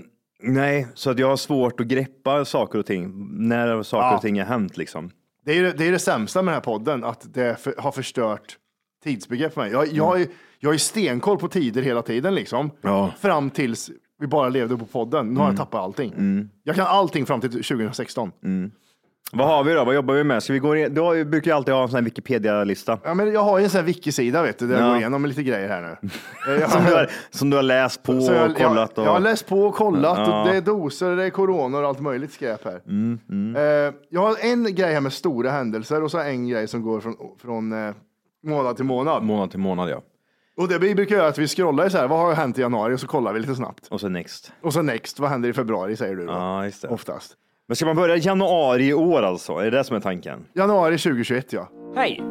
nej, 0.41 0.87
så 0.93 1.09
att 1.11 1.19
jag 1.19 1.27
har 1.27 1.37
svårt 1.37 1.79
att 1.79 1.87
greppa 1.87 2.45
saker 2.45 2.79
och 2.79 2.85
ting 2.85 3.27
när 3.47 3.83
saker 3.83 4.07
Ja. 4.07 4.15
och 4.15 4.21
ting 4.21 4.39
har 4.39 4.45
hänt 4.47 4.77
liksom. 4.77 5.11
Det 5.45 5.57
är, 5.57 5.73
det 5.77 5.87
är 5.87 5.91
det 5.91 5.99
sämsta 5.99 6.41
med 6.41 6.51
den 6.51 6.55
här 6.55 6.61
podden, 6.61 7.03
att 7.03 7.33
det 7.33 7.59
för, 7.59 7.73
har 7.77 7.91
förstört 7.91 8.57
tidsbegrepp 9.03 9.53
för 9.53 9.61
mig. 9.61 9.71
Jag, 9.71 9.87
jag, 9.87 10.21
är, 10.21 10.27
jag 10.59 10.73
är 10.73 10.77
stenkoll 10.77 11.37
på 11.37 11.47
tider 11.47 11.81
hela 11.81 12.01
tiden 12.01 12.35
liksom. 12.35 12.71
Ja. 12.81 13.11
Fram 13.19 13.49
tills 13.49 13.91
vi 14.19 14.27
bara 14.27 14.49
levde 14.49 14.77
på 14.77 14.85
podden. 14.85 15.27
Nu 15.33 15.39
har 15.39 15.47
jag 15.47 15.57
tappat 15.57 15.81
allting. 15.81 16.13
Jag 16.63 16.75
kan 16.75 16.87
allting 16.87 17.25
fram 17.25 17.41
till 17.41 17.51
2016. 17.51 18.31
Vad 19.31 19.47
har 19.47 19.63
vi 19.63 19.73
då? 19.73 19.85
Vad 19.85 19.95
jobbar 19.95 20.13
vi 20.13 20.23
med? 20.23 20.43
Ska 20.43 20.53
vi 20.53 20.59
gå 20.59 20.75
in? 20.75 20.93
Du 20.93 21.25
brukar 21.25 21.51
ju 21.51 21.55
alltid 21.57 21.73
ha 21.73 21.81
en 21.81 21.87
sån 21.89 21.95
här 21.95 22.03
Wikipedia-lista. 22.03 22.99
Ja, 23.03 23.13
men 23.13 23.33
jag 23.33 23.43
har 23.43 23.57
ju 23.57 23.63
en 23.63 23.69
sån 23.69 23.79
här 23.79 23.85
wiki-sida 23.85 24.41
vet 24.43 24.59
du, 24.59 24.67
där 24.67 24.75
jag 24.75 24.83
Ja. 24.83 24.87
går 24.89 24.97
igenom 24.97 25.25
lite 25.25 25.43
grejer 25.43 25.69
här 25.69 25.81
nu. 25.81 26.09
Jag, 26.59 26.71
Som 26.71 26.85
du, 26.85 26.93
har, 26.93 27.09
som 27.29 27.49
du 27.49 27.55
har 27.57 27.63
läst 27.63 28.03
på 28.03 28.21
så 28.21 28.33
jag, 28.33 28.51
och 28.51 28.57
kollat. 28.57 28.91
jag, 28.95 29.05
jag 29.05 29.11
har 29.11 29.19
läst 29.19 29.47
på 29.47 29.61
och 29.61 29.75
kollat. 29.75 30.17
Ja. 30.17 30.41
Och 30.41 30.47
det 30.49 30.57
är 30.57 30.61
doser, 30.61 31.15
det 31.15 31.23
är 31.23 31.29
corona 31.29 31.77
och 31.77 31.85
allt 31.87 31.99
möjligt 31.99 32.31
skräp 32.33 32.65
här. 32.65 32.81
Mm, 32.87 33.55
Eh, 33.55 33.93
jag 34.09 34.21
har 34.21 34.35
en 34.41 34.75
grej 34.75 34.93
här 34.93 35.01
med 35.01 35.13
stora 35.13 35.51
händelser 35.51 36.03
och 36.03 36.11
så 36.11 36.19
en 36.19 36.47
grej 36.47 36.67
som 36.67 36.81
går 36.81 36.99
från, 36.99 37.15
från 37.41 37.87
eh, 37.87 37.93
månad 38.43 38.75
till 38.75 38.85
månad. 38.85 39.23
Månad 39.23 39.51
till 39.51 39.59
månad 39.59 39.89
ja. 39.89 40.01
Och 40.57 40.67
det 40.67 40.77
vi 40.77 40.95
brukar 40.95 41.15
göra 41.15 41.27
att 41.27 41.37
vi 41.37 41.47
scrollar 41.47 41.89
så 41.89 41.97
här, 41.97 42.07
vad 42.07 42.19
har 42.19 42.33
hänt 42.33 42.57
i 42.57 42.61
januari? 42.61 42.95
Och 42.95 42.99
så 42.99 43.07
kollar 43.07 43.33
vi 43.33 43.39
lite 43.39 43.55
snabbt. 43.55 43.87
Och 43.87 43.99
så 43.99 44.09
next. 44.09 44.51
Och 44.61 44.73
så 44.73 44.81
next, 44.81 45.19
vad 45.19 45.29
händer 45.29 45.49
i 45.49 45.53
februari 45.53 45.95
säger 45.95 46.15
du 46.15 46.25
då? 46.25 46.31
Ja, 46.31 46.65
just 46.65 46.81
det. 46.81 46.87
Oftast. 46.87 47.33
Men 47.69 47.75
ska 47.75 47.85
man 47.85 47.95
börja 47.95 48.15
i 48.15 48.19
januari 48.19 48.87
i 48.87 48.93
år 48.93 49.23
alltså? 49.23 49.53
Är 49.53 49.63
det 49.63 49.77
det 49.77 49.83
som 49.83 49.95
är 49.95 49.99
tanken? 49.99 50.45
Januari 50.53 50.97
2021 50.97 51.53
ja. 51.53 51.69
Hej! 51.95 52.23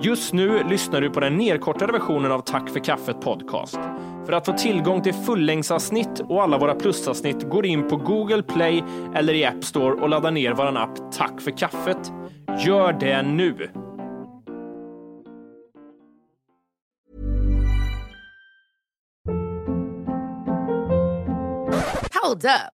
Just 0.00 0.32
nu 0.32 0.64
lyssnar 0.64 1.00
du 1.00 1.10
på 1.10 1.20
den 1.20 1.36
nedkortade 1.36 1.92
versionen 1.92 2.32
av 2.32 2.40
Tack 2.40 2.70
för 2.70 2.80
kaffet 2.84 3.20
podcast. 3.20 3.78
För 4.26 4.32
att 4.32 4.46
få 4.46 4.52
tillgång 4.52 5.02
till 5.02 5.14
fullängdsavsnitt 5.14 6.20
och 6.20 6.42
alla 6.42 6.58
våra 6.58 6.74
plusavsnitt 6.74 7.42
går 7.50 7.66
in 7.66 7.88
på 7.88 7.96
Google 7.96 8.42
Play 8.42 8.84
eller 9.14 9.34
i 9.34 9.44
App 9.44 9.64
Store 9.64 9.94
och 9.94 10.08
laddar 10.08 10.30
ner 10.30 10.52
vår 10.52 10.76
app 10.76 11.12
Tack 11.12 11.40
för 11.40 11.50
kaffet. 11.50 12.12
Gör 12.66 12.92
det 12.92 13.22
nu! 13.22 13.70
Hold 22.22 22.44
up. 22.44 22.75